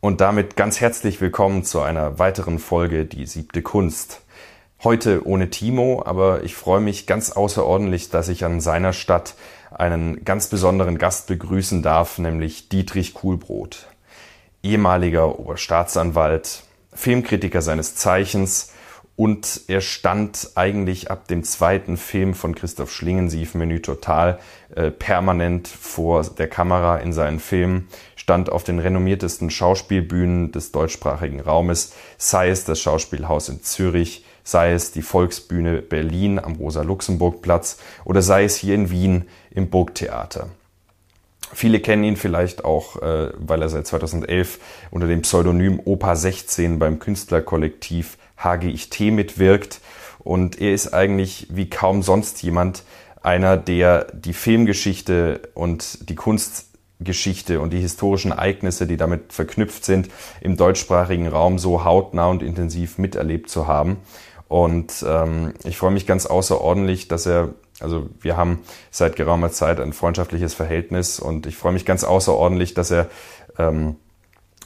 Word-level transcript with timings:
Und 0.00 0.20
damit 0.20 0.56
ganz 0.56 0.80
herzlich 0.80 1.20
willkommen 1.20 1.64
zu 1.64 1.80
einer 1.80 2.18
weiteren 2.18 2.58
Folge 2.58 3.06
Die 3.06 3.26
siebte 3.26 3.62
Kunst. 3.62 4.20
Heute 4.84 5.26
ohne 5.26 5.48
Timo, 5.48 6.02
aber 6.04 6.44
ich 6.44 6.54
freue 6.54 6.80
mich 6.80 7.06
ganz 7.06 7.30
außerordentlich, 7.30 8.10
dass 8.10 8.28
ich 8.28 8.44
an 8.44 8.60
seiner 8.60 8.92
Stadt 8.92 9.34
einen 9.70 10.22
ganz 10.24 10.48
besonderen 10.48 10.98
Gast 10.98 11.28
begrüßen 11.28 11.82
darf, 11.82 12.18
nämlich 12.18 12.68
Dietrich 12.68 13.14
Kuhlbrot. 13.14 13.86
Ehemaliger 14.62 15.38
Oberstaatsanwalt, 15.38 16.64
Filmkritiker 16.92 17.62
seines 17.62 17.94
Zeichens 17.94 18.72
und 19.16 19.62
er 19.66 19.80
stand 19.80 20.50
eigentlich 20.56 21.10
ab 21.10 21.26
dem 21.26 21.42
zweiten 21.42 21.96
Film 21.96 22.34
von 22.34 22.54
Christoph 22.54 22.92
Schlingensief, 22.92 23.54
Menü 23.54 23.80
Total, 23.80 24.38
äh, 24.74 24.90
permanent 24.90 25.68
vor 25.68 26.22
der 26.22 26.48
Kamera 26.48 26.98
in 26.98 27.14
seinen 27.14 27.40
Filmen, 27.40 27.88
stand 28.26 28.50
auf 28.50 28.64
den 28.64 28.80
renommiertesten 28.80 29.50
Schauspielbühnen 29.50 30.50
des 30.50 30.72
deutschsprachigen 30.72 31.38
Raumes, 31.38 31.92
sei 32.18 32.48
es 32.48 32.64
das 32.64 32.80
Schauspielhaus 32.80 33.48
in 33.48 33.62
Zürich, 33.62 34.24
sei 34.42 34.72
es 34.72 34.90
die 34.90 35.02
Volksbühne 35.02 35.80
Berlin 35.80 36.40
am 36.40 36.54
Rosa-Luxemburg-Platz 36.54 37.78
oder 38.04 38.22
sei 38.22 38.42
es 38.42 38.56
hier 38.56 38.74
in 38.74 38.90
Wien 38.90 39.28
im 39.52 39.70
Burgtheater. 39.70 40.48
Viele 41.52 41.78
kennen 41.78 42.02
ihn 42.02 42.16
vielleicht 42.16 42.64
auch, 42.64 43.00
äh, 43.00 43.30
weil 43.36 43.62
er 43.62 43.68
seit 43.68 43.86
2011 43.86 44.58
unter 44.90 45.06
dem 45.06 45.22
Pseudonym 45.22 45.78
Opa 45.84 46.16
16 46.16 46.80
beim 46.80 46.98
Künstlerkollektiv 46.98 48.18
HGIT 48.42 49.12
mitwirkt. 49.12 49.80
Und 50.18 50.60
er 50.60 50.74
ist 50.74 50.92
eigentlich 50.92 51.46
wie 51.50 51.70
kaum 51.70 52.02
sonst 52.02 52.42
jemand 52.42 52.82
einer, 53.22 53.56
der 53.56 54.08
die 54.12 54.32
Filmgeschichte 54.32 55.42
und 55.54 56.08
die 56.08 56.16
Kunstgeschichte 56.98 57.60
und 57.60 57.72
die 57.72 57.80
historischen 57.80 58.32
Ereignisse, 58.32 58.86
die 58.86 58.96
damit 58.96 59.32
verknüpft 59.32 59.84
sind, 59.84 60.08
im 60.40 60.56
deutschsprachigen 60.56 61.28
Raum 61.28 61.58
so 61.58 61.84
hautnah 61.84 62.26
und 62.26 62.42
intensiv 62.42 62.98
miterlebt 62.98 63.50
zu 63.50 63.66
haben. 63.66 63.98
Und 64.48 65.04
ähm, 65.06 65.54
ich 65.64 65.76
freue 65.76 65.90
mich 65.90 66.06
ganz 66.06 66.26
außerordentlich, 66.26 67.08
dass 67.08 67.26
er, 67.26 67.54
also 67.80 68.08
wir 68.20 68.36
haben 68.36 68.60
seit 68.90 69.16
geraumer 69.16 69.50
Zeit 69.50 69.80
ein 69.80 69.92
freundschaftliches 69.92 70.54
Verhältnis 70.54 71.18
und 71.18 71.46
ich 71.46 71.56
freue 71.56 71.72
mich 71.72 71.84
ganz 71.84 72.04
außerordentlich, 72.04 72.74
dass 72.74 72.90
er 72.90 73.08
ähm, 73.58 73.96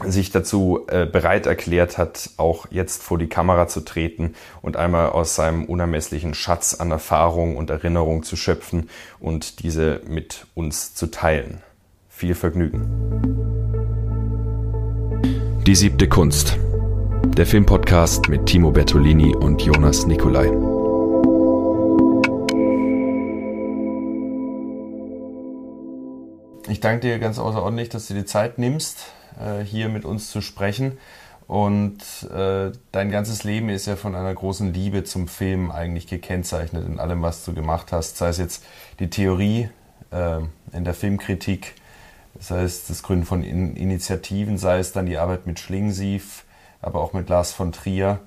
sich 0.05 0.31
dazu 0.31 0.87
äh, 0.89 1.07
bereit 1.07 1.47
erklärt 1.47 1.99
hat, 1.99 2.31
auch 2.37 2.67
jetzt 2.71 3.03
vor 3.03 3.19
die 3.19 3.29
Kamera 3.29 3.69
zu 3.69 3.81
treten 3.81 4.35
und 4.63 4.77
einmal 4.77 5.11
aus 5.11 5.35
seinem 5.35 5.65
unermesslichen 5.65 6.33
Schatz 6.35 6.75
an 6.75 6.91
Erfahrung 6.91 7.57
und 7.57 7.71
Erinnerung 7.71 8.23
zu 8.23 8.37
schöpfen 8.37 8.89
und 9.19 9.63
diese 9.63 10.01
mit 10.07 10.47
uns 10.55 10.95
zu 10.95 11.09
teilen. 11.09 11.63
Viel 12.21 12.35
Vergnügen. 12.35 12.83
Die 15.67 15.75
siebte 15.75 16.07
Kunst. 16.07 16.59
Der 17.25 17.47
Filmpodcast 17.47 18.29
mit 18.29 18.45
Timo 18.45 18.71
Bertolini 18.71 19.35
und 19.35 19.63
Jonas 19.63 20.07
Nicolai. 20.07 20.49
Ich 26.69 26.81
danke 26.81 27.01
dir 27.01 27.19
ganz 27.19 27.39
außerordentlich, 27.39 27.89
dass 27.89 28.09
du 28.09 28.13
dir 28.13 28.21
die 28.21 28.27
Zeit 28.27 28.59
nimmst, 28.59 29.07
äh, 29.41 29.65
hier 29.65 29.89
mit 29.89 30.05
uns 30.05 30.31
zu 30.31 30.43
sprechen. 30.43 30.99
Und 31.47 32.03
äh, 32.37 32.71
dein 32.93 33.11
ganzes 33.11 33.45
Leben 33.45 33.71
ist 33.71 33.87
ja 33.87 33.97
von 33.97 34.15
einer 34.15 34.35
großen 34.35 34.75
Liebe 34.75 35.05
zum 35.05 35.27
Film 35.27 35.71
eigentlich 35.71 36.07
gekennzeichnet 36.07 36.87
in 36.87 37.01
allem, 37.01 37.23
was 37.23 37.47
du 37.47 37.55
gemacht 37.55 37.93
hast. 37.93 38.19
Sei 38.19 38.29
es 38.29 38.37
jetzt 38.37 38.63
die 38.99 39.09
Theorie 39.09 39.71
äh, 40.11 40.41
in 40.75 40.85
der 40.85 40.93
Filmkritik, 40.93 41.77
sei 42.41 42.63
es 42.63 42.87
das 42.87 43.03
Gründen 43.03 43.27
von 43.27 43.43
in 43.43 43.77
Initiativen, 43.77 44.59
sei 44.59 44.79
es 44.79 44.93
dann 44.93 45.07
die 45.07 45.19
Arbeit 45.19 45.47
mit 45.47 45.61
Schlingensief, 45.61 46.45
aber 46.83 47.01
auch 47.01 47.13
mit 47.13 47.29
Lars 47.29 47.53
von 47.53 47.73
Trier 47.73 48.19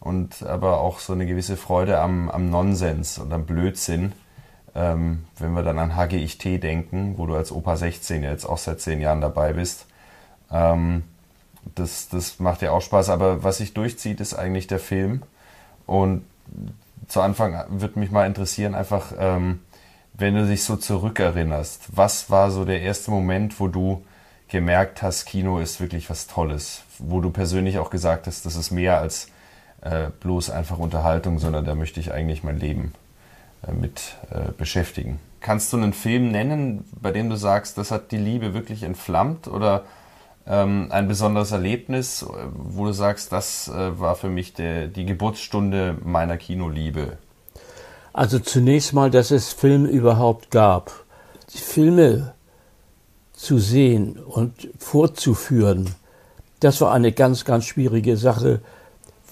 und 0.00 0.42
aber 0.42 0.80
auch 0.80 1.00
so 1.00 1.14
eine 1.14 1.26
gewisse 1.26 1.56
Freude 1.56 1.98
am, 1.98 2.30
am 2.30 2.50
Nonsens 2.50 3.18
und 3.18 3.32
am 3.32 3.46
Blödsinn. 3.46 4.12
Ähm, 4.76 5.24
wenn 5.38 5.52
wir 5.52 5.62
dann 5.62 5.78
an 5.78 5.96
HGIT 5.96 6.62
denken, 6.62 7.14
wo 7.16 7.26
du 7.26 7.34
als 7.34 7.52
Opa 7.52 7.76
16 7.76 8.22
jetzt 8.22 8.44
auch 8.44 8.58
seit 8.58 8.80
zehn 8.80 9.00
Jahren 9.00 9.20
dabei 9.20 9.52
bist. 9.52 9.86
Ähm, 10.50 11.04
das, 11.74 12.08
das 12.08 12.40
macht 12.40 12.60
ja 12.60 12.72
auch 12.72 12.82
Spaß, 12.82 13.08
aber 13.08 13.42
was 13.42 13.58
sich 13.58 13.72
durchzieht, 13.72 14.20
ist 14.20 14.34
eigentlich 14.34 14.66
der 14.66 14.80
Film. 14.80 15.22
Und 15.86 16.24
zu 17.08 17.20
Anfang 17.20 17.64
würde 17.68 17.98
mich 17.98 18.10
mal 18.10 18.26
interessieren, 18.26 18.74
einfach, 18.74 19.12
ähm, 19.18 19.60
wenn 20.14 20.34
du 20.34 20.46
dich 20.46 20.62
so 20.62 20.76
zurückerinnerst, 20.76 21.96
was 21.96 22.30
war 22.30 22.50
so 22.50 22.64
der 22.64 22.82
erste 22.82 23.10
Moment, 23.10 23.58
wo 23.58 23.68
du 23.68 24.04
gemerkt 24.48 25.02
hast, 25.02 25.24
Kino 25.24 25.58
ist 25.58 25.80
wirklich 25.80 26.08
was 26.08 26.28
Tolles, 26.28 26.82
wo 26.98 27.20
du 27.20 27.30
persönlich 27.30 27.78
auch 27.78 27.90
gesagt 27.90 28.28
hast, 28.28 28.46
das 28.46 28.54
ist 28.54 28.70
mehr 28.70 29.00
als 29.00 29.28
äh, 29.80 30.10
bloß 30.20 30.50
einfach 30.50 30.78
Unterhaltung, 30.78 31.40
sondern 31.40 31.64
da 31.64 31.74
möchte 31.74 31.98
ich 31.98 32.12
eigentlich 32.12 32.44
mein 32.44 32.58
Leben 32.58 32.94
äh, 33.66 33.72
mit 33.72 34.16
äh, 34.30 34.52
beschäftigen. 34.56 35.18
Kannst 35.40 35.72
du 35.72 35.76
einen 35.76 35.92
Film 35.92 36.30
nennen, 36.30 36.84
bei 37.00 37.10
dem 37.10 37.28
du 37.28 37.36
sagst, 37.36 37.76
das 37.76 37.90
hat 37.90 38.12
die 38.12 38.16
Liebe 38.16 38.54
wirklich 38.54 38.84
entflammt 38.84 39.48
oder 39.48 39.84
ähm, 40.46 40.88
ein 40.90 41.08
besonderes 41.08 41.52
Erlebnis, 41.52 42.24
wo 42.54 42.84
du 42.84 42.92
sagst, 42.92 43.32
das 43.32 43.68
äh, 43.68 43.98
war 43.98 44.14
für 44.14 44.28
mich 44.28 44.54
der, 44.54 44.86
die 44.86 45.04
Geburtsstunde 45.04 45.96
meiner 46.02 46.36
Kinoliebe? 46.36 47.18
Also 48.14 48.38
zunächst 48.38 48.92
mal, 48.92 49.10
dass 49.10 49.32
es 49.32 49.52
Film 49.52 49.86
überhaupt 49.86 50.52
gab. 50.52 51.04
Die 51.52 51.58
Filme 51.58 52.32
zu 53.32 53.58
sehen 53.58 54.18
und 54.18 54.68
vorzuführen, 54.78 55.90
das 56.60 56.80
war 56.80 56.92
eine 56.92 57.10
ganz, 57.10 57.44
ganz 57.44 57.64
schwierige 57.64 58.16
Sache, 58.16 58.60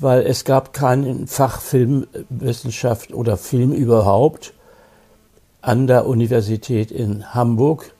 weil 0.00 0.26
es 0.26 0.44
gab 0.44 0.72
keinen 0.72 1.28
Fach 1.28 1.60
Filmwissenschaft 1.60 3.14
oder 3.14 3.36
Film 3.36 3.72
überhaupt 3.72 4.52
an 5.60 5.86
der 5.86 6.06
Universität 6.06 6.90
in 6.90 7.32
Hamburg. 7.32 7.94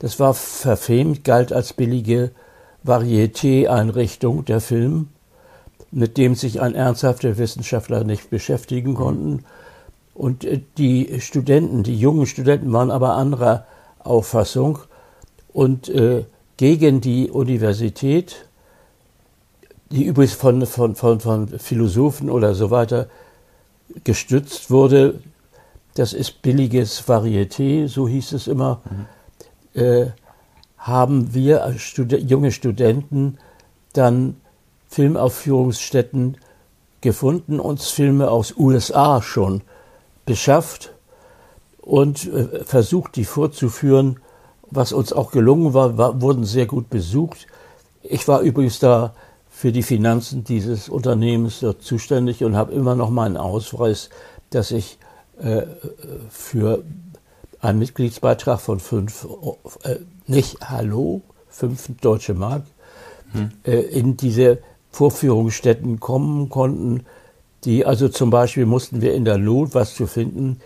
Das 0.00 0.20
war 0.20 0.34
verfemt, 0.34 1.24
galt 1.24 1.50
als 1.50 1.72
billige 1.72 2.30
Varieté-Einrichtung 2.84 4.44
der 4.44 4.60
Film, 4.60 5.08
mit 5.90 6.18
dem 6.18 6.34
sich 6.34 6.60
ein 6.60 6.74
ernsthafter 6.74 7.38
Wissenschaftler 7.38 8.04
nicht 8.04 8.28
beschäftigen 8.28 8.94
konnten. 8.94 9.44
Und 10.20 10.44
äh, 10.44 10.60
die 10.76 11.18
Studenten, 11.22 11.82
die 11.82 11.98
jungen 11.98 12.26
Studenten 12.26 12.74
waren 12.74 12.90
aber 12.90 13.14
anderer 13.14 13.64
Auffassung 14.00 14.80
und 15.50 15.88
äh, 15.88 16.26
gegen 16.58 17.00
die 17.00 17.30
Universität, 17.30 18.44
die 19.90 20.04
übrigens 20.04 20.34
von, 20.34 20.66
von, 20.66 20.94
von, 20.94 21.20
von 21.20 21.48
Philosophen 21.58 22.28
oder 22.28 22.54
so 22.54 22.70
weiter 22.70 23.08
gestützt 24.04 24.70
wurde, 24.70 25.20
das 25.94 26.12
ist 26.12 26.42
billiges 26.42 27.02
Varieté, 27.08 27.88
so 27.88 28.06
hieß 28.06 28.32
es 28.32 28.46
immer, 28.46 28.82
mhm. 29.72 29.80
äh, 29.80 30.06
haben 30.76 31.32
wir 31.32 31.64
als 31.64 31.80
Stud 31.80 32.12
junge 32.12 32.52
Studenten 32.52 33.38
dann 33.94 34.36
Filmaufführungsstätten 34.88 36.36
gefunden, 37.00 37.58
uns 37.58 37.88
Filme 37.88 38.30
aus 38.30 38.54
USA 38.58 39.22
schon 39.22 39.62
beschafft 40.30 40.92
und 41.80 42.26
äh, 42.32 42.64
versucht, 42.64 43.16
die 43.16 43.24
vorzuführen 43.24 44.20
was 44.70 44.92
uns 44.92 45.12
auch 45.12 45.32
gelungen 45.32 45.74
war, 45.74 45.98
war, 45.98 46.22
wurden 46.22 46.44
sehr 46.44 46.66
gut 46.66 46.90
besucht. 46.90 47.46
Ich 48.02 48.26
war 48.28 48.40
übrigens 48.40 48.78
da 48.78 49.14
für 49.50 49.72
die 49.72 49.82
Finanzen 49.82 50.44
dieses 50.44 50.88
Unternehmens 50.88 51.60
dort 51.60 51.82
zuständig 51.82 52.44
und 52.44 52.56
habe 52.56 52.72
immer 52.72 52.94
noch 52.94 53.10
meinen 53.10 53.36
Ausweis, 53.36 54.08
dass 54.50 54.70
ich 54.70 54.98
äh, 55.40 55.62
für 56.30 56.84
einen 57.60 57.78
Mitgliedsbeitrag 57.78 58.60
von 58.60 58.80
fünf, 58.80 59.26
äh, 59.82 59.96
nicht 60.26 60.70
Hallo, 60.70 61.20
fünf 61.48 61.90
deutsche 62.00 62.34
Mark, 62.34 62.62
hm. 63.32 63.50
äh, 63.64 63.80
in 63.80 64.16
diese 64.16 64.58
Vorführungsstätten 64.92 66.00
kommen 66.00 66.48
konnten. 66.48 67.04
Die, 67.64 67.84
also 67.84 68.08
zum 68.08 68.30
Beispiel 68.30 68.66
mussten 68.66 69.02
wir 69.02 69.14
in 69.14 69.24
der 69.24 69.38
Lot 69.38 69.74
was 69.74 69.94
zu 69.94 70.06
finden, 70.06 70.60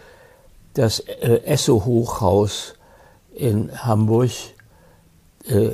das 0.74 1.00
äh, 1.00 1.40
Esso-Hochhaus 1.44 2.74
in 3.34 3.84
Hamburg 3.84 4.30
äh, 5.46 5.70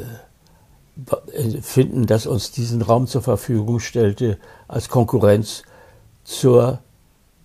finden, 1.63 2.07
das 2.07 2.27
uns 2.27 2.53
diesen 2.53 2.83
Raum 2.83 3.07
zur 3.07 3.23
Verfügung 3.23 3.81
stellte 3.81 4.39
als 4.69 4.89
Konkurrenz 4.89 5.63
zur 6.25 6.81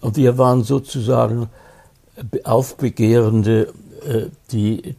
und 0.00 0.16
wir 0.16 0.38
waren 0.38 0.64
sozusagen 0.64 1.48
Aufbegehrende, 2.44 3.62
äh, 3.62 3.72
die 4.52 4.94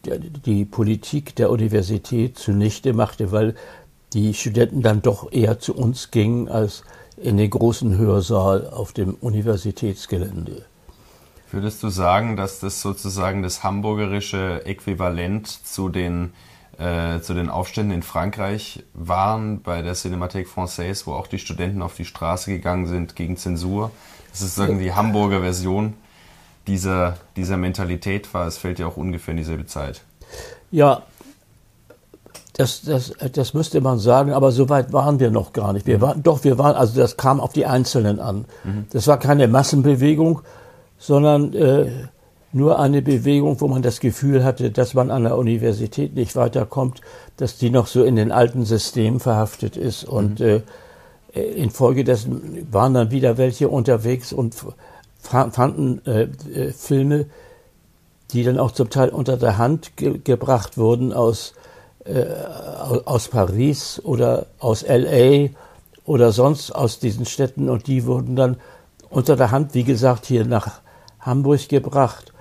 die 0.45 0.65
Politik 0.65 1.35
der 1.35 1.49
Universität 1.49 2.37
zunichte 2.37 2.93
machte, 2.93 3.31
weil 3.31 3.55
die 4.13 4.33
Studenten 4.33 4.81
dann 4.81 5.01
doch 5.01 5.31
eher 5.31 5.59
zu 5.59 5.75
uns 5.75 6.11
gingen 6.11 6.47
als 6.47 6.83
in 7.17 7.37
den 7.37 7.49
großen 7.49 7.97
Hörsaal 7.97 8.69
auf 8.69 8.93
dem 8.93 9.15
Universitätsgelände. 9.15 10.65
Würdest 11.51 11.81
du 11.81 11.89
sagen, 11.89 12.35
dass 12.35 12.59
das 12.59 12.81
sozusagen 12.81 13.41
das 13.41 13.63
hamburgerische 13.63 14.65
Äquivalent 14.65 15.47
zu 15.47 15.89
den, 15.89 16.33
äh, 16.77 17.21
zu 17.21 17.33
den 17.33 17.49
Aufständen 17.49 17.95
in 17.95 18.03
Frankreich 18.03 18.83
waren 18.93 19.61
bei 19.61 19.81
der 19.81 19.95
Cinémathèque 19.95 20.47
Française, 20.47 21.05
wo 21.05 21.13
auch 21.13 21.27
die 21.27 21.39
Studenten 21.39 21.81
auf 21.81 21.95
die 21.95 22.05
Straße 22.05 22.51
gegangen 22.51 22.85
sind 22.85 23.15
gegen 23.15 23.37
Zensur? 23.37 23.91
Das 24.31 24.41
ist 24.41 24.55
sozusagen 24.55 24.79
die 24.79 24.93
Hamburger 24.93 25.39
Version 25.39 25.93
dieser, 26.67 27.17
dieser 27.35 27.57
Mentalität 27.57 28.33
war. 28.33 28.47
Es 28.47 28.57
fällt 28.57 28.79
ja 28.79 28.87
auch 28.87 28.97
ungefähr 28.97 29.31
in 29.31 29.37
dieselbe 29.37 29.65
Zeit. 29.65 30.01
Ja, 30.71 31.03
das, 32.57 32.81
das, 32.81 33.13
das 33.33 33.53
müsste 33.53 33.81
man 33.81 33.99
sagen, 33.99 34.33
aber 34.33 34.51
so 34.51 34.67
weit 34.67 34.91
waren 34.91 35.19
wir 35.19 35.29
noch 35.29 35.53
gar 35.53 35.73
nicht. 35.73 35.85
Wir 35.85 36.01
waren, 36.01 36.23
doch, 36.23 36.43
wir 36.43 36.57
waren, 36.57 36.75
also 36.75 36.99
das 36.99 37.15
kam 37.15 37.39
auf 37.39 37.53
die 37.53 37.67
Einzelnen 37.67 38.19
an. 38.19 38.45
Mhm. 38.63 38.87
Das 38.89 39.07
war 39.07 39.19
keine 39.19 39.47
Massenbewegung, 39.47 40.41
sondern 40.97 41.53
äh, 41.53 41.85
nur 42.51 42.79
eine 42.79 43.03
Bewegung, 43.03 43.61
wo 43.61 43.67
man 43.67 43.83
das 43.83 43.99
Gefühl 43.99 44.43
hatte, 44.43 44.71
dass 44.71 44.95
man 44.95 45.11
an 45.11 45.23
der 45.23 45.37
Universität 45.37 46.15
nicht 46.15 46.35
weiterkommt, 46.35 47.01
dass 47.37 47.59
die 47.59 47.69
noch 47.69 47.85
so 47.85 48.03
in 48.03 48.15
den 48.15 48.31
alten 48.31 48.65
Systemen 48.65 49.19
verhaftet 49.19 49.77
ist. 49.77 50.03
Und 50.03 50.39
mhm. 50.39 50.63
äh, 51.35 51.41
infolgedessen 51.41 52.67
waren 52.71 52.95
dann 52.95 53.11
wieder 53.11 53.37
welche 53.37 53.69
unterwegs 53.69 54.33
und 54.33 54.55
fanden 55.27 56.05
äh, 56.05 56.23
äh, 56.23 56.71
Filme, 56.71 57.25
die 58.31 58.43
dann 58.43 58.59
auch 58.59 58.71
zum 58.71 58.89
Teil 58.89 59.09
unter 59.09 59.37
der 59.37 59.57
Hand 59.57 59.95
ge 59.95 60.19
gebracht 60.23 60.77
wurden 60.77 61.13
aus 61.13 61.53
äh, 62.05 62.25
aus 63.05 63.27
Paris 63.27 64.01
oder 64.03 64.47
aus 64.59 64.85
LA 64.87 65.49
oder 66.05 66.31
sonst 66.31 66.71
aus 66.71 66.99
diesen 66.99 67.25
Städten 67.25 67.69
und 67.69 67.87
die 67.87 68.05
wurden 68.05 68.35
dann 68.35 68.57
unter 69.09 69.35
der 69.35 69.51
Hand, 69.51 69.73
wie 69.73 69.83
gesagt, 69.83 70.25
hier 70.25 70.45
nach 70.45 70.81
Hamburg 71.19 71.69
gebracht. 71.69 72.33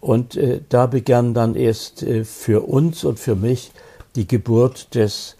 Und 0.00 0.36
äh, 0.36 0.60
da 0.68 0.86
begann 0.86 1.34
dann 1.34 1.54
erst 1.54 2.02
äh, 2.02 2.24
für 2.24 2.66
uns 2.66 3.04
und 3.04 3.18
für 3.18 3.36
mich 3.36 3.72
die 4.16 4.26
Geburt 4.26 4.94
des 4.94 5.36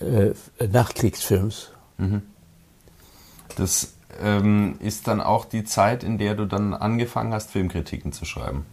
äh, 0.00 0.32
Nachkriegsfilms. 0.64 1.70
Mhm. 1.98 2.22
Das 3.56 3.93
ähm, 4.22 4.76
ist 4.80 5.08
dann 5.08 5.20
auch 5.20 5.44
die 5.44 5.64
Zeit, 5.64 6.04
in 6.04 6.18
der 6.18 6.34
du 6.34 6.46
dann 6.46 6.74
angefangen 6.74 7.32
hast, 7.32 7.50
Filmkritiken 7.50 8.12
zu 8.12 8.24
schreiben. 8.24 8.66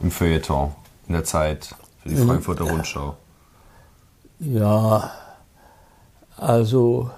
Im 0.00 0.10
Feuilleton, 0.10 0.74
in 1.06 1.14
der 1.14 1.24
Zeit 1.24 1.74
für 2.02 2.08
die 2.08 2.16
Frankfurter 2.16 2.64
Rundschau. 2.64 3.16
Ja, 4.38 5.10
also 6.36 7.10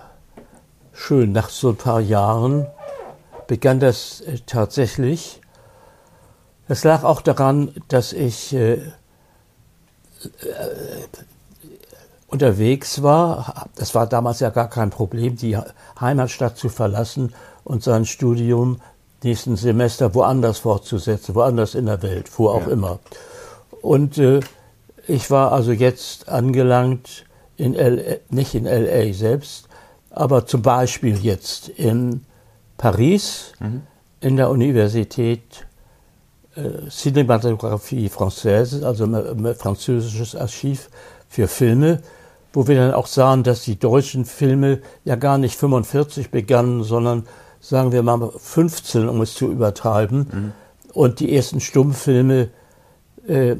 schön, 0.92 1.32
nach 1.32 1.48
so 1.48 1.70
ein 1.70 1.76
paar 1.76 2.00
Jahren 2.00 2.66
begann 3.46 3.78
das 3.78 4.20
äh, 4.22 4.38
tatsächlich. 4.44 5.40
Es 6.68 6.84
lag 6.84 7.04
auch 7.04 7.22
daran, 7.22 7.74
dass 7.88 8.12
ich 8.12 8.52
äh, 8.54 8.72
äh, 8.72 8.92
unterwegs 12.32 13.02
war. 13.02 13.68
Das 13.76 13.94
war 13.94 14.06
damals 14.06 14.40
ja 14.40 14.50
gar 14.50 14.68
kein 14.68 14.90
Problem, 14.90 15.36
die 15.36 15.56
Heimatstadt 16.00 16.56
zu 16.56 16.68
verlassen 16.68 17.34
und 17.62 17.82
sein 17.82 18.06
Studium 18.06 18.80
nächsten 19.22 19.56
Semester 19.56 20.14
woanders 20.14 20.58
fortzusetzen, 20.58 21.34
woanders 21.34 21.74
in 21.74 21.86
der 21.86 22.02
Welt, 22.02 22.30
wo 22.36 22.48
auch 22.48 22.66
ja. 22.66 22.72
immer. 22.72 22.98
Und 23.82 24.18
äh, 24.18 24.40
ich 25.06 25.30
war 25.30 25.52
also 25.52 25.72
jetzt 25.72 26.28
angelangt 26.28 27.24
in 27.56 27.74
L 27.74 28.20
nicht 28.30 28.54
in 28.54 28.64
LA 28.64 29.12
selbst, 29.12 29.68
aber 30.10 30.46
zum 30.46 30.62
Beispiel 30.62 31.18
jetzt 31.18 31.68
in 31.68 32.24
Paris, 32.78 33.52
mhm. 33.60 33.82
in 34.20 34.36
der 34.36 34.50
Universität 34.50 35.66
äh, 36.56 36.88
Cinématographie 36.88 38.08
Française, 38.10 38.84
also 38.84 39.06
französisches 39.54 40.34
Archiv 40.34 40.88
für 41.28 41.46
Filme, 41.46 42.00
wo 42.52 42.68
wir 42.68 42.76
dann 42.76 42.94
auch 42.94 43.06
sahen, 43.06 43.42
dass 43.42 43.62
die 43.62 43.78
deutschen 43.78 44.24
Filme 44.24 44.80
ja 45.04 45.16
gar 45.16 45.38
nicht 45.38 45.56
45 45.56 46.30
begannen, 46.30 46.82
sondern 46.82 47.24
sagen 47.60 47.92
wir 47.92 48.02
mal 48.02 48.30
15, 48.36 49.08
um 49.08 49.20
es 49.20 49.34
zu 49.34 49.50
übertreiben. 49.50 50.18
Mhm. 50.18 50.52
Und 50.92 51.20
die 51.20 51.34
ersten 51.34 51.60
Stummfilme 51.60 52.50
äh, 53.26 53.52
äh, 53.52 53.56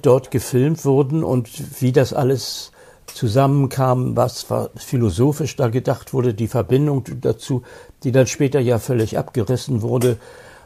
dort 0.00 0.30
gefilmt 0.30 0.84
wurden 0.84 1.24
und 1.24 1.50
wie 1.80 1.92
das 1.92 2.12
alles 2.14 2.70
zusammenkam, 3.06 4.16
was 4.16 4.46
philosophisch 4.76 5.56
da 5.56 5.68
gedacht 5.68 6.14
wurde, 6.14 6.32
die 6.32 6.48
Verbindung 6.48 7.04
dazu, 7.20 7.62
die 8.04 8.12
dann 8.12 8.26
später 8.26 8.60
ja 8.60 8.78
völlig 8.78 9.18
abgerissen 9.18 9.82
wurde. 9.82 10.16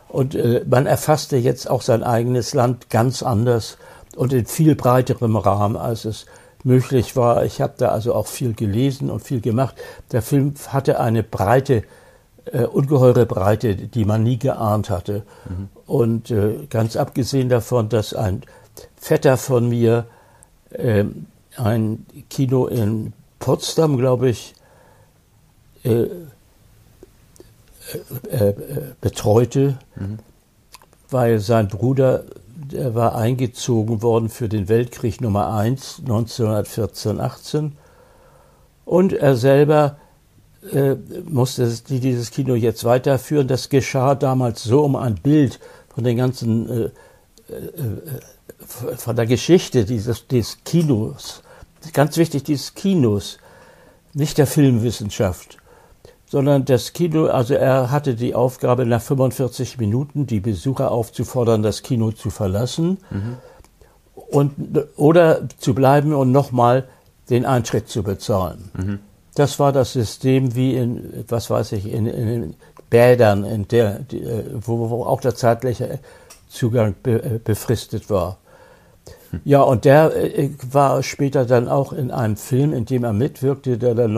Und 0.09 0.35
äh, 0.35 0.63
man 0.69 0.87
erfasste 0.87 1.37
jetzt 1.37 1.69
auch 1.69 1.83
sein 1.83 2.03
eigenes 2.03 2.55
Land 2.55 2.91
ganz 2.91 3.23
anders 3.23 3.79
und 4.15 4.33
in 4.33 4.47
viel 4.47 4.75
breiterem 4.75 5.37
Rahmen, 5.37 5.77
als 5.77 6.05
es 6.05 6.27
möglich 6.67 7.17
war. 7.17 7.45
Ich 7.45 7.61
habe 7.61 7.75
da 7.79 7.89
also 7.89 8.15
auch 8.15 8.27
viel 8.27 8.53
gelesen 8.53 9.11
und 9.11 9.21
viel 9.21 9.41
gemacht. 9.41 9.77
Der 10.13 10.21
Film 10.21 10.55
hatte 10.69 11.01
eine 11.01 11.23
breite 11.23 11.85
äh, 12.53 12.65
ungeheure 12.65 13.27
Breite, 13.27 13.75
die 13.75 14.05
man 14.05 14.23
nie 14.23 14.39
geahnt 14.39 14.91
hatte. 14.91 15.23
Mhm. 15.49 15.69
Und 15.87 16.31
äh, 16.31 16.67
ganz 16.71 16.97
abgesehen 16.97 17.49
davon, 17.49 17.89
dass 17.89 18.15
ein 18.15 18.43
Vetter 18.97 19.37
von 19.37 19.69
mir 19.69 20.07
äh, 20.71 21.05
ein 21.57 22.07
Kino 22.31 22.67
in 22.67 23.13
Potsdam, 23.39 23.97
glaube 23.97 24.29
ich, 24.31 24.55
äh, 25.85 26.07
äh, 28.31 28.49
äh, 28.49 28.55
betreute, 29.01 29.79
mhm. 29.95 30.19
weil 31.11 31.39
sein 31.39 31.69
Bruder, 31.69 32.25
der 32.57 32.95
war 32.95 33.15
eingezogen 33.15 34.03
worden 34.03 34.29
für 34.29 34.49
den 34.49 34.69
Weltkrieg 34.69 35.21
Nummer 35.21 35.53
1 35.53 36.01
1914, 36.01 37.21
18 37.21 37.73
und 38.85 39.13
er 39.13 39.37
selber 39.37 39.99
äh, 40.73 40.97
musste 41.25 41.69
dieses 41.89 42.31
Kino 42.31 42.55
jetzt 42.55 42.85
weiterführen. 42.85 43.47
Das 43.47 43.69
geschah 43.69 44.15
damals 44.15 44.65
so, 44.65 44.85
um 44.85 44.97
ein 44.97 45.17
Bild 45.17 45.61
von 45.95 46.05
den 46.05 46.17
ganzen, 46.17 46.69
äh, 46.69 46.85
äh, 47.49 48.97
von 48.97 49.17
der 49.17 49.27
Geschichte 49.27 49.85
dieses, 49.85 50.27
dieses 50.27 50.59
Kinos, 50.65 51.43
ganz 51.93 52.17
wichtig, 52.17 52.45
dieses 52.45 52.75
Kinos, 52.75 53.39
nicht 54.15 54.39
der 54.39 54.47
Filmwissenschaft, 54.47 55.59
sondern 56.29 56.65
das 56.65 56.93
Kino, 56.93 57.27
also 57.27 57.55
er 57.55 57.91
hatte 57.91 58.15
die 58.15 58.35
Aufgabe, 58.35 58.85
nach 58.85 59.01
45 59.01 59.79
Minuten 59.79 60.27
die 60.27 60.41
Besucher 60.41 60.91
aufzufordern, 60.91 61.63
das 61.63 61.83
Kino 61.83 62.11
zu 62.13 62.31
verlassen 62.31 62.99
mhm. 63.11 63.37
und, 64.15 64.53
oder 64.97 65.49
zu 65.59 65.75
bleiben 65.75 66.13
und 66.13 66.33
nochmal 66.33 66.89
den 67.31 67.45
Eintritt 67.45 67.89
zu 67.89 68.03
bezahlen. 68.03 68.71
Mhm. 68.75 68.99
Das 69.35 69.59
war 69.59 69.73
das 69.73 69.93
System 69.93 70.55
wie 70.55 70.75
in, 70.75 71.25
was 71.29 71.51
weiß 71.51 71.73
ich, 71.73 71.93
in, 71.93 72.07
in 72.07 72.55
Bädern, 72.91 73.45
in 73.45 73.69
der, 73.69 74.01
äh, 74.13 74.45
wo, 74.55 74.91
wo 74.91 75.05
auch 75.05 75.21
der 75.21 75.35
zeitliche 75.35 75.99
Zugang 76.49 76.95
be, 77.03 77.23
äh, 77.23 77.39
befristet 77.43 78.11
war. 78.11 78.39
Ja, 79.45 79.63
und 79.63 79.85
der 79.85 80.15
äh, 80.17 80.51
war 80.71 81.03
später 81.03 81.45
dann 81.45 81.69
auch 81.69 81.93
in 81.93 82.11
einem 82.11 82.37
Film, 82.37 82.73
in 82.73 82.85
dem 82.87 83.05
er 83.05 83.13
mitwirkte, 83.13 83.77
der 83.77 83.95
dann 83.95 84.13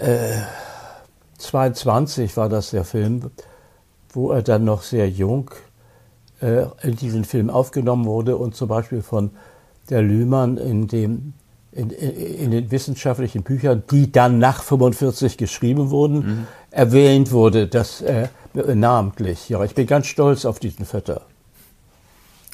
1922 0.00 2.36
war 2.36 2.48
das 2.48 2.70
der 2.70 2.84
Film, 2.84 3.30
wo 4.10 4.30
er 4.30 4.42
dann 4.42 4.64
noch 4.64 4.82
sehr 4.82 5.08
jung 5.08 5.50
äh, 6.40 6.66
in 6.82 6.96
diesen 6.96 7.24
Film 7.24 7.50
aufgenommen 7.50 8.04
wurde 8.04 8.36
und 8.36 8.54
zum 8.54 8.68
Beispiel 8.68 9.02
von 9.02 9.30
der 9.90 10.02
Lühmann 10.02 10.56
in 10.56 10.88
dem 10.88 11.32
in, 11.72 11.90
in, 11.90 12.52
den 12.52 12.70
wissenschaftlichen 12.70 13.42
Büchern, 13.42 13.82
die 13.90 14.10
dann 14.10 14.38
nach 14.38 14.62
45 14.62 15.36
geschrieben 15.36 15.90
wurden, 15.90 16.14
mhm. 16.14 16.46
erwähnt 16.70 17.32
wurde, 17.32 17.66
das 17.66 18.00
äh, 18.00 18.28
namentlich. 18.54 19.50
Ja, 19.50 19.62
ich 19.62 19.74
bin 19.74 19.86
ganz 19.86 20.06
stolz 20.06 20.46
auf 20.46 20.58
diesen 20.58 20.86
Vetter. 20.86 21.26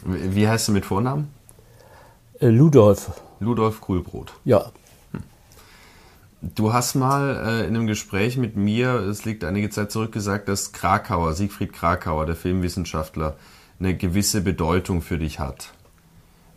Wie 0.05 0.49
heißt 0.49 0.69
du 0.69 0.73
mit 0.73 0.85
Vornamen? 0.85 1.33
Äh, 2.41 2.49
Ludolf. 2.49 3.13
Ludolf 3.39 3.81
Kuhlbrot. 3.81 4.33
Ja. 4.45 4.73
Du 6.43 6.73
hast 6.73 6.97
mal 6.97 7.37
äh, 7.37 7.69
in 7.69 7.77
einem 7.77 7.87
Gespräch 7.87 8.37
mit 8.37 8.57
mir, 8.57 8.95
es 8.95 9.25
liegt 9.25 9.45
einige 9.45 9.71
Zeit 9.71 9.93
zurück, 9.93 10.11
gesagt, 10.11 10.49
dass 10.49 10.73
Krakauer, 10.73 11.35
Siegfried 11.35 11.73
Krakauer, 11.73 12.27
der 12.27 12.35
Filmwissenschaftler, 12.35 13.37
eine 13.79 13.97
gewisse 13.97 14.41
Bedeutung 14.41 15.03
für 15.03 15.19
dich 15.19 15.39
hat. 15.39 15.73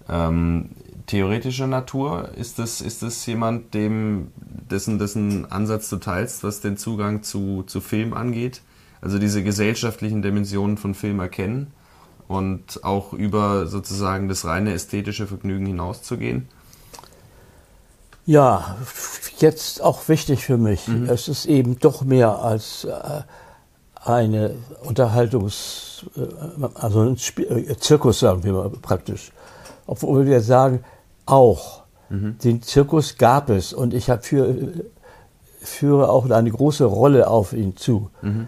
Ähm, 0.10 0.72
theoretischer 1.06 1.68
Natur? 1.68 2.30
Ist 2.36 2.58
das, 2.58 2.82
ist 2.82 3.04
das 3.04 3.24
jemand, 3.28 3.76
dem, 3.76 4.32
dessen, 4.36 4.98
dessen 4.98 5.52
Ansatz 5.52 5.88
du 5.90 5.98
teilst, 5.98 6.44
was 6.44 6.62
den 6.62 6.78
Zugang 6.78 7.22
zu, 7.22 7.62
zu 7.68 7.80
Film 7.80 8.16
angeht? 8.16 8.64
Also 9.02 9.20
diese 9.20 9.44
gesellschaftlichen 9.44 10.24
Dimensionen 10.24 10.78
von 10.78 10.96
Film 10.96 11.20
erkennen 11.20 11.68
und 12.28 12.84
auch 12.84 13.14
über 13.14 13.68
sozusagen 13.68 14.30
das 14.30 14.46
reine 14.46 14.74
ästhetische 14.74 15.28
Vergnügen 15.28 15.68
hinauszugehen? 15.68 16.48
Ja, 18.26 18.78
jetzt 19.40 19.82
auch 19.82 20.08
wichtig 20.08 20.44
für 20.46 20.58
mich. 20.58 20.88
Mhm. 20.88 21.10
Es 21.10 21.28
ist 21.28 21.46
eben 21.46 21.80
doch 21.80 22.04
mehr 22.04 22.40
als 22.40 22.86
äh, 22.86 23.22
eine 24.04 24.56
Unterhaltungs-, 24.84 26.06
äh, 26.18 26.68
also 26.76 27.02
ein 27.02 27.18
Spiel, 27.18 27.46
äh, 27.70 27.78
Zirkus, 27.78 28.20
sagen 28.20 28.44
wir 28.44 28.54
mal 28.54 28.70
praktisch. 28.70 29.32
Obwohl 29.86 30.26
wir 30.26 30.42
sagen, 30.42 30.84
auch. 31.26 31.84
Mhm. 32.10 32.38
Den 32.44 32.62
Zirkus 32.62 33.18
gab 33.18 33.50
es 33.50 33.74
und 33.74 33.94
ich 33.94 34.10
habe 34.10 34.22
für, 34.22 34.56
führe 35.60 36.10
auch 36.10 36.30
eine 36.30 36.52
große 36.52 36.86
Rolle 36.86 37.28
auf 37.28 37.54
ihn 37.54 37.76
zu. 37.78 38.10
Mhm. 38.22 38.48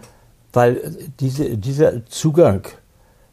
Weil 0.52 0.96
diese, 1.20 1.56
dieser 1.56 2.06
Zugang 2.06 2.62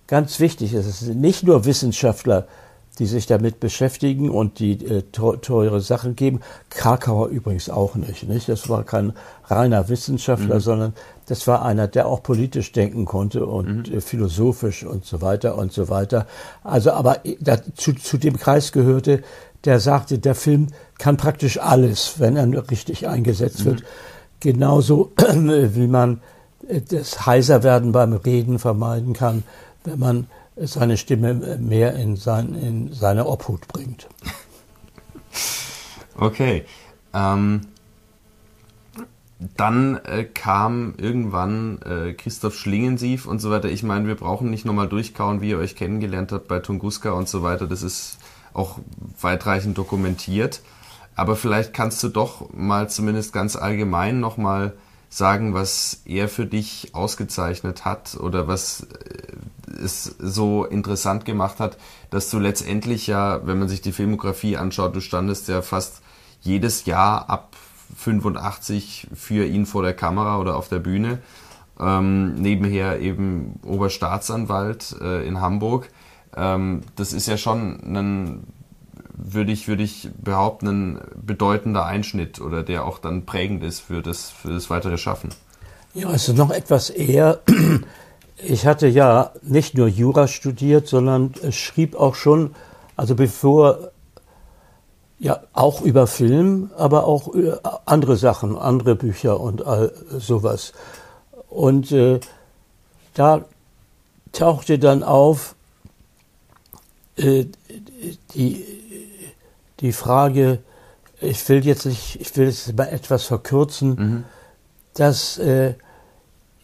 ganz 0.07 0.39
wichtig 0.39 0.73
ist. 0.73 0.85
Es 0.85 0.99
sind 0.99 1.21
nicht 1.21 1.43
nur 1.43 1.65
Wissenschaftler, 1.65 2.47
die 2.95 3.05
sich 3.05 3.27
damit 3.27 3.59
beschäftigen 3.59 4.29
und 4.29 4.59
die 4.59 4.73
äh, 4.85 5.03
teure 5.11 5.81
Sachen 5.81 6.15
geben. 6.15 6.39
Krakauer 6.69 7.27
übrigens 7.27 7.69
auch 7.69 7.95
nicht, 7.95 8.27
nicht. 8.27 8.47
Das 8.49 8.69
war 8.69 8.83
kein 8.83 9.13
reiner 9.45 9.89
Wissenschaftler, 9.89 10.55
mhm. 10.55 10.59
sondern 10.61 10.93
das 11.27 11.47
war 11.47 11.63
einer, 11.63 11.87
der 11.87 12.07
auch 12.07 12.23
politisch 12.23 12.71
denken 12.71 13.05
konnte 13.05 13.45
und 13.45 13.89
mhm. 13.89 13.97
äh, 13.97 14.01
philosophisch 14.01 14.83
und 14.83 15.05
so 15.05 15.21
weiter 15.21 15.57
und 15.57 15.73
so 15.73 15.89
weiter. 15.89 16.27
Also, 16.63 16.91
aber 16.91 17.25
äh, 17.25 17.35
da, 17.39 17.57
zu, 17.75 17.93
zu 17.93 18.17
dem 18.17 18.37
Kreis 18.37 18.71
gehörte, 18.71 19.23
der 19.65 19.79
sagte, 19.79 20.19
der 20.19 20.35
Film 20.35 20.67
kann 20.97 21.17
praktisch 21.17 21.59
alles, 21.59 22.19
wenn 22.19 22.35
er 22.37 22.69
richtig 22.69 23.07
eingesetzt 23.07 23.61
mhm. 23.61 23.65
wird. 23.65 23.83
Genauso 24.39 25.11
wie 25.17 25.87
man 25.87 26.21
äh, 26.67 26.81
das 26.81 27.25
Heiserwerden 27.25 27.91
beim 27.91 28.13
Reden 28.13 28.59
vermeiden 28.59 29.13
kann, 29.13 29.43
wenn 29.83 29.99
man 29.99 30.27
seine 30.55 30.97
Stimme 30.97 31.57
mehr 31.59 31.93
in, 31.95 32.15
sein, 32.15 32.53
in 32.55 32.93
seine 32.93 33.25
Obhut 33.27 33.67
bringt. 33.67 34.07
Okay. 36.17 36.65
Ähm, 37.13 37.61
dann 39.57 39.97
äh, 40.05 40.23
kam 40.23 40.93
irgendwann 40.97 41.81
äh, 41.81 42.13
Christoph 42.13 42.55
Schlingensief 42.55 43.25
und 43.25 43.39
so 43.39 43.51
weiter. 43.51 43.69
Ich 43.69 43.83
meine, 43.83 44.07
wir 44.07 44.15
brauchen 44.15 44.49
nicht 44.49 44.65
nochmal 44.65 44.87
durchkauen, 44.87 45.41
wie 45.41 45.49
ihr 45.49 45.57
euch 45.57 45.75
kennengelernt 45.75 46.31
habt 46.31 46.47
bei 46.47 46.59
Tunguska 46.59 47.11
und 47.11 47.27
so 47.27 47.43
weiter. 47.43 47.67
Das 47.67 47.83
ist 47.83 48.17
auch 48.53 48.79
weitreichend 49.19 49.77
dokumentiert. 49.77 50.61
Aber 51.15 51.35
vielleicht 51.35 51.73
kannst 51.73 52.01
du 52.03 52.09
doch 52.09 52.53
mal 52.53 52.89
zumindest 52.89 53.33
ganz 53.33 53.55
allgemein 53.55 54.19
nochmal 54.19 54.73
sagen, 55.09 55.53
was 55.53 56.01
er 56.05 56.27
für 56.27 56.45
dich 56.45 56.89
ausgezeichnet 56.93 57.85
hat 57.85 58.17
oder 58.19 58.47
was 58.47 58.81
äh, 58.81 59.33
es 59.83 60.15
so 60.19 60.65
interessant 60.65 61.25
gemacht 61.25 61.59
hat, 61.59 61.77
dass 62.09 62.29
du 62.29 62.39
letztendlich 62.39 63.07
ja, 63.07 63.45
wenn 63.45 63.59
man 63.59 63.67
sich 63.67 63.81
die 63.81 63.91
Filmografie 63.91 64.57
anschaut, 64.57 64.95
du 64.95 65.01
standest 65.01 65.47
ja 65.47 65.61
fast 65.61 66.01
jedes 66.41 66.85
Jahr 66.85 67.29
ab 67.29 67.55
85 67.97 69.07
für 69.13 69.45
ihn 69.45 69.65
vor 69.65 69.83
der 69.83 69.93
Kamera 69.93 70.39
oder 70.39 70.55
auf 70.55 70.69
der 70.69 70.79
Bühne. 70.79 71.19
Ähm, 71.79 72.35
nebenher 72.35 72.99
eben 73.01 73.59
Oberstaatsanwalt 73.63 74.95
äh, 75.01 75.27
in 75.27 75.41
Hamburg. 75.41 75.89
Ähm, 76.35 76.81
das 76.95 77.13
ist 77.13 77.27
ja 77.27 77.37
schon 77.37 77.79
ein 77.83 78.47
würde 79.17 79.51
ich, 79.51 79.67
würde 79.67 79.83
ich 79.83 80.09
behaupten, 80.21 80.67
ein 80.67 81.01
bedeutender 81.15 81.85
Einschnitt 81.85 82.41
oder 82.41 82.63
der 82.63 82.85
auch 82.85 82.99
dann 82.99 83.25
prägend 83.25 83.63
ist 83.63 83.79
für 83.79 84.01
das, 84.01 84.29
für 84.29 84.53
das 84.53 84.69
weitere 84.69 84.97
Schaffen. 84.97 85.29
Ja, 85.93 86.11
es 86.11 86.27
ist 86.27 86.37
noch 86.37 86.51
etwas 86.51 86.89
eher. 86.89 87.39
Ich 88.37 88.65
hatte 88.65 88.87
ja 88.87 89.31
nicht 89.41 89.77
nur 89.77 89.87
Jura 89.87 90.27
studiert, 90.27 90.87
sondern 90.87 91.33
schrieb 91.51 91.95
auch 91.95 92.15
schon, 92.15 92.53
also 92.95 93.15
bevor, 93.15 93.91
ja, 95.19 95.41
auch 95.53 95.81
über 95.81 96.07
Film, 96.07 96.71
aber 96.77 97.05
auch 97.05 97.33
andere 97.85 98.17
Sachen, 98.17 98.57
andere 98.57 98.95
Bücher 98.95 99.39
und 99.39 99.65
all 99.65 99.93
sowas. 100.17 100.73
Und 101.49 101.91
äh, 101.91 102.19
da 103.13 103.45
tauchte 104.33 104.79
dann 104.79 105.03
auf 105.03 105.55
äh, 107.15 107.45
die 108.33 108.65
die 109.79 109.91
Frage, 109.91 110.59
ich 111.21 111.47
will 111.49 111.65
jetzt 111.65 111.85
nicht, 111.85 112.19
ich 112.19 112.35
will 112.37 112.47
es 112.47 112.71
mal 112.73 112.85
etwas 112.85 113.23
verkürzen, 113.23 113.89
mhm. 113.95 114.23
dass 114.93 115.37
äh, 115.37 115.75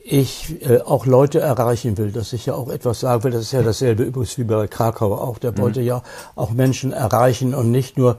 ich 0.04 0.68
äh, 0.68 0.80
auch 0.80 1.06
Leute 1.06 1.40
erreichen 1.40 1.98
will, 1.98 2.12
dass 2.12 2.34
ich 2.34 2.48
ja 2.48 2.56
auch 2.56 2.70
etwas 2.70 3.02
sagen 3.02 3.24
will. 3.24 3.32
Das 3.32 3.44
ist 3.44 3.52
ja 3.52 3.62
dasselbe 3.62 4.04
übrigens 4.04 4.38
wie 4.38 4.44
bei 4.44 4.68
Krakauer 4.68 5.22
auch. 5.22 5.38
Der 5.38 5.52
mhm. 5.52 5.58
wollte 5.60 5.82
ja 5.82 6.02
auch 6.36 6.52
Menschen 6.52 6.92
erreichen 6.92 7.54
und 7.54 7.72
nicht 7.72 7.98
nur 7.98 8.18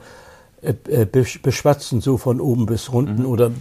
äh, 0.61 0.73
äh 0.87 1.05
beschwatzen 1.05 1.99
so 1.99 2.17
von 2.17 2.39
oben 2.39 2.65
bis 2.65 2.87
unten. 2.89 3.23
Mhm. 3.23 3.27
Oder 3.27 3.51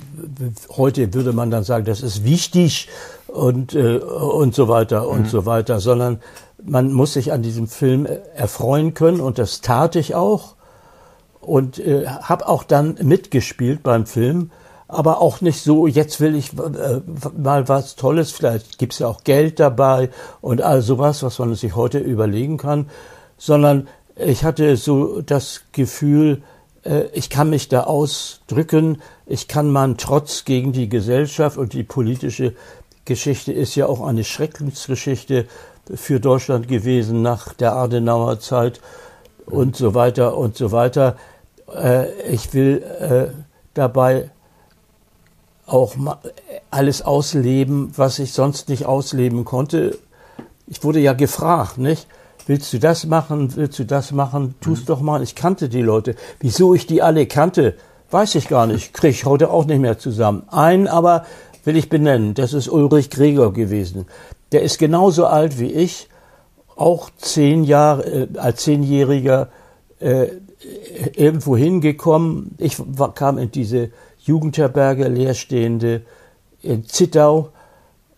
heute 0.76 1.12
würde 1.14 1.32
man 1.32 1.50
dann 1.50 1.64
sagen, 1.64 1.84
das 1.84 2.00
ist 2.00 2.24
wichtig 2.24 2.88
und, 3.26 3.74
äh, 3.74 3.96
und 3.96 4.54
so 4.54 4.68
weiter 4.68 5.08
und 5.08 5.22
mhm. 5.22 5.28
so 5.28 5.44
weiter, 5.46 5.80
sondern 5.80 6.20
man 6.64 6.92
muss 6.92 7.14
sich 7.14 7.32
an 7.32 7.42
diesem 7.42 7.66
Film 7.66 8.06
erfreuen 8.34 8.94
können 8.94 9.20
und 9.20 9.38
das 9.38 9.62
tat 9.62 9.96
ich 9.96 10.14
auch 10.14 10.54
und 11.40 11.80
äh, 11.80 12.06
habe 12.06 12.48
auch 12.48 12.62
dann 12.62 12.96
mitgespielt 13.02 13.82
beim 13.82 14.06
Film, 14.06 14.52
aber 14.92 15.22
auch 15.22 15.40
nicht 15.40 15.62
so, 15.62 15.86
jetzt 15.86 16.20
will 16.20 16.34
ich 16.34 16.52
äh, 16.52 17.00
mal 17.36 17.68
was 17.68 17.96
Tolles, 17.96 18.30
vielleicht 18.30 18.78
gibt's 18.78 18.98
ja 18.98 19.08
auch 19.08 19.24
Geld 19.24 19.58
dabei 19.58 20.10
und 20.42 20.60
all 20.60 20.82
sowas, 20.82 21.22
was 21.22 21.38
man 21.38 21.54
sich 21.54 21.74
heute 21.74 21.98
überlegen 21.98 22.58
kann, 22.58 22.90
sondern 23.38 23.88
ich 24.16 24.44
hatte 24.44 24.76
so 24.76 25.22
das 25.22 25.62
Gefühl, 25.72 26.42
äh, 26.84 27.04
ich 27.14 27.30
kann 27.30 27.48
mich 27.48 27.68
da 27.68 27.84
ausdrücken, 27.84 29.00
ich 29.24 29.48
kann 29.48 29.70
meinen 29.70 29.96
Trotz 29.96 30.44
gegen 30.44 30.72
die 30.72 30.90
Gesellschaft 30.90 31.56
und 31.56 31.72
die 31.72 31.84
politische 31.84 32.54
Geschichte 33.06 33.52
ist 33.52 33.74
ja 33.74 33.86
auch 33.86 34.06
eine 34.06 34.24
Schreckensgeschichte 34.24 35.46
für 35.94 36.20
Deutschland 36.20 36.68
gewesen 36.68 37.22
nach 37.22 37.54
der 37.54 37.74
Adenauer 37.74 38.40
Zeit 38.40 38.80
und 39.46 39.74
so 39.74 39.94
weiter 39.94 40.36
und 40.36 40.54
so 40.54 40.70
weiter. 40.70 41.16
Äh, 41.74 42.12
ich 42.30 42.52
will 42.52 42.82
äh, 42.82 43.34
dabei 43.72 44.30
auch 45.66 45.94
alles 46.70 47.02
ausleben, 47.02 47.92
was 47.96 48.18
ich 48.18 48.32
sonst 48.32 48.68
nicht 48.68 48.86
ausleben 48.86 49.44
konnte. 49.44 49.98
Ich 50.66 50.84
wurde 50.84 51.00
ja 51.00 51.12
gefragt, 51.12 51.78
nicht? 51.78 52.06
Willst 52.46 52.72
du 52.72 52.78
das 52.78 53.06
machen? 53.06 53.54
Willst 53.54 53.78
du 53.78 53.84
das 53.84 54.10
machen? 54.12 54.54
Tu's 54.60 54.80
mhm. 54.80 54.86
doch 54.86 55.00
mal. 55.00 55.22
Ich 55.22 55.34
kannte 55.34 55.68
die 55.68 55.82
Leute. 55.82 56.16
Wieso 56.40 56.74
ich 56.74 56.86
die 56.86 57.02
alle 57.02 57.26
kannte, 57.26 57.74
weiß 58.10 58.34
ich 58.34 58.48
gar 58.48 58.66
nicht. 58.66 58.92
Krieg 58.92 59.10
ich 59.10 59.24
heute 59.24 59.50
auch 59.50 59.64
nicht 59.64 59.80
mehr 59.80 59.98
zusammen. 59.98 60.42
Einen 60.48 60.88
aber 60.88 61.24
will 61.64 61.76
ich 61.76 61.88
benennen. 61.88 62.34
Das 62.34 62.52
ist 62.52 62.68
Ulrich 62.68 63.10
Gregor 63.10 63.52
gewesen. 63.52 64.06
Der 64.50 64.62
ist 64.62 64.78
genauso 64.78 65.26
alt 65.26 65.58
wie 65.58 65.70
ich. 65.70 66.08
Auch 66.74 67.10
zehn 67.16 67.64
Jahre, 67.64 68.02
äh, 68.04 68.38
als 68.38 68.62
Zehnjähriger 68.62 69.48
äh, 70.00 70.28
irgendwo 71.14 71.56
hingekommen. 71.56 72.54
Ich 72.58 72.76
war, 72.78 73.14
kam 73.14 73.38
in 73.38 73.52
diese 73.52 73.90
Jugendherberge, 74.24 75.08
leerstehende 75.08 76.02
in 76.62 76.84
Zittau. 76.86 77.50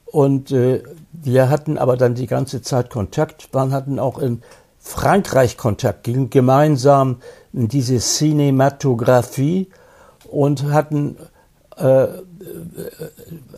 Und 0.06 0.52
äh, 0.52 0.82
wir 1.12 1.50
hatten 1.50 1.78
aber 1.78 1.96
dann 1.96 2.14
die 2.14 2.26
ganze 2.26 2.62
Zeit 2.62 2.90
Kontakt. 2.90 3.48
Wir 3.52 3.70
hatten 3.70 3.98
auch 3.98 4.18
in 4.18 4.42
Frankreich 4.78 5.56
Kontakt, 5.56 6.04
gingen 6.04 6.30
gemeinsam 6.30 7.16
in 7.52 7.68
diese 7.68 7.98
Cinematographie 7.98 9.70
und 10.30 10.64
hatten 10.64 11.16
äh, 11.76 12.06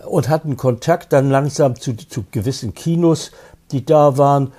und 0.06 0.28
hatten 0.28 0.56
Kontakt 0.56 1.12
dann 1.12 1.30
langsam 1.30 1.74
zu, 1.74 1.96
zu 1.96 2.24
gewissen 2.30 2.74
Kinos, 2.74 3.32
die 3.72 3.84
da 3.84 4.16
waren 4.16 4.52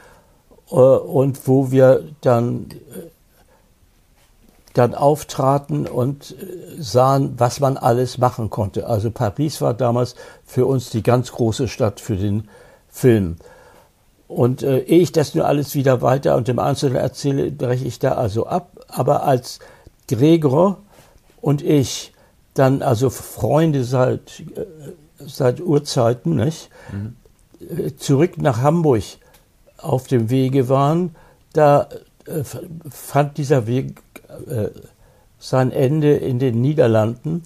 äh, 0.70 0.75
und 0.75 1.48
wo 1.48 1.72
wir 1.72 2.03
dann 2.22 2.67
äh, 2.72 3.16
dann 4.77 4.93
auftraten 4.93 5.88
und 5.88 6.36
äh, 6.39 6.81
sahen, 6.81 7.34
was 7.38 7.60
man 7.60 7.77
alles 7.77 8.17
machen 8.17 8.50
konnte. 8.50 8.88
Also 8.88 9.10
Paris 9.10 9.60
war 9.60 9.74
damals 9.74 10.15
für 10.46 10.65
uns 10.65 10.91
die 10.91 11.01
ganz 11.01 11.31
große 11.31 11.67
Stadt 11.67 12.00
für 12.00 12.15
den 12.15 12.48
Film. 12.88 13.38
Und 14.27 14.62
äh, 14.62 14.79
ehe 14.79 15.01
ich 15.01 15.12
das 15.12 15.34
nur 15.34 15.46
alles 15.46 15.74
wieder 15.74 16.01
weiter 16.01 16.36
und 16.36 16.48
im 16.50 16.60
Einzelnen 16.60 16.98
erzähle, 16.98 17.50
breche 17.50 17.86
ich 17.86 17.98
da 17.98 18.13
also 18.13 18.46
ab. 18.46 18.72
Aber 18.88 19.24
als 19.24 19.60
Gregor 20.07 20.77
und 21.41 21.63
ich 21.63 22.13
dann 22.53 22.81
also 22.81 23.10
Freunde 23.10 23.84
seit, 23.84 24.43
äh, 24.55 24.65
seit 25.25 25.60
Urzeiten, 25.60 26.36
nicht? 26.36 26.69
Mhm. 26.91 27.15
Äh, 27.60 27.96
zurück 27.96 28.38
nach 28.38 28.62
Hamburg 28.62 29.03
auf 29.77 30.07
dem 30.07 30.29
Wege 30.29 30.69
waren, 30.69 31.15
da 31.53 31.88
fand 32.89 33.38
dieser 33.38 33.67
Weg 33.67 34.01
äh, 34.48 34.70
sein 35.39 35.72
Ende 35.72 36.15
in 36.15 36.39
den 36.39 36.62
Niederlanden 36.62 37.44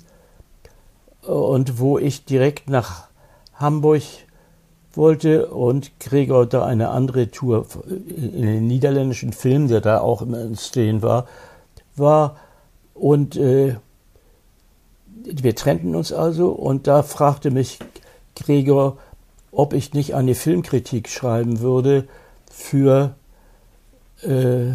und 1.22 1.80
wo 1.80 1.98
ich 1.98 2.26
direkt 2.26 2.70
nach 2.70 3.08
Hamburg 3.54 4.04
wollte 4.94 5.48
und 5.48 6.00
Gregor 6.00 6.46
da 6.46 6.66
eine 6.66 6.90
andere 6.90 7.30
Tour 7.32 7.66
in 7.88 8.42
den 8.42 8.68
niederländischen 8.68 9.34
Film, 9.34 9.68
der 9.68 9.82
da 9.82 10.00
auch 10.00 10.22
im 10.22 10.34
Entstehen 10.34 11.02
war, 11.02 11.28
war 11.96 12.38
und 12.94 13.36
äh, 13.36 13.76
wir 15.24 15.56
trennten 15.56 15.96
uns 15.96 16.12
also 16.12 16.50
und 16.50 16.88
da 16.88 17.04
fragte 17.04 17.52
mich 17.52 17.80
Gregor, 18.36 18.98
ob 19.52 19.74
ich 19.74 19.94
nicht 19.94 20.16
eine 20.16 20.36
Filmkritik 20.36 21.10
schreiben 21.10 21.60
würde 21.60 22.08
für 22.50 23.16
äh, 24.24 24.72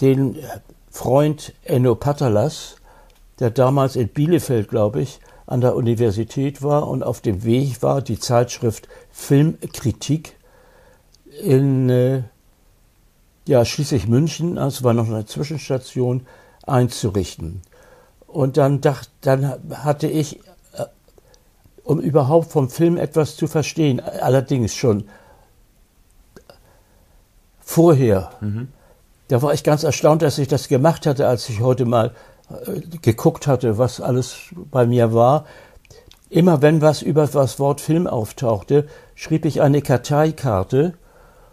den 0.00 0.36
Freund 0.90 1.52
Enno 1.64 1.94
Patalas, 1.94 2.76
der 3.38 3.50
damals 3.50 3.96
in 3.96 4.08
Bielefeld, 4.08 4.68
glaube 4.68 5.02
ich, 5.02 5.20
an 5.46 5.60
der 5.60 5.74
Universität 5.74 6.62
war 6.62 6.88
und 6.88 7.02
auf 7.02 7.20
dem 7.20 7.44
Weg 7.44 7.82
war, 7.82 8.02
die 8.02 8.18
Zeitschrift 8.18 8.88
Filmkritik 9.10 10.36
in 11.42 11.88
äh, 11.88 12.22
ja, 13.46 13.64
schließlich 13.64 14.06
München, 14.06 14.56
das 14.56 14.84
war 14.84 14.94
noch 14.94 15.08
eine 15.08 15.26
Zwischenstation, 15.26 16.26
einzurichten. 16.66 17.62
Und 18.26 18.56
dann, 18.56 18.80
dacht, 18.80 19.10
dann 19.22 19.60
hatte 19.82 20.06
ich, 20.06 20.38
äh, 20.74 20.84
um 21.82 21.98
überhaupt 21.98 22.52
vom 22.52 22.70
Film 22.70 22.96
etwas 22.96 23.36
zu 23.36 23.48
verstehen, 23.48 24.00
allerdings 24.00 24.74
schon 24.74 25.08
vorher, 27.60 28.30
mhm. 28.40 28.68
Da 29.30 29.40
war 29.42 29.54
ich 29.54 29.62
ganz 29.62 29.84
erstaunt, 29.84 30.22
dass 30.22 30.38
ich 30.38 30.48
das 30.48 30.66
gemacht 30.66 31.06
hatte, 31.06 31.28
als 31.28 31.48
ich 31.48 31.60
heute 31.60 31.84
mal 31.84 32.10
äh, 32.50 32.80
geguckt 33.00 33.46
hatte, 33.46 33.78
was 33.78 34.00
alles 34.00 34.36
bei 34.72 34.86
mir 34.86 35.14
war. 35.14 35.44
Immer 36.28 36.62
wenn 36.62 36.82
was 36.82 37.00
über 37.00 37.26
das 37.26 37.60
Wort 37.60 37.80
Film 37.80 38.08
auftauchte, 38.08 38.88
schrieb 39.14 39.44
ich 39.44 39.60
eine 39.62 39.82
Karteikarte 39.82 40.94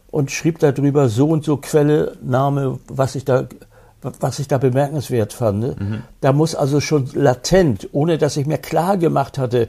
und 0.10 0.32
schrieb 0.32 0.58
darüber 0.58 1.08
so 1.08 1.28
und 1.30 1.46
so 1.46 1.58
Quelle, 1.58 2.18
Name, 2.24 2.80
was 2.88 3.14
ich 3.14 3.26
da, 3.26 3.48
was 4.02 4.40
ich 4.40 4.48
da 4.48 4.58
bemerkenswert 4.58 5.34
fand. 5.34 5.80
Mhm. 5.80 6.02
Da 6.22 6.34
muss 6.34 6.56
also 6.56 6.82
schon 6.82 7.08
latent, 7.14 7.90
ohne 7.92 8.18
dass 8.18 8.38
ich 8.38 8.48
mir 8.48 8.58
klar 8.58 8.98
gemacht 8.98 9.38
hatte, 9.38 9.68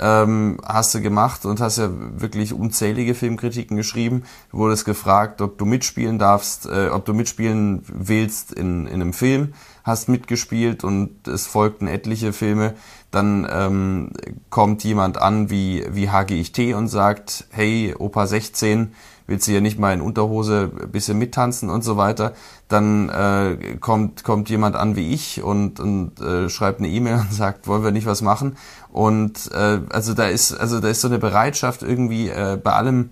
ähm, 0.00 0.56
hast 0.64 0.94
du 0.94 1.00
gemacht 1.00 1.44
und 1.44 1.60
hast 1.60 1.76
ja 1.78 1.90
wirklich 1.92 2.54
unzählige 2.54 3.14
Filmkritiken 3.14 3.76
geschrieben. 3.76 4.24
Du 4.50 4.58
wurdest 4.58 4.86
gefragt, 4.86 5.42
ob 5.42 5.58
du 5.58 5.66
mitspielen 5.66 6.18
darfst, 6.18 6.66
äh, 6.66 6.88
ob 6.88 7.04
du 7.04 7.12
mitspielen 7.12 7.82
willst 7.86 8.52
in, 8.52 8.86
in 8.86 8.94
einem 8.94 9.12
Film, 9.12 9.52
hast 9.84 10.08
mitgespielt 10.08 10.84
und 10.84 11.28
es 11.28 11.46
folgten 11.46 11.86
etliche 11.86 12.32
Filme. 12.32 12.74
Dann 13.10 13.46
ähm, 13.50 14.12
kommt 14.50 14.84
jemand 14.84 15.18
an 15.18 15.50
wie, 15.50 15.84
wie 15.90 16.10
HGIT 16.10 16.74
und 16.74 16.88
sagt, 16.88 17.46
hey, 17.50 17.94
Opa 17.98 18.26
16, 18.26 18.92
willst 19.30 19.46
du 19.46 19.52
hier 19.52 19.60
nicht 19.60 19.78
mal 19.78 19.94
in 19.94 20.00
Unterhose 20.00 20.70
ein 20.80 20.90
bisschen 20.90 21.16
mittanzen 21.16 21.70
und 21.70 21.82
so 21.82 21.96
weiter. 21.96 22.34
Dann 22.68 23.08
äh, 23.08 23.76
kommt, 23.80 24.24
kommt 24.24 24.50
jemand 24.50 24.76
an 24.76 24.96
wie 24.96 25.12
ich 25.14 25.42
und, 25.42 25.80
und 25.80 26.20
äh, 26.20 26.48
schreibt 26.48 26.80
eine 26.80 26.88
E-Mail 26.88 27.14
und 27.20 27.32
sagt, 27.32 27.66
wollen 27.68 27.84
wir 27.84 27.92
nicht 27.92 28.06
was 28.06 28.22
machen? 28.22 28.56
Und 28.92 29.50
äh, 29.52 29.80
also 29.90 30.14
da 30.14 30.26
ist, 30.26 30.52
also 30.52 30.80
da 30.80 30.88
ist 30.88 31.00
so 31.00 31.08
eine 31.08 31.18
Bereitschaft 31.18 31.82
irgendwie 31.82 32.28
äh, 32.28 32.58
bei 32.62 32.72
allem 32.72 33.10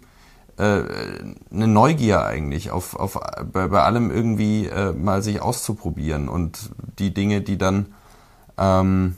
äh, 0.58 0.82
eine 1.52 1.68
Neugier 1.68 2.24
eigentlich 2.24 2.72
auf, 2.72 2.96
auf 2.96 3.18
bei, 3.52 3.68
bei 3.68 3.82
allem 3.82 4.10
irgendwie 4.10 4.66
äh, 4.66 4.92
mal 4.92 5.22
sich 5.22 5.40
auszuprobieren 5.40 6.28
und 6.28 6.70
die 6.98 7.14
Dinge, 7.14 7.42
die 7.42 7.58
dann 7.58 7.94
ähm, 8.58 9.14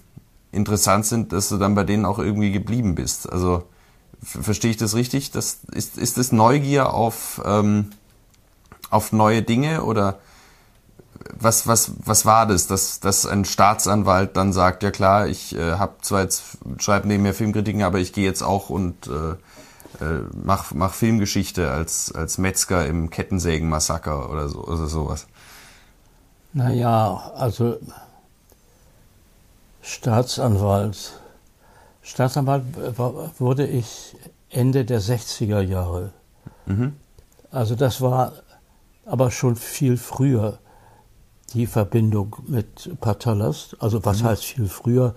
interessant 0.53 1.07
sind, 1.07 1.33
dass 1.33 1.49
du 1.49 1.59
dann 1.59 1.75
bei 1.75 1.85
denen 1.85 2.05
auch 2.05 2.19
irgendwie 2.19 2.53
geblieben 2.53 2.95
bist. 2.95 3.31
Also 3.31 3.65
Verstehe 4.23 4.71
ich 4.71 4.77
das 4.77 4.95
richtig? 4.95 5.31
Das, 5.31 5.61
ist, 5.73 5.97
ist 5.97 6.19
das 6.19 6.31
Neugier 6.31 6.93
auf, 6.93 7.41
ähm, 7.45 7.91
auf 8.91 9.13
neue 9.13 9.43
Dinge 9.43 9.83
oder 9.85 10.19
was, 11.39 11.67
was, 11.67 11.93
was 12.05 12.27
war 12.27 12.47
das, 12.47 12.67
dass, 12.67 13.01
dass 13.01 13.25
ein 13.25 13.47
Staatsanwalt 13.47 14.37
dann 14.37 14.53
sagt, 14.53 14.83
ja 14.83 14.91
klar, 14.91 15.27
ich 15.27 15.57
äh, 15.57 15.73
habe 15.73 15.95
zwar 16.03 16.23
jetzt, 16.23 16.59
schreibe 16.79 17.09
neben 17.09 17.23
mir 17.23 17.33
Filmkritiken, 17.33 17.83
aber 17.83 17.99
ich 17.99 18.13
gehe 18.13 18.25
jetzt 18.25 18.43
auch 18.43 18.69
und 18.69 19.07
äh, 19.07 19.31
äh, 20.05 20.23
mach, 20.45 20.75
mach 20.75 20.93
Filmgeschichte 20.93 21.71
als, 21.71 22.13
als 22.13 22.37
Metzger 22.37 22.87
im 22.87 23.09
Kettensägen-Massaker 23.09 24.31
oder 24.31 24.51
so 24.51 24.65
oder 24.65 24.87
sowas. 24.87 25.27
Naja, 26.53 27.33
also 27.37 27.79
Staatsanwalt 29.83 31.21
Staatsanwalt 32.03 32.65
wurde 33.39 33.67
ich 33.67 34.17
Ende 34.49 34.85
der 34.85 35.01
60er 35.01 35.61
Jahre. 35.61 36.13
Mhm. 36.67 36.97
Also 37.51 37.75
das 37.75 38.01
war 38.01 38.33
aber 39.05 39.31
schon 39.31 39.57
viel 39.57 39.97
früher 39.97 40.59
die 41.53 41.67
Verbindung 41.67 42.37
mit 42.47 43.01
Patalas. 43.01 43.77
Also 43.81 44.05
was 44.05 44.23
mhm. 44.23 44.27
heißt 44.27 44.45
viel 44.45 44.69
früher? 44.69 45.15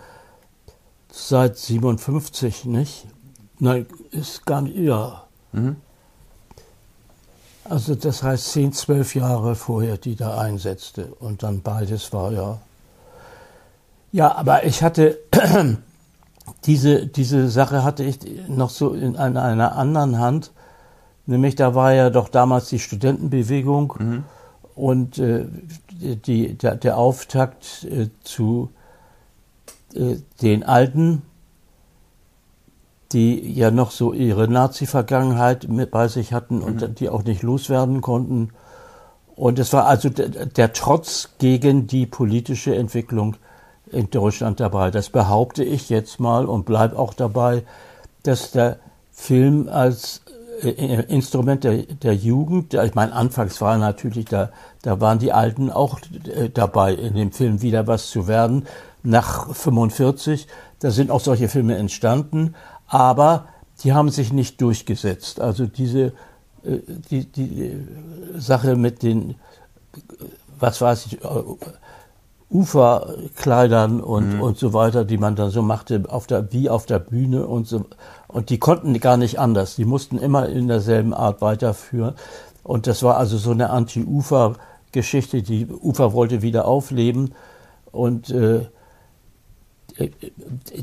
Seit 1.11 1.57
57, 1.57 2.65
nicht? 2.65 3.07
Nein, 3.59 3.85
ist 4.11 4.45
gar 4.45 4.61
nicht, 4.61 4.77
ja. 4.77 5.23
Mhm. 5.51 5.77
Also 7.65 7.95
das 7.95 8.23
heißt 8.23 8.51
zehn, 8.51 8.73
zwölf 8.73 9.15
Jahre 9.15 9.55
vorher, 9.55 9.97
die 9.97 10.15
da 10.15 10.37
einsetzte. 10.37 11.13
Und 11.19 11.43
dann 11.43 11.61
beides 11.61 12.11
war 12.11 12.31
ja. 12.31 12.59
Ja, 14.13 14.35
aber 14.35 14.63
ich 14.63 14.83
hatte 14.83 15.17
diese, 16.65 17.07
diese 17.07 17.49
Sache 17.49 17.83
hatte 17.83 18.03
ich 18.03 18.19
noch 18.47 18.69
so 18.69 18.93
in 18.93 19.17
einer, 19.17 19.41
einer 19.41 19.75
anderen 19.75 20.19
Hand. 20.19 20.51
Nämlich 21.25 21.55
da 21.55 21.73
war 21.73 21.93
ja 21.93 22.11
doch 22.11 22.29
damals 22.29 22.69
die 22.69 22.77
Studentenbewegung 22.77 23.93
mhm. 23.97 24.23
und 24.75 25.17
äh, 25.17 25.45
die, 25.89 26.55
der, 26.55 26.75
der 26.75 26.97
Auftakt 26.97 27.85
äh, 27.89 28.09
zu 28.23 28.69
äh, 29.95 30.17
den 30.43 30.63
Alten, 30.63 31.23
die 33.13 33.51
ja 33.51 33.71
noch 33.71 33.89
so 33.89 34.13
ihre 34.13 34.47
Nazi-Vergangenheit 34.47 35.67
bei 35.89 36.07
sich 36.07 36.33
hatten 36.33 36.61
und 36.61 36.81
mhm. 36.81 36.95
die 36.95 37.09
auch 37.09 37.23
nicht 37.23 37.41
loswerden 37.41 38.01
konnten. 38.01 38.49
Und 39.35 39.57
es 39.57 39.73
war 39.73 39.87
also 39.87 40.09
der, 40.09 40.45
der 40.45 40.71
Trotz 40.73 41.29
gegen 41.39 41.87
die 41.87 42.05
politische 42.05 42.75
Entwicklung 42.75 43.37
in 43.93 44.09
Deutschland 44.09 44.59
dabei. 44.59 44.91
Das 44.91 45.09
behaupte 45.09 45.63
ich 45.63 45.89
jetzt 45.89 46.19
mal 46.19 46.45
und 46.45 46.65
bleibe 46.65 46.97
auch 46.97 47.13
dabei, 47.13 47.63
dass 48.23 48.51
der 48.51 48.77
Film 49.11 49.69
als 49.69 50.21
äh, 50.61 50.69
Instrument 50.69 51.63
der, 51.63 51.83
der 51.83 52.15
Jugend, 52.15 52.73
ich 52.73 52.95
meine, 52.95 53.13
anfangs 53.13 53.61
war 53.61 53.77
natürlich, 53.77 54.25
da, 54.25 54.49
da 54.81 54.99
waren 54.99 55.19
die 55.19 55.31
Alten 55.31 55.69
auch 55.71 55.99
äh, 56.35 56.49
dabei, 56.49 56.93
in 56.93 57.15
dem 57.15 57.31
Film 57.31 57.61
wieder 57.61 57.87
was 57.87 58.09
zu 58.09 58.27
werden. 58.27 58.65
Nach 59.03 59.53
45, 59.53 60.47
da 60.79 60.91
sind 60.91 61.11
auch 61.11 61.19
solche 61.19 61.49
Filme 61.49 61.75
entstanden, 61.75 62.55
aber 62.87 63.45
die 63.83 63.93
haben 63.93 64.09
sich 64.09 64.31
nicht 64.31 64.61
durchgesetzt. 64.61 65.41
Also 65.41 65.65
diese 65.65 66.13
äh, 66.63 66.79
die, 67.09 67.25
die 67.25 67.85
Sache 68.37 68.75
mit 68.75 69.03
den, 69.03 69.35
was 70.59 70.81
weiß 70.81 71.07
ich, 71.07 71.19
Uferkleidern 72.53 73.99
und, 73.99 74.35
mhm. 74.35 74.41
und 74.41 74.57
so 74.57 74.73
weiter, 74.73 75.05
die 75.05 75.17
man 75.17 75.35
dann 75.35 75.49
so 75.49 75.63
machte, 75.63 76.03
auf 76.07 76.27
der, 76.27 76.53
wie 76.53 76.69
auf 76.69 76.85
der 76.85 76.99
Bühne 76.99 77.47
und 77.47 77.67
so. 77.67 77.85
Und 78.27 78.49
die 78.49 78.59
konnten 78.59 78.99
gar 78.99 79.17
nicht 79.17 79.39
anders. 79.39 79.75
Die 79.75 79.85
mussten 79.85 80.17
immer 80.17 80.47
in 80.47 80.67
derselben 80.67 81.13
Art 81.13 81.41
weiterführen. 81.41 82.13
Und 82.63 82.87
das 82.87 83.01
war 83.03 83.17
also 83.17 83.37
so 83.37 83.51
eine 83.51 83.71
Anti-Ufer-Geschichte. 83.71 85.41
Die 85.41 85.67
Ufer 85.67 86.13
wollte 86.13 86.41
wieder 86.41 86.65
aufleben. 86.65 87.33
Und 87.91 88.29
äh, 88.29 88.67
äh, 89.97 90.09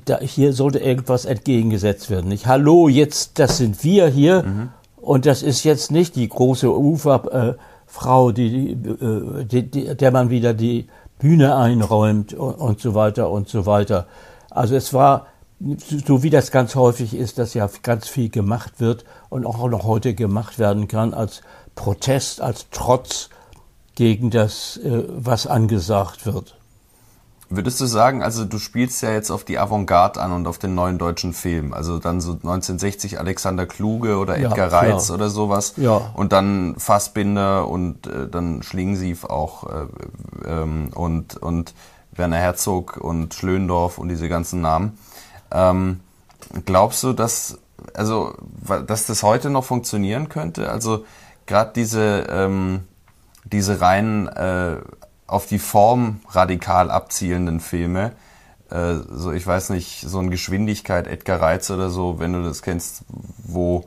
da, 0.05 0.19
hier 0.21 0.53
sollte 0.53 0.81
irgendwas 0.81 1.25
entgegengesetzt 1.25 2.11
werden. 2.11 2.29
Nicht? 2.29 2.47
Hallo, 2.47 2.89
jetzt, 2.89 3.39
das 3.39 3.59
sind 3.59 3.83
wir 3.85 4.09
hier. 4.09 4.43
Mhm. 4.43 4.69
Und 4.97 5.25
das 5.25 5.43
ist 5.43 5.65
jetzt 5.65 5.91
nicht 5.91 6.17
die 6.17 6.29
große 6.29 6.71
Uferfrau, 6.71 8.31
äh, 8.31 8.33
die, 8.33 8.77
die, 8.77 9.71
die, 9.71 9.97
der 9.97 10.11
man 10.11 10.31
wieder 10.31 10.53
die 10.53 10.89
Bühne 11.21 11.55
einräumt 11.55 12.35
und, 12.35 12.81
so 12.81 12.95
weiter 12.95 13.31
und 13.31 13.49
so 13.49 13.67
weiter. 13.67 14.07
Also 14.51 14.75
es 14.75 14.93
war, 14.93 15.27
so 16.07 16.23
wie 16.23 16.31
das 16.31 16.51
ganz 16.51 16.75
häufig 16.75 17.15
ist, 17.15 17.39
dass 17.39 17.55
ja 17.55 17.69
ganz 17.83 18.09
viel 18.09 18.31
gemacht 18.31 18.81
wird 18.81 19.05
und 19.29 19.47
auch 19.47 19.69
noch 19.69 19.85
heute 19.85 20.15
gemacht 20.15 20.59
werden 20.59 20.89
kann 20.89 21.15
als 21.15 21.43
Protest, 21.75 22.41
als 22.41 22.67
Trotz 22.71 23.31
gegen 23.95 24.31
das, 24.31 24.79
äh, 24.79 25.05
was 25.09 25.47
angesagt 25.47 26.27
wird. 26.27 26.57
Würdest 27.53 27.81
du 27.81 27.87
sagen, 27.87 28.23
also 28.23 28.45
du 28.45 28.61
spielst 28.61 29.03
ja 29.03 29.11
jetzt 29.11 29.33
auf 29.33 29.43
die 29.43 29.59
Avantgarde 29.59 30.21
an 30.21 30.31
und 30.31 30.47
auf 30.47 30.59
den 30.59 30.77
neuen 30.77 30.99
deutschen 30.99 31.33
Film, 31.33 31.75
also 31.75 31.99
dann 31.99 32.21
so 32.21 32.31
1960 32.31 33.19
Alexander 33.19 33.67
Kluge 33.67 34.19
oder 34.19 34.39
Edgar 34.39 34.71
ja, 34.71 34.79
Reitz 34.79 35.11
oder 35.11 35.29
sowas 35.31 35.75
ja. 35.77 36.13
und 36.15 36.33
dann 36.33 36.77
Fassbinder 36.79 37.67
und 37.67 38.07
äh, 38.07 38.29
dann 38.29 38.63
Schlingensief 38.63 39.25
auch 39.25 39.65
äh, 39.69 39.87
ähm, 40.47 40.91
und 40.95 41.39
und 41.39 41.75
Werner 42.13 42.37
Herzog 42.37 42.99
und 42.99 43.35
Schlöndorf 43.35 43.99
und 43.99 44.11
diese 44.11 44.29
ganzen 44.29 44.61
Namen. 44.61 44.97
Ähm, 45.51 45.99
glaubst 46.67 47.03
du, 47.03 47.13
dass 47.13 47.59
also 47.95 48.33
dass 48.87 49.07
das 49.07 49.25
heute 49.25 49.51
noch 49.51 49.65
funktionieren 49.65 50.29
könnte? 50.29 50.71
Also 50.71 51.05
gerade 51.47 51.73
diese 51.75 52.29
ähm, 52.31 52.85
diese 53.45 53.81
reinen 53.81 54.29
äh, 54.29 54.77
auf 55.31 55.47
die 55.47 55.61
Form 55.61 56.21
radikal 56.31 56.91
abzielenden 56.91 57.61
Filme. 57.61 58.13
Äh, 58.69 58.95
so, 59.11 59.31
ich 59.31 59.47
weiß 59.47 59.71
nicht, 59.71 60.01
so 60.01 60.19
eine 60.19 60.31
Geschwindigkeit, 60.31 61.07
Edgar 61.07 61.41
Reitz 61.41 61.71
oder 61.71 61.89
so, 61.89 62.19
wenn 62.19 62.33
du 62.33 62.43
das 62.43 62.63
kennst, 62.63 63.05
wo 63.45 63.85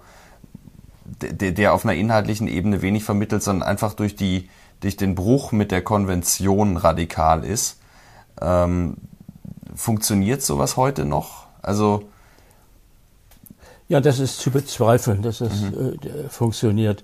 der, 1.03 1.51
der 1.51 1.73
auf 1.73 1.84
einer 1.86 1.95
inhaltlichen 1.95 2.47
Ebene 2.47 2.82
wenig 2.82 3.03
vermittelt, 3.03 3.43
sondern 3.43 3.67
einfach 3.67 3.93
durch 3.93 4.15
die, 4.15 4.49
durch 4.79 4.95
den 4.95 5.15
Bruch 5.15 5.51
mit 5.51 5.71
der 5.71 5.84
Konvention 5.84 6.77
radikal 6.77 7.43
ist. 7.43 7.77
Ähm, 8.41 8.95
funktioniert 9.75 10.41
sowas 10.41 10.77
heute 10.77 11.03
noch? 11.03 11.47
Also 11.62 12.03
ja, 13.89 13.99
das 13.99 14.19
ist 14.19 14.39
zu 14.39 14.49
bezweifeln, 14.49 15.21
dass 15.21 15.41
es 15.41 15.62
mhm. 15.62 15.99
äh, 16.03 16.29
funktioniert. 16.29 17.03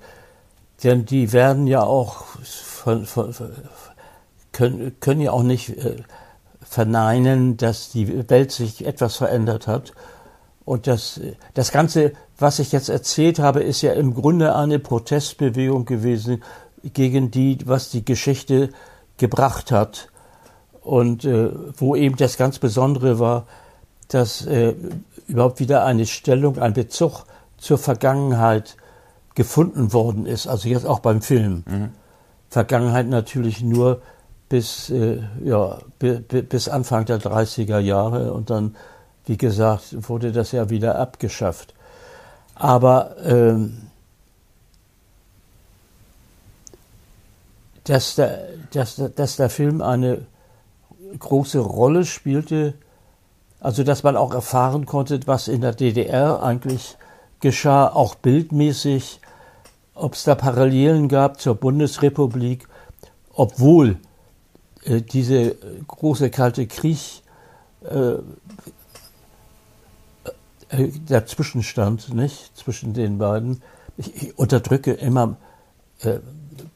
Denn 0.82 1.06
die 1.06 1.34
werden 1.34 1.67
ja 1.67 1.84
auch 1.84 2.25
von, 2.80 3.06
von, 3.06 3.34
können, 4.60 5.00
können 5.00 5.22
ja 5.22 5.32
auch 5.32 5.43
nicht 5.43 5.69
äh, 5.69 5.95
verneinen, 6.62 7.56
dass 7.56 7.91
die 7.91 8.30
Welt 8.30 8.52
sich 8.52 8.86
etwas 8.86 9.15
verändert 9.15 9.67
hat. 9.67 9.93
Und 10.65 10.86
das, 10.86 11.19
das 11.54 11.72
Ganze, 11.72 12.12
was 12.38 12.60
ich 12.60 12.74
jetzt 12.74 12.89
erzählt 12.89 13.39
habe, 13.39 13.63
ist 13.63 13.82
ja 13.82 13.93
im 13.93 14.13
Grunde 14.13 14.56
eine 14.56 14.78
Protestbewegung 14.78 15.86
gewesen 15.86 16.43
gegen 16.84 17.32
die, 17.32 17.58
was 17.65 17.89
die 17.89 18.04
Geschichte 18.04 18.69
gebracht 19.17 19.72
hat. 19.72 20.10
Und 20.82 21.24
äh, 21.24 21.52
wo 21.78 21.95
eben 21.95 22.17
das 22.17 22.38
ganz 22.38 22.60
Besondere 22.60 23.17
war, 23.19 23.48
dass 24.10 24.45
äh, 24.45 24.76
überhaupt 25.28 25.60
wieder 25.60 25.86
eine 25.86 26.06
Stellung, 26.06 26.58
ein 26.60 26.74
Bezug 26.74 27.24
zur 27.58 27.78
Vergangenheit 27.78 28.76
gefunden 29.36 29.93
worden 29.93 30.26
ist. 30.26 30.48
Also 30.48 30.67
jetzt 30.67 30.86
auch 30.86 31.00
beim 31.00 31.22
Film. 31.22 31.63
Mhm. 31.65 31.89
Vergangenheit 32.50 33.08
natürlich 33.08 33.62
nur 33.62 34.02
bis, 34.49 34.89
äh, 34.89 35.21
ja, 35.43 35.77
bis 35.99 36.67
Anfang 36.67 37.05
der 37.05 37.19
30er 37.19 37.79
Jahre 37.79 38.33
und 38.33 38.49
dann, 38.49 38.75
wie 39.25 39.38
gesagt, 39.38 40.09
wurde 40.09 40.31
das 40.31 40.51
ja 40.51 40.69
wieder 40.69 40.97
abgeschafft. 40.97 41.75
Aber 42.55 43.15
ähm, 43.23 43.89
dass, 47.83 48.15
der, 48.15 48.47
dass, 48.71 49.01
dass 49.15 49.35
der 49.35 49.49
Film 49.49 49.81
eine 49.81 50.25
große 51.17 51.59
Rolle 51.59 52.05
spielte, 52.05 52.73
also 53.59 53.83
dass 53.83 54.03
man 54.03 54.17
auch 54.17 54.33
erfahren 54.33 54.85
konnte, 54.85 55.19
was 55.25 55.47
in 55.47 55.62
der 55.62 55.73
DDR 55.73 56.41
eigentlich 56.41 56.97
geschah, 57.39 57.88
auch 57.88 58.15
bildmäßig, 58.15 59.21
ob 59.93 60.13
es 60.13 60.23
da 60.23 60.35
Parallelen 60.35 61.07
gab 61.07 61.39
zur 61.39 61.55
Bundesrepublik, 61.55 62.67
obwohl 63.33 63.97
äh, 64.89 65.02
diese 65.02 65.56
große 65.88 66.30
kalte 66.30 66.67
Krieg 66.67 67.21
äh, 67.84 68.15
äh, 70.69 70.91
dazwischen 71.08 71.63
stand, 71.63 72.13
nicht? 72.13 72.58
Zwischen 72.58 72.93
den 72.93 73.17
beiden. 73.17 73.62
Ich, 73.97 74.15
ich 74.15 74.38
unterdrücke 74.38 74.93
immer 74.93 75.38
äh, 76.02 76.19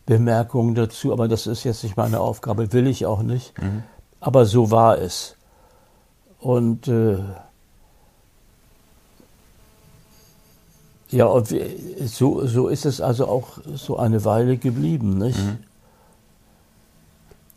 Bemerkungen 0.05 0.75
dazu, 0.75 1.11
aber 1.11 1.27
das 1.27 1.47
ist 1.47 1.63
jetzt 1.63 1.83
nicht 1.83 1.97
meine 1.97 2.19
Aufgabe, 2.19 2.71
will 2.73 2.87
ich 2.87 3.05
auch 3.05 3.23
nicht. 3.23 3.59
Mhm. 3.61 3.83
Aber 4.19 4.45
so 4.45 4.71
war 4.71 4.97
es. 4.97 5.35
Und 6.39 6.87
äh, 6.87 7.17
ja, 11.09 11.25
und 11.25 11.55
so, 12.05 12.45
so 12.45 12.67
ist 12.67 12.85
es 12.85 13.01
also 13.01 13.27
auch 13.27 13.59
so 13.75 13.97
eine 13.97 14.25
Weile 14.25 14.57
geblieben, 14.57 15.17
nicht? 15.17 15.39
Mhm. 15.39 15.59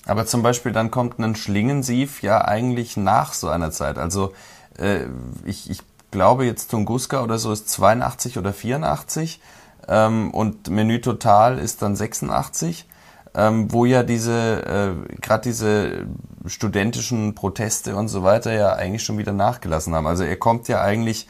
Aber 0.07 0.27
zum 0.27 0.43
Beispiel 0.43 0.73
dann 0.73 0.91
kommt 0.91 1.19
ein 1.19 1.37
Schlingensief 1.37 2.23
ja 2.23 2.45
eigentlich 2.45 2.97
nach 2.97 3.35
so 3.35 3.49
einer 3.49 3.71
Zeit. 3.73 3.99
Also 3.99 4.33
äh, 4.79 5.07
ich, 5.45 5.69
ich 5.69 5.83
glaube 6.11 6.47
jetzt 6.47 6.71
Tunguska 6.71 7.23
oder 7.23 7.39
so 7.39 7.53
ist 7.53 7.69
82 7.69 8.39
oder 8.39 8.53
84 8.53 9.41
ähm, 9.89 10.31
und 10.31 10.71
Menü 10.71 11.01
Total 11.01 11.59
ist 11.59 11.83
dann 11.83 11.97
86, 11.97 12.87
ähm, 13.35 13.73
wo 13.73 13.85
ja 13.85 14.03
diese, 14.03 14.63
äh, 14.65 15.17
gerade 15.21 15.43
diese 15.43 16.07
studentischen 16.47 17.35
Proteste 17.35 17.97
und 17.97 18.09
so 18.09 18.23
weiter 18.23 18.53
ja 18.53 18.75
eigentlich 18.75 19.05
schon 19.05 19.19
wieder 19.19 19.33
nachgelassen 19.33 19.95
haben. 19.95 20.07
Also 20.07 20.25
er 20.25 20.37
kommt 20.37 20.69
ja 20.69 20.81
eigentlich 20.81 21.29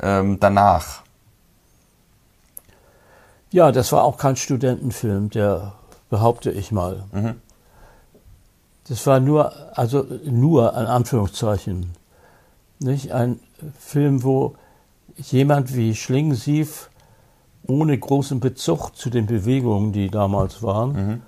ähm, 0.00 0.38
danach. 0.40 1.02
Ja, 3.50 3.72
das 3.72 3.92
war 3.92 4.04
auch 4.04 4.18
kein 4.18 4.36
Studentenfilm, 4.36 5.30
der 5.30 5.72
behaupte 6.10 6.50
ich 6.50 6.70
mal. 6.70 7.04
Mhm. 7.12 7.40
Das 8.88 9.06
war 9.06 9.20
nur, 9.20 9.52
also 9.78 10.06
nur 10.24 10.74
an 10.74 10.86
Anführungszeichen, 10.86 11.90
nicht 12.78 13.12
ein 13.12 13.40
Film, 13.78 14.22
wo 14.22 14.54
jemand 15.16 15.74
wie 15.74 15.94
Schlingensief 15.94 16.90
ohne 17.66 17.98
großen 17.98 18.40
Bezug 18.40 18.96
zu 18.96 19.10
den 19.10 19.26
Bewegungen, 19.26 19.92
die 19.92 20.08
damals 20.08 20.62
waren, 20.62 21.22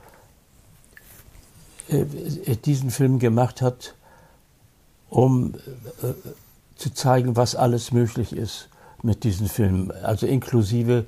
mhm. 1.89 1.97
äh, 1.97 2.57
diesen 2.57 2.91
Film 2.91 3.19
gemacht 3.19 3.61
hat, 3.61 3.95
um 5.11 5.55
äh, 6.03 6.15
zu 6.77 6.95
zeigen, 6.95 7.37
was 7.37 7.57
alles 7.57 7.93
möglich 7.93 8.35
ist 8.35 8.69
mit 9.03 9.25
diesen 9.25 9.49
Filmen. 9.49 9.91
Also 9.91 10.27
inklusive, 10.27 11.05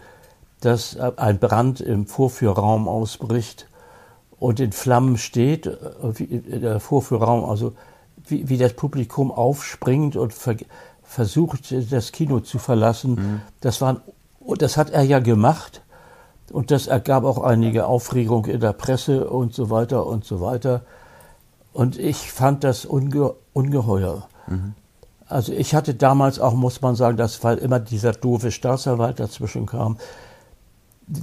dass 0.61 0.99
ein 0.99 1.39
Brand 1.39 1.81
im 1.81 2.07
Vorführraum 2.07 2.89
ausbricht 2.89 3.69
und 4.43 4.59
in 4.59 4.73
Flammen 4.73 5.19
steht, 5.19 5.67
äh, 5.67 6.25
äh, 6.25 6.59
der 6.59 6.81
Vorführraum, 6.81 7.49
also 7.49 7.75
wie, 8.27 8.49
wie 8.49 8.59
das 8.59 8.73
Publikum 8.73 9.31
aufspringt 9.31 10.17
und 10.17 10.35
ver, 10.35 10.57
versucht, 11.05 11.73
das 11.93 12.11
Kino 12.11 12.41
zu 12.41 12.59
verlassen. 12.59 13.15
Mhm. 13.15 13.41
Das, 13.61 13.81
waren, 13.81 14.01
das 14.59 14.77
hat 14.77 14.91
er 14.91 15.03
ja 15.05 15.21
gemacht 15.21 15.83
und 16.51 16.73
das 16.73 16.89
ergab 16.89 17.23
auch 17.23 17.41
einige 17.41 17.87
Aufregung 17.87 18.47
in 18.47 18.59
der 18.59 18.73
Presse 18.73 19.31
und 19.31 19.55
so 19.55 19.71
weiter 19.71 20.07
und 20.07 20.25
so 20.25 20.41
weiter. 20.41 20.83
Und 21.73 21.97
ich 21.97 22.33
fand 22.33 22.65
das 22.65 22.85
unge 22.85 23.35
ungeheuer. 23.53 24.27
Mhm. 24.49 24.75
Also 25.29 25.53
ich 25.53 25.77
hatte 25.77 25.95
damals 25.95 26.41
auch, 26.41 26.55
muss 26.55 26.83
man 26.83 26.97
sagen, 26.97 27.17
dass 27.17 27.45
weil 27.45 27.59
immer 27.59 27.79
dieser 27.79 28.11
doofe 28.11 28.51
Staatsanwalt 28.51 29.21
dazwischen 29.21 29.67
kam, 29.67 29.99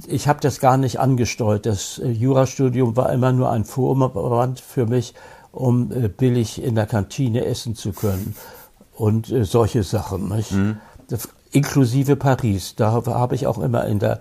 ich 0.06 0.28
habe 0.28 0.40
das 0.40 0.60
gar 0.60 0.76
nicht 0.76 1.00
angesteuert. 1.00 1.66
Das 1.66 1.98
äh, 1.98 2.10
Jurastudium 2.10 2.96
war 2.96 3.12
immer 3.12 3.32
nur 3.32 3.50
ein 3.50 3.64
Vorwand 3.64 4.60
für 4.60 4.86
mich, 4.86 5.14
um 5.52 5.90
äh, 5.92 6.08
billig 6.08 6.62
in 6.62 6.74
der 6.74 6.86
Kantine 6.86 7.44
essen 7.44 7.74
zu 7.74 7.92
können 7.92 8.36
und 8.94 9.30
äh, 9.30 9.44
solche 9.44 9.82
Sachen. 9.82 10.28
Nicht? 10.28 10.52
Mhm. 10.52 10.76
Inklusive 11.52 12.16
Paris. 12.16 12.74
Da 12.76 12.92
habe 12.92 13.34
ich 13.34 13.46
auch 13.46 13.58
immer 13.58 13.84
in 13.86 13.98
der 13.98 14.20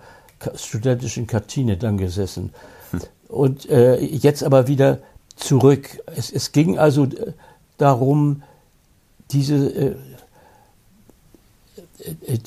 studentischen 0.56 1.28
Kantine 1.28 1.78
dann 1.78 1.98
gesessen. 1.98 2.54
Mhm. 2.92 3.00
Und 3.28 3.70
äh, 3.70 4.00
jetzt 4.00 4.44
aber 4.44 4.68
wieder 4.68 5.00
zurück. 5.36 6.02
Es, 6.08 6.32
es 6.32 6.52
ging 6.52 6.80
also 6.80 7.08
darum, 7.78 8.44
diese, 9.32 9.56
äh, 9.56 9.96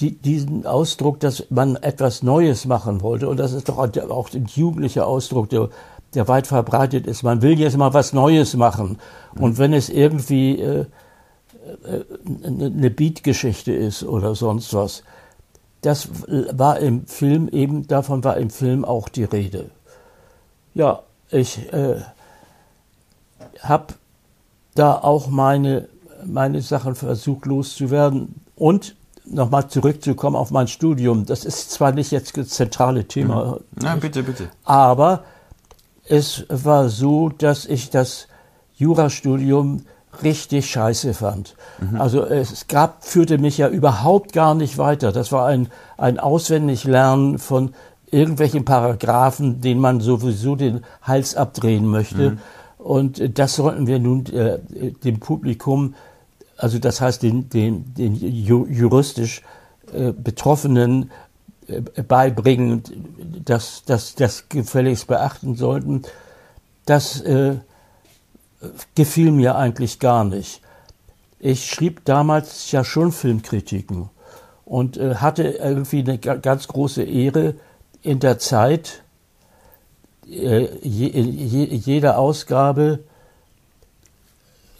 die, 0.00 0.16
diesen 0.16 0.66
Ausdruck, 0.66 1.20
dass 1.20 1.44
man 1.50 1.76
etwas 1.76 2.22
Neues 2.22 2.64
machen 2.64 3.02
wollte. 3.02 3.28
Und 3.28 3.38
das 3.38 3.52
ist 3.52 3.68
doch 3.68 3.78
auch 3.78 4.34
ein 4.34 4.46
jugendlicher 4.46 5.06
Ausdruck, 5.06 5.50
der, 5.50 5.68
der 6.14 6.28
weit 6.28 6.46
verbreitet 6.46 7.06
ist. 7.06 7.22
Man 7.22 7.42
will 7.42 7.58
jetzt 7.58 7.76
mal 7.76 7.92
was 7.92 8.12
Neues 8.12 8.54
machen. 8.54 8.98
Und 9.38 9.58
wenn 9.58 9.72
es 9.72 9.88
irgendwie 9.88 10.60
äh, 10.60 10.86
äh 11.84 12.04
eine 12.44 12.90
Beatgeschichte 12.90 13.72
ist 13.72 14.04
oder 14.04 14.34
sonst 14.34 14.72
was, 14.74 15.02
das 15.82 16.08
war 16.28 16.78
im 16.78 17.06
Film 17.06 17.48
eben, 17.48 17.86
davon 17.86 18.22
war 18.24 18.36
im 18.36 18.50
Film 18.50 18.84
auch 18.84 19.08
die 19.08 19.24
Rede. 19.24 19.70
Ja, 20.74 21.02
ich 21.30 21.72
äh, 21.72 21.96
habe 23.60 23.94
da 24.74 24.94
auch 24.94 25.26
meine, 25.26 25.88
meine 26.24 26.62
Sachen 26.62 26.94
versucht 26.94 27.46
loszuwerden 27.46 28.36
und 28.54 28.94
nochmal 29.24 29.68
zurückzukommen 29.68 30.36
auf 30.36 30.50
mein 30.50 30.68
Studium. 30.68 31.26
Das 31.26 31.44
ist 31.44 31.70
zwar 31.70 31.92
nicht 31.92 32.10
jetzt 32.10 32.36
das 32.36 32.48
zentrale 32.48 33.04
Thema. 33.06 33.60
Na, 33.80 33.96
bitte, 33.96 34.22
bitte. 34.22 34.48
Aber 34.64 35.24
es 36.06 36.44
war 36.48 36.88
so, 36.88 37.28
dass 37.28 37.64
ich 37.64 37.90
das 37.90 38.28
Jurastudium 38.74 39.84
richtig 40.22 40.70
scheiße 40.70 41.14
fand. 41.14 41.56
Mhm. 41.80 42.00
Also 42.00 42.24
es 42.24 42.66
gab, 42.68 43.04
führte 43.04 43.38
mich 43.38 43.58
ja 43.58 43.68
überhaupt 43.68 44.32
gar 44.32 44.54
nicht 44.54 44.76
weiter. 44.78 45.12
Das 45.12 45.32
war 45.32 45.46
ein, 45.46 45.68
ein 45.96 46.18
Auswendiglernen 46.18 47.38
von 47.38 47.74
irgendwelchen 48.10 48.64
Paragraphen, 48.64 49.60
denen 49.60 49.80
man 49.80 50.00
sowieso 50.00 50.54
den 50.54 50.82
Hals 51.00 51.34
abdrehen 51.34 51.86
möchte. 51.86 52.32
Mhm. 52.32 52.38
Und 52.76 53.38
das 53.38 53.56
sollten 53.56 53.86
wir 53.86 53.98
nun 53.98 54.26
äh, 54.26 54.58
dem 55.04 55.20
Publikum 55.20 55.94
also 56.62 56.78
das 56.78 57.00
heißt 57.00 57.24
den, 57.24 57.48
den, 57.50 57.92
den 57.94 58.14
juristisch 58.14 59.42
äh, 59.92 60.12
Betroffenen 60.12 61.10
äh, 61.66 61.80
beibringen, 61.80 62.84
dass 63.44 63.82
das 63.84 64.14
dass 64.14 64.48
gefälligst 64.48 65.08
beachten 65.08 65.56
sollten, 65.56 66.02
das 66.86 67.20
äh, 67.22 67.56
gefiel 68.94 69.32
mir 69.32 69.56
eigentlich 69.56 69.98
gar 69.98 70.22
nicht. 70.22 70.60
Ich 71.40 71.68
schrieb 71.68 72.04
damals 72.04 72.70
ja 72.70 72.84
schon 72.84 73.10
Filmkritiken 73.10 74.08
und 74.64 74.98
äh, 74.98 75.16
hatte 75.16 75.42
irgendwie 75.42 75.98
eine 75.98 76.18
ganz 76.18 76.68
große 76.68 77.02
Ehre 77.02 77.56
in 78.02 78.20
der 78.20 78.38
Zeit, 78.38 79.02
äh, 80.30 80.68
je, 80.80 81.08
je, 81.08 81.64
jede 81.64 82.16
Ausgabe 82.16 83.00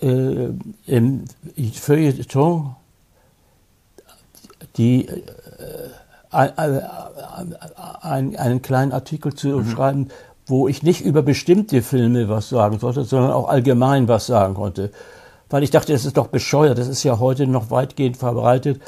äh, 0.02 0.48
im 0.86 1.24
Feuilleton 1.72 2.76
die 4.76 5.08
äh, 5.08 5.22
ein, 6.30 8.36
einen 8.36 8.62
kleinen 8.62 8.92
Artikel 8.92 9.34
zu 9.34 9.48
mhm. 9.48 9.70
schreiben, 9.70 10.08
wo 10.46 10.66
ich 10.66 10.82
nicht 10.82 11.02
über 11.02 11.22
bestimmte 11.22 11.82
Filme 11.82 12.28
was 12.28 12.48
sagen 12.48 12.78
sollte, 12.78 13.04
sondern 13.04 13.32
auch 13.32 13.48
allgemein 13.48 14.08
was 14.08 14.26
sagen 14.26 14.54
konnte. 14.54 14.90
Weil 15.50 15.62
ich 15.62 15.70
dachte, 15.70 15.92
das 15.92 16.06
ist 16.06 16.16
doch 16.16 16.28
bescheuert, 16.28 16.78
das 16.78 16.88
ist 16.88 17.02
ja 17.02 17.18
heute 17.18 17.46
noch 17.46 17.70
weitgehend 17.70 18.16
verbreitet, 18.16 18.80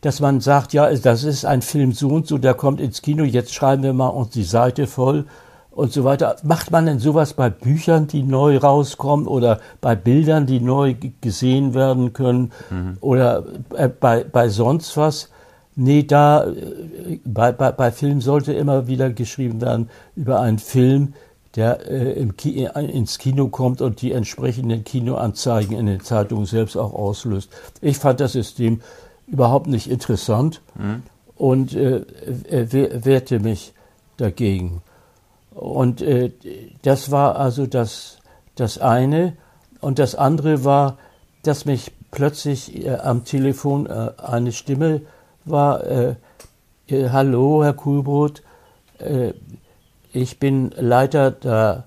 dass 0.00 0.20
man 0.20 0.40
sagt, 0.40 0.72
ja, 0.72 0.90
das 0.90 1.24
ist 1.24 1.44
ein 1.44 1.60
Film 1.60 1.92
so 1.92 2.08
und 2.08 2.26
so, 2.26 2.38
der 2.38 2.54
kommt 2.54 2.80
ins 2.80 3.02
Kino, 3.02 3.24
jetzt 3.24 3.52
schreiben 3.52 3.82
wir 3.82 3.92
mal 3.92 4.08
uns 4.08 4.30
die 4.30 4.44
Seite 4.44 4.86
voll 4.86 5.26
und 5.80 5.92
so 5.94 6.04
weiter. 6.04 6.36
Macht 6.42 6.70
man 6.70 6.84
denn 6.84 6.98
sowas 6.98 7.32
bei 7.32 7.48
Büchern, 7.48 8.06
die 8.06 8.22
neu 8.22 8.58
rauskommen 8.58 9.26
oder 9.26 9.60
bei 9.80 9.96
Bildern, 9.96 10.44
die 10.44 10.60
neu 10.60 10.94
gesehen 11.22 11.72
werden 11.72 12.12
können 12.12 12.52
mhm. 12.68 12.98
oder 13.00 13.44
äh, 13.74 13.88
bei, 13.88 14.22
bei 14.22 14.50
sonst 14.50 14.96
was? 14.98 15.30
Nee, 15.76 16.02
da, 16.02 16.44
äh, 16.44 17.18
bei, 17.24 17.52
bei, 17.52 17.72
bei 17.72 17.90
Film 17.90 18.20
sollte 18.20 18.52
immer 18.52 18.88
wieder 18.88 19.08
geschrieben 19.08 19.62
werden 19.62 19.88
über 20.16 20.40
einen 20.40 20.58
Film, 20.58 21.14
der 21.56 21.90
äh, 21.90 22.12
im 22.12 22.36
Ki 22.36 22.66
äh, 22.66 22.84
ins 22.84 23.16
Kino 23.16 23.48
kommt 23.48 23.80
und 23.80 24.02
die 24.02 24.12
entsprechenden 24.12 24.84
Kinoanzeigen 24.84 25.78
in 25.78 25.86
den 25.86 26.00
Zeitungen 26.00 26.44
selbst 26.44 26.76
auch 26.76 26.92
auslöst. 26.92 27.50
Ich 27.80 27.96
fand 27.96 28.20
das 28.20 28.32
System 28.32 28.82
überhaupt 29.26 29.66
nicht 29.66 29.90
interessant 29.90 30.60
mhm. 30.74 31.04
und 31.36 31.74
äh, 31.74 32.02
wehrte 33.02 33.40
mich 33.40 33.72
dagegen. 34.18 34.82
Und 35.60 36.00
äh, 36.00 36.30
das 36.80 37.10
war 37.10 37.36
also 37.36 37.66
das, 37.66 38.16
das 38.54 38.78
eine. 38.78 39.36
Und 39.82 39.98
das 39.98 40.14
andere 40.14 40.64
war, 40.64 40.96
dass 41.42 41.66
mich 41.66 41.92
plötzlich 42.10 42.86
äh, 42.86 42.94
am 42.94 43.24
Telefon 43.24 43.84
äh, 43.84 44.12
eine 44.16 44.52
Stimme 44.52 45.02
war, 45.44 45.84
äh, 45.84 46.14
äh, 46.88 47.10
hallo, 47.10 47.62
Herr 47.62 47.74
Kuhlbrot, 47.74 48.42
äh, 49.00 49.34
ich 50.14 50.38
bin 50.38 50.70
Leiter 50.78 51.30
der, 51.30 51.84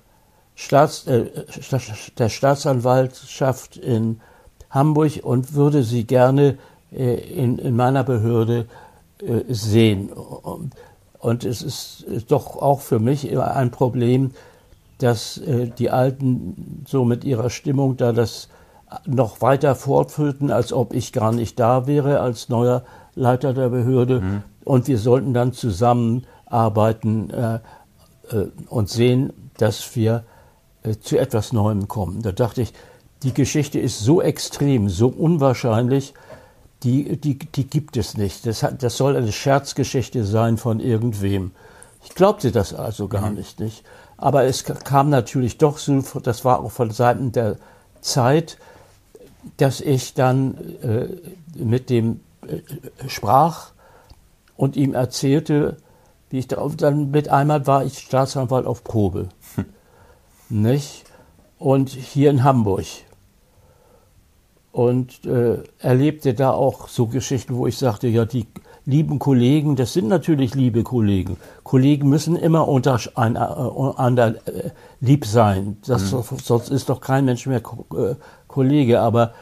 Staats, 0.54 1.06
der 1.06 2.28
Staatsanwaltschaft 2.28 3.76
in 3.76 4.20
Hamburg 4.70 5.20
und 5.24 5.54
würde 5.54 5.82
Sie 5.82 6.04
gerne 6.04 6.58
in, 6.90 7.58
in 7.58 7.76
meiner 7.76 8.02
Behörde 8.02 8.66
sehen. 9.48 10.10
Und 10.10 10.72
es 11.44 11.62
ist, 11.62 12.06
doch 12.28 12.56
auch 12.56 12.80
für 12.80 12.98
mich 12.98 13.30
immer 13.30 13.56
ein 13.56 13.70
Problem, 13.70 14.32
dass 14.98 15.38
äh, 15.38 15.68
die 15.68 15.90
Alten 15.90 16.84
so 16.86 17.04
mit 17.04 17.24
ihrer 17.24 17.50
Stimmung 17.50 17.96
da 17.96 18.12
das 18.12 18.48
noch 19.06 19.40
weiter 19.40 19.74
fortführten, 19.74 20.50
als 20.50 20.72
ob 20.72 20.94
ich 20.94 21.12
gar 21.12 21.32
nicht 21.32 21.58
da 21.58 21.86
wäre 21.86 22.20
als 22.20 22.48
neuer 22.48 22.84
Leiter 23.14 23.54
der 23.54 23.68
Behörde. 23.68 24.20
Mhm. 24.20 24.42
Und 24.64 24.88
wir 24.88 24.98
sollten 24.98 25.34
dann 25.34 25.52
zusammenarbeiten 25.52 27.30
äh, 27.30 27.54
äh, 28.30 28.48
und 28.68 28.88
sehen, 28.88 29.32
dass 29.58 29.94
wir 29.96 30.24
äh, 30.82 30.96
zu 30.96 31.18
etwas 31.18 31.52
Neuem 31.52 31.88
kommen. 31.88 32.22
Da 32.22 32.32
dachte 32.32 32.62
ich, 32.62 32.72
die 33.22 33.34
Geschichte 33.34 33.78
ist 33.78 34.00
so 34.00 34.20
extrem, 34.20 34.88
so 34.88 35.08
unwahrscheinlich, 35.08 36.14
die, 36.84 37.16
die, 37.16 37.38
die 37.38 37.66
gibt 37.66 37.96
es 37.96 38.16
nicht. 38.16 38.46
Das, 38.46 38.62
hat, 38.62 38.82
das 38.82 38.96
soll 38.96 39.16
eine 39.16 39.32
Scherzgeschichte 39.32 40.24
sein 40.24 40.58
von 40.58 40.80
irgendwem. 40.80 41.52
Ich 42.04 42.14
glaubte 42.14 42.52
das 42.52 42.74
also 42.74 43.08
gar 43.08 43.30
mhm. 43.30 43.36
nicht, 43.36 43.58
nicht. 43.58 43.84
Aber 44.16 44.44
es 44.44 44.64
kam 44.64 45.10
natürlich 45.10 45.58
doch 45.58 45.78
so, 45.78 46.02
das 46.22 46.44
war 46.44 46.60
auch 46.60 46.70
von 46.70 46.90
Seiten 46.90 47.32
der 47.32 47.56
Zeit, 48.00 48.58
dass 49.56 49.80
ich 49.80 50.14
dann 50.14 50.56
äh, 50.82 51.08
mit 51.56 51.90
dem 51.90 52.20
äh, 52.46 53.08
sprach 53.08 53.70
und 54.56 54.76
ihm 54.76 54.94
erzählte, 54.94 55.78
wie 56.30 56.38
ich 56.38 56.48
da, 56.48 56.66
dann 56.76 57.10
mit 57.10 57.28
einmal 57.28 57.66
war 57.66 57.84
ich 57.84 57.98
Staatsanwalt 57.98 58.66
auf 58.66 58.84
Probe. 58.84 59.28
Hm. 59.56 59.64
Nicht? 60.48 61.04
Und 61.58 61.88
hier 61.90 62.30
in 62.30 62.44
Hamburg 62.44 62.84
und 64.74 65.24
äh, 65.24 65.58
erlebte 65.78 66.34
da 66.34 66.50
auch 66.50 66.88
so 66.88 67.06
Geschichten, 67.06 67.54
wo 67.54 67.68
ich 67.68 67.78
sagte, 67.78 68.08
ja, 68.08 68.24
die 68.24 68.48
lieben 68.86 69.20
Kollegen, 69.20 69.76
das 69.76 69.92
sind 69.92 70.08
natürlich 70.08 70.56
liebe 70.56 70.82
Kollegen. 70.82 71.36
Kollegen 71.62 72.08
müssen 72.08 72.34
immer 72.34 72.66
unter 72.66 72.98
ein, 73.14 73.36
äh, 73.36 74.30
äh, 74.30 74.70
lieb 75.00 75.26
sein. 75.26 75.76
Das, 75.86 76.10
mhm. 76.10 76.24
Sonst 76.42 76.70
ist 76.70 76.88
doch 76.88 77.00
kein 77.00 77.24
Mensch 77.24 77.46
mehr 77.46 77.58
äh, 77.60 78.16
Kollege. 78.48 78.98
Aber 79.00 79.32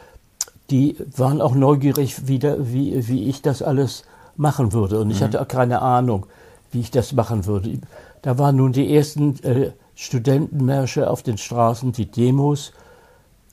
die 0.69 0.97
waren 1.17 1.41
auch 1.41 1.55
neugierig, 1.55 2.27
wie, 2.27 2.37
da, 2.37 2.57
wie, 2.59 3.07
wie 3.07 3.27
ich 3.27 3.41
das 3.41 3.63
alles 3.63 4.03
machen 4.37 4.71
würde. 4.71 4.99
Und 4.99 5.09
ich 5.09 5.19
mhm. 5.19 5.23
hatte 5.23 5.41
auch 5.41 5.47
keine 5.47 5.81
Ahnung, 5.81 6.27
wie 6.71 6.81
ich 6.81 6.91
das 6.91 7.11
machen 7.13 7.47
würde. 7.47 7.79
Da 8.21 8.37
waren 8.37 8.57
nun 8.57 8.71
die 8.71 8.95
ersten 8.95 9.43
äh, 9.43 9.71
Studentenmärsche 9.95 11.09
auf 11.09 11.23
den 11.23 11.39
Straßen, 11.39 11.91
die 11.91 12.05
Demos. 12.05 12.71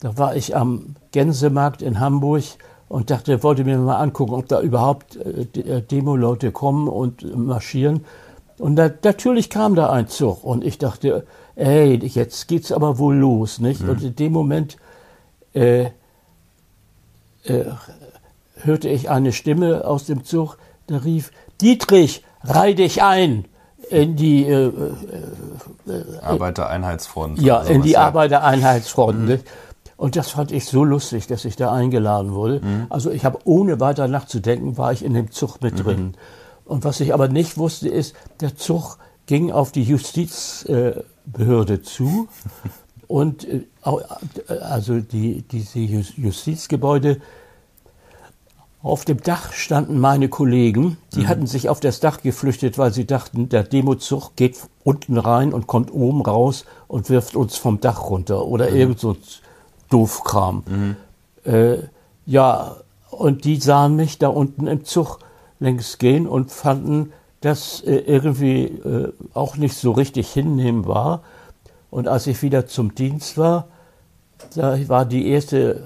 Da 0.01 0.17
war 0.17 0.35
ich 0.35 0.55
am 0.55 0.95
Gänsemarkt 1.11 1.81
in 1.83 1.99
Hamburg 1.99 2.43
und 2.89 3.11
dachte, 3.11 3.41
wollte 3.43 3.63
mir 3.63 3.77
mal 3.77 3.99
angucken, 3.99 4.33
ob 4.33 4.47
da 4.47 4.59
überhaupt 4.59 5.15
äh, 5.15 5.43
äh, 5.59 5.81
Demo-Leute 5.81 6.51
kommen 6.51 6.89
und 6.89 7.37
marschieren. 7.37 8.03
Und 8.57 8.75
da, 8.75 8.89
natürlich 9.03 9.49
kam 9.49 9.75
da 9.75 9.91
ein 9.91 10.07
Zug 10.07 10.43
und 10.43 10.65
ich 10.65 10.79
dachte, 10.79 11.25
ey, 11.55 11.95
jetzt 12.03 12.47
geht's 12.47 12.71
aber 12.71 12.97
wohl 12.97 13.15
los, 13.15 13.59
nicht? 13.59 13.81
Mhm. 13.83 13.89
Und 13.89 14.03
in 14.03 14.15
dem 14.15 14.33
Moment 14.33 14.77
äh, 15.53 15.83
äh, 17.43 17.65
hörte 18.55 18.89
ich 18.89 19.09
eine 19.09 19.33
Stimme 19.33 19.85
aus 19.85 20.05
dem 20.05 20.25
Zug, 20.25 20.57
der 20.89 21.05
rief, 21.05 21.31
Dietrich, 21.61 22.23
reih 22.43 22.73
dich 22.73 23.03
ein 23.03 23.45
in 23.89 24.15
die 24.15 24.45
äh, 24.45 24.65
äh, 24.65 25.91
äh 25.91 26.19
Arbeitereinheitsfront. 26.21 27.39
Ja, 27.39 27.61
in 27.61 27.83
die 27.83 27.91
ja. 27.91 28.07
Arbeitereinheitsfront. 28.07 29.29
Mhm. 29.29 29.39
Und 30.01 30.15
das 30.15 30.31
fand 30.31 30.51
ich 30.51 30.65
so 30.65 30.83
lustig, 30.83 31.27
dass 31.27 31.45
ich 31.45 31.55
da 31.57 31.71
eingeladen 31.71 32.33
wurde. 32.33 32.59
Mhm. 32.59 32.87
Also 32.89 33.11
ich 33.11 33.23
habe 33.23 33.37
ohne 33.43 33.79
weiter 33.79 34.07
nachzudenken, 34.07 34.75
war 34.75 34.91
ich 34.91 35.05
in 35.05 35.13
dem 35.13 35.29
Zug 35.29 35.61
mit 35.61 35.75
mhm. 35.75 35.83
drin. 35.83 36.13
Und 36.65 36.83
was 36.83 37.01
ich 37.01 37.13
aber 37.13 37.27
nicht 37.27 37.59
wusste, 37.59 37.87
ist, 37.87 38.15
der 38.39 38.55
Zug 38.55 38.97
ging 39.27 39.51
auf 39.51 39.71
die 39.71 39.83
Justizbehörde 39.83 41.03
äh, 41.73 41.81
zu. 41.83 42.27
und 43.07 43.47
äh, 43.47 43.67
also 44.47 45.01
die, 45.01 45.43
diese 45.43 45.77
Justizgebäude 45.77 47.21
auf 48.81 49.05
dem 49.05 49.21
Dach 49.21 49.53
standen 49.53 49.99
meine 49.99 50.29
Kollegen, 50.29 50.97
die 51.13 51.19
mhm. 51.19 51.27
hatten 51.27 51.45
sich 51.45 51.69
auf 51.69 51.79
das 51.79 51.99
Dach 51.99 52.23
geflüchtet, 52.23 52.79
weil 52.79 52.91
sie 52.91 53.05
dachten, 53.05 53.49
der 53.49 53.61
Demozug 53.61 54.35
geht 54.35 54.57
unten 54.83 55.19
rein 55.19 55.53
und 55.53 55.67
kommt 55.67 55.93
oben 55.93 56.23
raus 56.23 56.65
und 56.87 57.11
wirft 57.11 57.35
uns 57.35 57.55
vom 57.55 57.81
Dach 57.81 58.09
runter 58.09 58.47
oder 58.47 58.71
mhm. 58.71 58.75
irgend 58.75 58.99
so 58.99 59.15
Doofkram. 59.91 60.63
Mhm. 60.65 60.95
Äh, 61.45 61.77
ja, 62.25 62.77
und 63.09 63.45
die 63.45 63.57
sahen 63.57 63.95
mich 63.95 64.17
da 64.17 64.29
unten 64.29 64.67
im 64.67 64.85
Zug 64.85 65.19
längs 65.59 65.97
gehen 65.97 66.27
und 66.27 66.51
fanden 66.51 67.13
das 67.41 67.81
äh, 67.81 67.95
irgendwie 67.95 68.65
äh, 68.65 69.13
auch 69.33 69.57
nicht 69.57 69.75
so 69.75 69.91
richtig 69.91 70.31
hinnehmbar. 70.31 71.21
Und 71.89 72.07
als 72.07 72.27
ich 72.27 72.41
wieder 72.41 72.67
zum 72.67 72.95
Dienst 72.95 73.37
war, 73.37 73.67
da 74.55 74.77
war 74.87 75.05
die 75.05 75.27
erste 75.27 75.81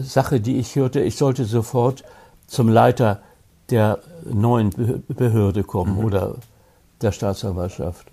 Sache, 0.00 0.40
die 0.40 0.58
ich 0.58 0.76
hörte, 0.76 1.00
ich 1.00 1.16
sollte 1.16 1.44
sofort 1.44 2.04
zum 2.46 2.68
Leiter 2.68 3.20
der 3.70 3.98
neuen 4.24 4.70
Behörde 5.08 5.64
kommen 5.64 5.98
mhm. 5.98 6.04
oder 6.04 6.34
der 7.00 7.12
Staatsanwaltschaft. 7.12 8.06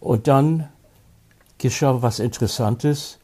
Und 0.00 0.28
dann 0.28 0.68
geschah 1.64 2.02
was 2.02 2.18
Interessantes. 2.18 3.18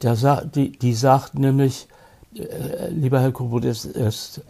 Da, 0.00 0.42
die, 0.42 0.72
die 0.72 0.92
sagten 0.92 1.40
nämlich, 1.40 1.88
äh, 2.34 2.90
lieber 2.90 3.20
Herr 3.20 3.32
Kubot, 3.32 3.64
es 3.64 3.86
ist 3.86 4.42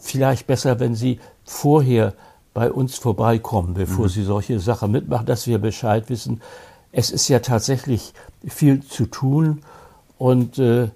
vielleicht 0.00 0.48
besser, 0.48 0.80
wenn 0.80 0.96
Sie 0.96 1.20
vorher 1.44 2.14
bei 2.52 2.72
uns 2.72 2.98
vorbeikommen, 2.98 3.74
bevor 3.74 4.06
mhm. 4.06 4.08
Sie 4.08 4.24
solche 4.24 4.58
Sachen 4.58 4.90
mitmachen, 4.90 5.26
dass 5.26 5.46
wir 5.46 5.58
Bescheid 5.58 6.10
wissen, 6.10 6.40
es 6.90 7.12
ist 7.12 7.28
ja 7.28 7.38
tatsächlich 7.38 8.12
viel 8.44 8.82
zu 8.82 9.06
tun 9.06 9.60
und 10.18 10.58
äh, 10.58 10.88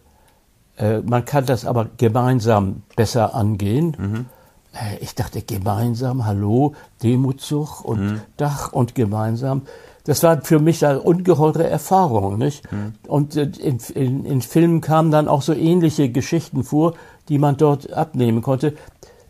äh, 0.79 0.99
man 0.99 1.25
kann 1.25 1.47
das 1.47 1.65
aber 1.65 1.89
gemeinsam 1.97 2.83
besser 2.97 3.37
angehen. 3.37 3.97
Mhm. 3.97 4.27
Äh, 4.73 4.99
ich 5.01 5.15
dachte, 5.15 5.43
gemeinsam, 5.43 6.25
hallo, 6.27 6.75
Demozug 7.03 7.85
und 7.85 8.01
mhm. 8.01 8.21
Dach 8.37 8.73
und 8.73 8.95
gemeinsam. 8.95 9.63
Das 10.05 10.23
war 10.23 10.41
für 10.43 10.59
mich 10.59 10.85
eine 10.85 11.01
ungeheure 11.01 11.67
Erfahrung, 11.67 12.39
nicht? 12.39 12.71
Mhm. 12.73 12.95
Und 13.07 13.37
äh, 13.37 13.51
in, 13.61 13.79
in, 13.95 14.25
in 14.25 14.43
Filmen 14.43 14.81
kamen 14.81 15.11
dann 15.11 15.29
auch 15.29 15.43
so 15.43 15.53
ähnliche 15.53 16.09
Geschichten 16.09 16.65
vor, 16.65 16.95
die 17.29 17.39
man 17.39 17.57
dort 17.57 17.93
abnehmen 17.93 18.43
konnte. 18.43 18.75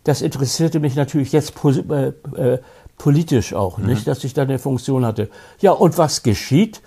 Das 0.04 0.22
interessierte 0.22 0.80
mich 0.80 0.96
natürlich 0.96 1.32
jetzt 1.32 1.54
äh, 1.64 2.12
äh, 2.36 2.58
politisch 2.96 3.52
auch, 3.52 3.78
mhm. 3.78 3.86
nicht, 3.86 4.06
dass 4.06 4.24
ich 4.24 4.34
da 4.34 4.42
eine 4.42 4.58
Funktion 4.58 5.04
hatte. 5.04 5.28
Ja, 5.60 5.72
und 5.72 5.98
was 5.98 6.22
geschieht? 6.22 6.80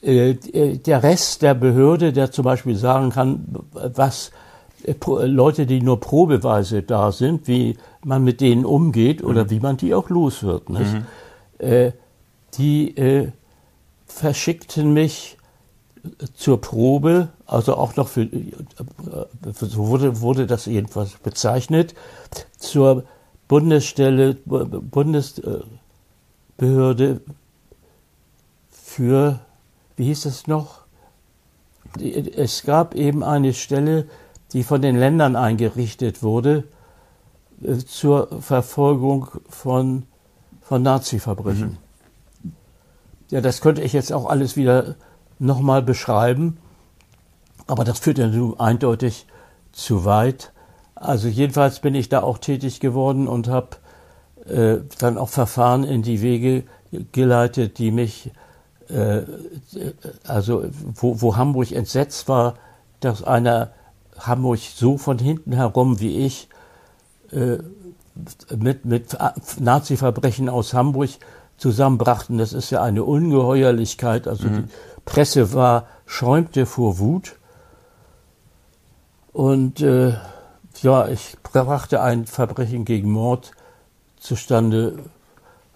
Äh, 0.00 0.34
der 0.34 1.02
Rest 1.02 1.42
der 1.42 1.54
Behörde, 1.54 2.12
der 2.12 2.30
zum 2.30 2.44
Beispiel 2.44 2.76
sagen 2.76 3.10
kann, 3.10 3.58
was 3.72 4.30
Leute, 5.06 5.66
die 5.66 5.82
nur 5.82 6.00
probeweise 6.00 6.82
da 6.82 7.12
sind, 7.12 7.48
wie 7.48 7.76
man 8.04 8.24
mit 8.24 8.40
denen 8.40 8.64
umgeht 8.64 9.22
oder 9.22 9.44
mhm. 9.44 9.50
wie 9.50 9.60
man 9.60 9.76
die 9.76 9.94
auch 9.94 10.08
los 10.08 10.42
wird? 10.42 10.70
Mhm. 10.70 11.04
die 12.56 13.30
verschickten 14.06 14.92
mich 14.92 15.38
zur 16.34 16.60
Probe, 16.60 17.28
also 17.46 17.76
auch 17.76 17.96
noch 17.96 18.08
für, 18.08 18.28
so 19.52 19.88
wurde, 19.88 20.20
wurde 20.20 20.46
das 20.46 20.66
jedenfalls 20.66 21.14
bezeichnet, 21.14 21.94
zur 22.56 23.04
Bundesstelle, 23.48 24.34
Bundesbehörde 24.34 27.22
für, 28.70 29.40
wie 29.96 30.04
hieß 30.04 30.26
es 30.26 30.46
noch? 30.46 30.82
Es 31.98 32.62
gab 32.64 32.94
eben 32.94 33.24
eine 33.24 33.54
Stelle, 33.54 34.06
die 34.52 34.62
von 34.62 34.82
den 34.82 34.96
Ländern 34.96 35.36
eingerichtet 35.36 36.22
wurde 36.22 36.64
äh, 37.62 37.76
zur 37.78 38.40
Verfolgung 38.40 39.28
von, 39.48 40.04
von 40.60 40.82
Nazi-Verbrechen. 40.82 41.78
Mhm. 42.42 42.52
Ja, 43.30 43.40
das 43.40 43.60
könnte 43.60 43.82
ich 43.82 43.92
jetzt 43.92 44.12
auch 44.12 44.26
alles 44.26 44.56
wieder 44.56 44.94
nochmal 45.38 45.82
beschreiben, 45.82 46.56
aber 47.66 47.84
das 47.84 47.98
führt 47.98 48.18
ja 48.18 48.26
nun 48.26 48.58
eindeutig 48.58 49.26
zu 49.72 50.04
weit. 50.04 50.52
Also 50.94 51.28
jedenfalls 51.28 51.80
bin 51.80 51.94
ich 51.94 52.08
da 52.08 52.22
auch 52.22 52.38
tätig 52.38 52.80
geworden 52.80 53.28
und 53.28 53.48
habe 53.48 53.76
äh, 54.46 54.78
dann 54.98 55.18
auch 55.18 55.28
Verfahren 55.28 55.84
in 55.84 56.02
die 56.02 56.22
Wege 56.22 56.64
geleitet, 57.12 57.78
die 57.78 57.90
mich, 57.90 58.30
äh, 58.88 59.20
also 60.26 60.64
wo, 60.94 61.20
wo 61.20 61.36
Hamburg 61.36 61.72
entsetzt 61.72 62.28
war, 62.28 62.54
dass 63.00 63.22
einer 63.22 63.70
Hamburg 64.20 64.60
so 64.74 64.98
von 64.98 65.18
hinten 65.18 65.52
herum 65.52 66.00
wie 66.00 66.18
ich 66.18 66.48
äh, 67.32 67.58
mit, 68.56 68.84
mit 68.84 69.16
Nazi-Verbrechen 69.58 70.48
aus 70.48 70.74
Hamburg 70.74 71.10
zusammenbrachten. 71.56 72.38
Das 72.38 72.52
ist 72.52 72.70
ja 72.70 72.82
eine 72.82 73.04
Ungeheuerlichkeit. 73.04 74.26
Also 74.26 74.48
mhm. 74.48 74.56
die 74.56 74.68
Presse 75.04 75.52
war, 75.52 75.86
schäumte 76.06 76.66
vor 76.66 76.98
Wut. 76.98 77.36
Und 79.32 79.80
äh, 79.80 80.14
ja, 80.82 81.08
ich 81.08 81.36
brachte 81.42 82.00
ein 82.02 82.26
Verbrechen 82.26 82.84
gegen 82.84 83.10
Mord 83.10 83.52
zustande 84.18 84.98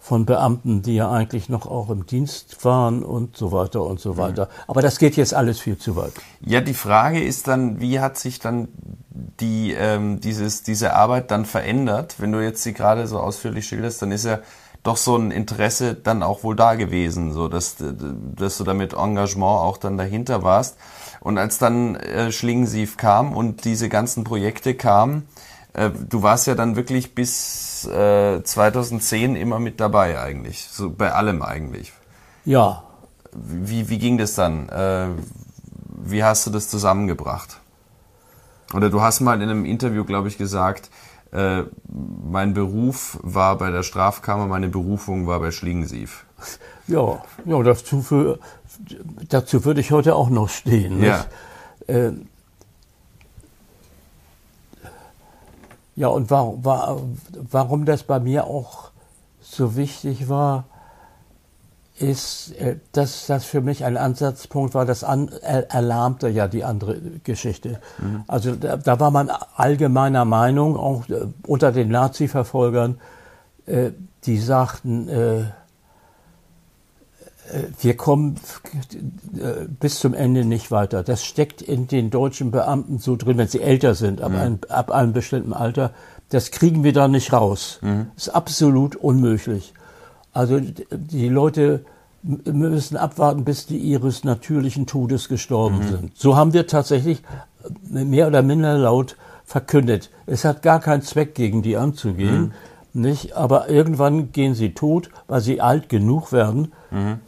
von 0.03 0.27
Beamten, 0.27 0.83
die 0.83 0.97
ja 0.97 1.13
eigentlich 1.13 1.49
noch 1.49 1.65
auch 1.65 1.89
im 1.89 2.07
Dienst 2.07 2.65
waren 2.65 3.05
und 3.05 3.37
so 3.37 3.53
weiter 3.53 3.85
und 3.85 4.01
so 4.01 4.17
weiter. 4.17 4.49
Aber 4.67 4.83
das 4.83 4.99
geht 4.99 5.17
jetzt 5.17 5.33
alles 5.33 5.61
viel 5.61 5.79
zu 5.79 5.95
weit. 5.95 6.13
Ja, 6.41 6.61
die 6.61 6.75
Frage 6.75 7.23
ist 7.23 7.47
dann, 7.47 7.81
wie 7.81 8.01
hat 8.01 8.19
sich 8.19 8.41
dann 8.41 8.67
die, 9.39 9.73
ähm, 9.79 10.19
dieses, 10.19 10.65
diese 10.65 10.95
Arbeit 10.95 11.31
dann 11.31 11.45
verändert? 11.45 12.17
Wenn 12.19 12.33
du 12.33 12.43
jetzt 12.43 12.65
sie 12.65 12.73
gerade 12.73 13.07
so 13.07 13.21
ausführlich 13.21 13.65
schilderst, 13.65 14.03
dann 14.03 14.11
ist 14.11 14.25
ja 14.25 14.41
doch 14.83 14.97
so 14.97 15.17
ein 15.17 15.31
Interesse 15.31 15.95
dann 15.95 16.25
auch 16.25 16.43
wohl 16.43 16.57
da 16.57 16.75
gewesen, 16.75 17.33
so 17.33 17.47
dass, 17.47 17.77
dass 17.79 18.59
du 18.59 18.65
da 18.65 18.75
mit 18.75 18.95
Engagement 18.95 19.61
auch 19.61 19.77
dann 19.77 19.97
dahinter 19.97 20.43
warst. 20.43 20.79
Und 21.21 21.39
als 21.39 21.59
dann 21.59 21.95
äh, 21.95 22.33
Schlingensief 22.33 22.97
kam 22.97 23.33
und 23.37 23.65
diese 23.65 23.89
ganzen 23.89 24.25
Projekte 24.25 24.75
kamen, 24.75 25.29
äh, 25.75 25.91
du 25.91 26.25
warst 26.25 26.49
ja 26.49 26.57
dann 26.57 26.75
wirklich 26.75 27.15
bis 27.15 27.72
äh, 27.87 28.43
2010 28.43 29.37
immer 29.37 29.59
mit 29.59 29.81
dabei 29.81 30.21
eigentlich, 30.21 30.69
so 30.71 30.91
bei 30.91 31.13
allem 31.13 31.43
eigentlich. 31.43 31.93
Ja. 32.45 32.83
Wie, 33.33 33.89
wie 33.89 33.99
ging 33.99 34.19
das 34.19 34.35
dann? 34.35 34.69
Äh, 34.69 35.09
wie 36.05 36.25
hast 36.25 36.47
du 36.47 36.51
das 36.51 36.69
zusammengebracht? 36.69 37.61
Oder 38.75 38.91
du 38.91 39.01
hast 39.01 39.21
mal 39.21 39.41
in 39.41 39.49
einem 39.49 39.65
Interview, 39.65 40.05
glaube 40.05 40.29
ich, 40.29 40.39
gesagt, 40.39 40.91
äh, 41.33 41.63
mein 41.89 42.55
Beruf 42.55 43.19
war 43.23 43.57
bei 43.57 43.71
der 43.71 43.83
Strafkammer, 43.83 44.47
meine 44.47 44.69
Berufung 44.69 45.27
war 45.27 45.41
bei 45.41 45.51
Schlingensief. 45.51 46.25
Ja, 46.89 47.23
ja 47.45 47.63
dazu, 47.63 48.03
für, 48.03 48.39
dazu 49.29 49.65
würde 49.65 49.81
ich 49.81 49.93
heute 49.93 50.15
auch 50.15 50.31
noch 50.31 50.49
stehen. 50.49 51.03
Ja. 51.03 51.27
Äh, 51.87 52.13
ja, 55.95 56.09
und 56.09 56.31
warum, 56.31 56.63
warum 57.51 57.85
das 57.85 58.03
bei 58.03 58.19
mir 58.19 58.47
auch 58.47 58.91
so 59.41 59.77
wichtig 59.77 60.29
war, 60.29 60.65
ist, 61.99 62.53
äh, 62.59 62.77
dass 62.93 63.27
das 63.27 63.45
für 63.45 63.61
mich 63.61 63.85
ein 63.85 63.97
Ansatzpunkt 63.97 64.75
war, 64.75 64.87
das 64.87 65.05
an, 65.05 65.31
er, 65.43 65.71
erlahmte 65.71 66.29
ja 66.29 66.49
die 66.49 66.65
andere 66.65 66.99
Geschichte. 67.23 67.81
Mhm. 67.99 68.25
Also 68.27 68.57
da, 68.57 68.77
da, 68.77 68.99
war 68.99 69.11
man 69.11 69.31
allgemeiner 69.57 70.25
Meinung, 70.25 70.77
auch 70.77 71.09
äh, 71.09 71.27
unter 71.47 71.71
den 71.71 71.89
Nazi-Verfolgern, 71.89 72.99
äh, 73.67 73.91
die 74.25 74.39
sagten, 74.39 75.09
äh, 75.09 75.45
wir 77.81 77.97
kommen 77.97 78.37
äh, 79.37 79.67
bis 79.69 80.01
zum 80.01 80.15
Ende 80.15 80.45
nicht 80.45 80.71
weiter. 80.71 81.03
Das 81.03 81.25
steckt 81.25 81.61
in 81.61 81.87
den 81.89 82.11
deutschen 82.11 82.51
Beamten 82.51 82.99
so 82.99 83.17
drin, 83.17 83.37
wenn 83.39 83.49
sie 83.49 83.61
älter 83.61 83.95
sind, 83.95 84.23
ab, 84.23 84.33
mhm. 84.33 84.39
einem, 84.39 84.59
ab 84.69 84.91
einem 84.91 85.13
bestimmten 85.13 85.53
Alter. 85.53 85.93
Das 86.31 86.51
kriegen 86.51 86.85
wir 86.85 86.93
da 86.93 87.09
nicht 87.09 87.33
raus. 87.33 87.79
Mhm. 87.83 88.07
ist 88.17 88.29
absolut 88.31 88.97
unmöglich. 88.97 89.75
Also 90.33 90.61
die 90.61 91.29
Leute 91.29 91.85
müssen 92.23 92.97
abwarten, 92.97 93.45
bis 93.45 93.67
die 93.67 93.79
ihres 93.79 94.25
natürlichen 94.25 94.87
Todes 94.87 95.29
gestorben 95.29 95.79
mhm. 95.79 95.89
sind. 95.89 96.17
So 96.17 96.37
haben 96.37 96.53
wir 96.53 96.67
tatsächlich 96.67 97.23
mehr 97.91 98.29
oder 98.29 98.43
minder 98.43 98.79
laut 98.79 99.17
verkündet. 99.45 100.11
Es 100.27 100.45
hat 100.45 100.63
gar 100.63 100.81
keinen 100.81 101.03
Zweck, 101.03 101.35
gegen 101.35 101.63
die 101.63 101.77
anzugehen. 101.77 102.53
Nicht? 102.95 103.35
Aber 103.35 103.69
irgendwann 103.69 104.33
gehen 104.33 104.55
sie 104.55 104.75
tot, 104.75 105.11
weil 105.27 105.41
sie 105.41 105.61
alt 105.61 105.89
genug 105.89 106.33
werden. 106.33 106.73
Mhm. 106.91 107.21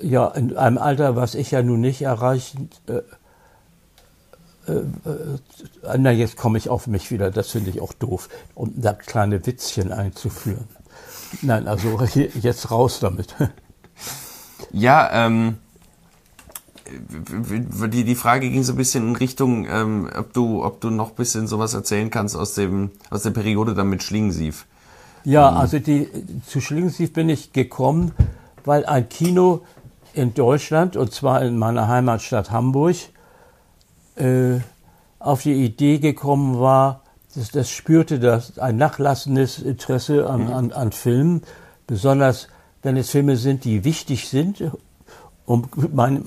Ja, 0.00 0.26
in 0.28 0.56
einem 0.56 0.78
Alter, 0.78 1.16
was 1.16 1.34
ich 1.34 1.52
ja 1.52 1.62
nun 1.62 1.80
nicht 1.80 2.02
erreichen. 2.02 2.68
Äh, 2.88 3.02
äh, 4.66 4.72
äh, 4.72 5.98
na, 5.98 6.10
jetzt 6.10 6.36
komme 6.36 6.58
ich 6.58 6.68
auf 6.68 6.86
mich 6.86 7.10
wieder, 7.10 7.30
das 7.30 7.50
finde 7.50 7.70
ich 7.70 7.80
auch 7.80 7.92
doof, 7.92 8.28
um 8.54 8.72
da 8.76 8.92
kleine 8.92 9.44
Witzchen 9.46 9.92
einzuführen. 9.92 10.66
Nein, 11.42 11.68
also 11.68 12.00
jetzt 12.40 12.70
raus 12.70 12.98
damit. 13.00 13.34
Ja, 14.72 15.26
ähm, 15.26 15.58
die, 17.88 18.04
die 18.04 18.14
Frage 18.14 18.50
ging 18.50 18.62
so 18.62 18.72
ein 18.72 18.76
bisschen 18.76 19.08
in 19.08 19.16
Richtung, 19.16 19.66
ähm, 19.68 20.10
ob 20.16 20.32
du, 20.32 20.64
ob 20.64 20.80
du 20.80 20.90
noch 20.90 21.10
ein 21.10 21.16
bisschen 21.16 21.46
sowas 21.46 21.74
erzählen 21.74 22.10
kannst 22.10 22.36
aus 22.36 22.54
dem, 22.54 22.90
aus 23.10 23.22
der 23.22 23.30
Periode 23.30 23.74
dann 23.74 23.88
mit 23.88 24.02
Schlingensief. 24.02 24.66
Ja, 25.24 25.50
ähm. 25.50 25.56
also 25.56 25.78
die, 25.78 26.08
zu 26.46 26.60
Schlingensief 26.60 27.12
bin 27.12 27.28
ich 27.28 27.52
gekommen, 27.52 28.12
weil 28.64 28.86
ein 28.86 29.08
Kino 29.08 29.62
in 30.12 30.34
Deutschland, 30.34 30.96
und 30.96 31.12
zwar 31.12 31.42
in 31.42 31.58
meiner 31.58 31.88
Heimatstadt 31.88 32.50
Hamburg, 32.50 32.96
äh, 34.16 34.58
auf 35.18 35.42
die 35.42 35.64
Idee 35.64 35.98
gekommen 35.98 36.60
war, 36.60 37.00
das, 37.34 37.50
das 37.50 37.70
spürte 37.70 38.20
das 38.20 38.58
ein 38.58 38.76
nachlassendes 38.76 39.58
Interesse 39.58 40.28
an, 40.28 40.44
mhm. 40.44 40.52
an, 40.52 40.72
an 40.72 40.92
Filmen, 40.92 41.42
besonders 41.86 42.48
wenn 42.82 42.96
es 42.96 43.10
Filme 43.10 43.36
sind, 43.36 43.64
die 43.64 43.82
wichtig 43.82 44.28
sind, 44.28 44.62
um 45.46 45.68
meine, 45.92 46.22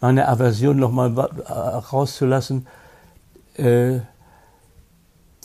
meine 0.00 0.28
Aversion 0.28 0.78
nochmal 0.78 1.10
rauszulassen, 1.10 2.66
äh, 3.56 4.00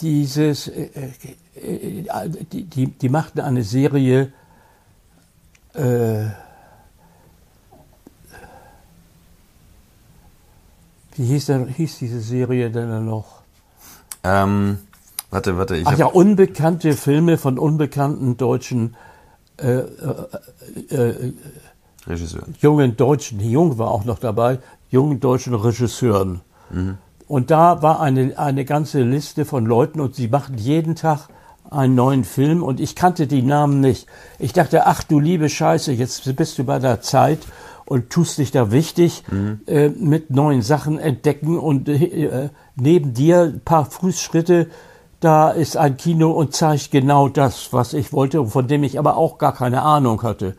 dieses, 0.01 0.67
äh, 0.67 0.89
äh, 0.93 1.11
die, 2.51 2.63
die, 2.63 2.87
die, 2.87 3.09
machten 3.09 3.39
eine 3.39 3.63
Serie, 3.63 4.31
äh, 5.73 6.25
wie 11.15 11.25
hieß, 11.25 11.47
denn, 11.47 11.67
hieß 11.67 11.99
diese 11.99 12.21
Serie 12.21 12.69
denn 12.69 13.05
noch? 13.05 13.41
Ähm, 14.23 14.79
warte, 15.29 15.57
warte. 15.57 15.77
Ich 15.77 15.87
Ach 15.87 15.97
ja, 15.97 16.05
unbekannte 16.05 16.93
Filme 16.93 17.37
von 17.37 17.57
unbekannten 17.57 18.37
deutschen 18.37 18.95
äh, 19.57 19.79
äh, 19.79 19.85
äh, 20.89 21.33
Regisseur. 22.05 22.43
jungen 22.61 22.95
deutschen, 22.95 23.39
jung 23.39 23.77
war 23.77 23.91
auch 23.91 24.05
noch 24.05 24.19
dabei, 24.19 24.59
jungen 24.89 25.19
deutschen 25.19 25.55
Regisseuren. 25.55 26.41
Mhm. 26.69 26.97
Und 27.27 27.51
da 27.51 27.81
war 27.81 27.99
eine, 27.99 28.37
eine 28.37 28.63
ganze 28.63 29.01
Liste 29.01 29.43
von 29.43 29.65
Leuten 29.65 29.99
und 29.99 30.15
sie 30.15 30.27
machten 30.27 30.57
jeden 30.57 30.95
Tag 30.95 31.27
einen 31.71 31.95
neuen 31.95 32.23
Film 32.23 32.63
und 32.63 32.79
ich 32.79 32.95
kannte 32.95 33.27
die 33.27 33.41
Namen 33.41 33.79
nicht. 33.79 34.07
Ich 34.39 34.53
dachte, 34.53 34.85
ach 34.85 35.03
du 35.03 35.19
liebe 35.19 35.49
Scheiße, 35.49 35.91
jetzt 35.91 36.35
bist 36.35 36.57
du 36.57 36.63
bei 36.63 36.79
der 36.79 37.01
Zeit 37.01 37.39
und 37.85 38.09
tust 38.09 38.37
dich 38.37 38.51
da 38.51 38.71
wichtig 38.71 39.23
mhm. 39.31 39.61
äh, 39.67 39.89
mit 39.89 40.29
neuen 40.29 40.61
Sachen 40.61 40.99
entdecken 40.99 41.57
und 41.57 41.87
äh, 41.89 42.49
neben 42.75 43.13
dir 43.13 43.43
ein 43.43 43.61
paar 43.61 43.85
Fußschritte 43.85 44.67
da 45.19 45.49
ist 45.49 45.77
ein 45.77 45.97
Kino 45.97 46.31
und 46.31 46.53
zeigt 46.53 46.91
genau 46.91 47.27
das, 47.27 47.73
was 47.73 47.93
ich 47.93 48.13
wollte, 48.13 48.45
von 48.45 48.67
dem 48.67 48.83
ich 48.83 48.99
aber 48.99 49.17
auch 49.17 49.37
gar 49.37 49.53
keine 49.53 49.81
Ahnung 49.81 50.21
hatte. 50.21 50.55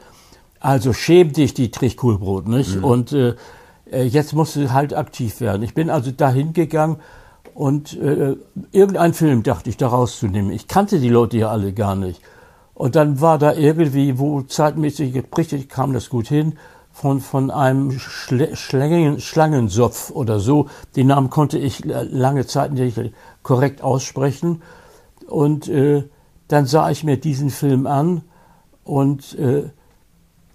Also 0.61 0.93
schäm 0.93 1.33
dich, 1.33 1.55
die 1.55 1.71
Trichkohlbrot, 1.71 2.49
nicht? 2.49 2.77
Mhm. 2.77 2.85
Und 2.85 3.13
äh, 3.13 3.35
äh, 3.91 4.03
jetzt 4.03 4.35
musst 4.35 4.57
du 4.57 4.73
halt 4.73 4.95
aktiv 4.95 5.41
werden. 5.41 5.63
Ich 5.63 5.75
bin 5.75 5.91
also 5.91 6.11
dahin 6.11 6.53
gegangen 6.53 6.97
und 7.59 7.99
äh, 8.01 8.37
irgendein 8.71 9.15
Film 9.15 9.43
dachte 9.43 9.69
ich 9.69 9.77
da 9.77 9.89
rauszunehmen. 9.89 10.53
Ich 10.53 10.69
kannte 10.69 11.01
die 11.01 11.09
Leute 11.09 11.39
ja 11.39 11.49
alle 11.49 11.73
gar 11.73 11.97
nicht. 11.97 12.21
Und 12.73 12.95
dann 12.95 13.21
war 13.21 13.37
da 13.37 13.53
irgendwie, 13.53 14.21
wo 14.21 14.43
zeitmäßig 14.43 15.25
richtig 15.37 15.69
kam 15.69 15.93
das 15.93 16.09
gut 16.09 16.29
hin, 16.29 16.57
von, 16.93 17.21
von 17.21 17.51
einem 17.51 17.99
Schle 17.99 18.55
Schlangen, 18.55 19.21
Schlangensopf 19.21 20.13
oder 20.13 20.39
so. 20.39 20.69
Den 20.95 21.09
Namen 21.09 21.31
konnte 21.31 21.59
ich 21.59 21.85
lange 21.85 22.47
Zeit 22.47 22.75
nicht 22.75 22.97
korrekt 23.43 23.83
aussprechen. 23.83 24.63
Und 25.27 25.67
äh, 25.67 26.05
dann 26.47 26.65
sah 26.65 26.91
ich 26.91 27.03
mir 27.03 27.17
diesen 27.17 27.51
Film 27.51 27.89
an 27.89 28.23
und 28.85 29.37
äh, 29.37 29.65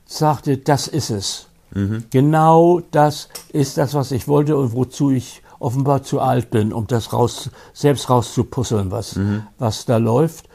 sagte, 0.06 0.56
das 0.56 0.88
ist 0.88 1.10
es. 1.10 1.48
Mhm. 1.74 2.06
Genau 2.12 2.80
das 2.92 3.28
ist 3.52 3.78
das, 3.78 3.94
was 3.94 4.12
ich 4.12 4.30
wollte 4.30 4.56
und 4.56 4.72
wozu 4.72 5.12
ich 5.12 5.43
offenbar 5.64 6.04
zu 6.04 6.20
alt 6.20 6.52
bin, 6.52 6.74
um 6.74 6.88
das 6.88 7.14
raus, 7.14 7.50
selbst 7.74 8.10
rauszupuzzeln, 8.10 8.92
was, 8.92 9.16
mhm. 9.16 9.44
was 9.58 9.86
da 9.86 9.98
läuft. 9.98 10.50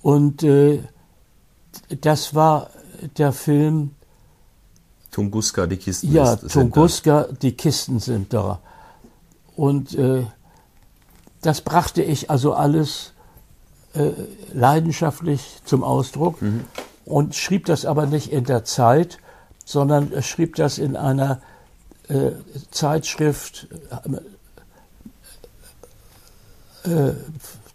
Und 0.00 0.42
äh, 0.42 0.82
das 2.00 2.34
war 2.34 2.70
der 3.16 3.32
Film 3.32 3.92
Tunguska, 5.10 5.66
die 5.66 5.76
Kisten. 5.76 6.12
Ja, 6.12 6.34
ist, 6.34 6.52
Tunguska, 6.52 7.28
die 7.42 7.52
Kisten 7.52 7.98
sind 7.98 8.32
da. 8.32 8.60
Und 9.56 9.94
äh, 9.94 10.24
das 11.42 11.60
brachte 11.60 12.02
ich 12.02 12.30
also 12.30 12.52
alles 12.54 13.12
äh, 13.94 14.10
leidenschaftlich 14.52 15.60
zum 15.64 15.82
Ausdruck 15.82 16.40
mhm. 16.40 16.64
und 17.04 17.34
schrieb 17.34 17.66
das 17.66 17.84
aber 17.84 18.06
nicht 18.06 18.32
in 18.32 18.44
der 18.44 18.64
Zeit, 18.64 19.18
sondern 19.64 20.22
schrieb 20.22 20.56
das 20.56 20.78
in 20.78 20.96
einer 20.96 21.40
äh, 22.08 22.30
Zeitschrift 22.70 23.68
äh, 26.84 27.08
äh 27.08 27.14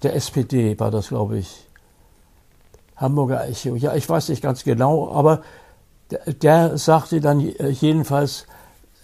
der 0.04 0.16
SPD, 0.16 0.78
war 0.80 0.92
das, 0.92 1.08
glaube 1.08 1.38
ich. 1.38 1.66
Hamburger 2.98 3.48
Echo. 3.48 3.76
Ja, 3.76 3.96
ich 3.96 4.08
weiß 4.08 4.30
nicht 4.30 4.42
ganz 4.42 4.64
genau, 4.66 5.12
aber 5.14 5.42
der 6.42 6.78
sagte 6.78 7.22
dann 7.22 7.40
jedenfalls 7.40 8.46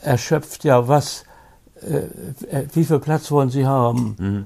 erschöpft, 0.02 0.64
ja, 0.64 0.88
was, 0.88 1.24
äh, 1.82 1.98
äh, 2.48 2.68
wie 2.74 2.86
viel 2.86 3.00
Platz 3.00 3.32
wollen 3.32 3.50
Sie 3.50 3.66
haben? 3.66 4.16
Mhm. 4.18 4.46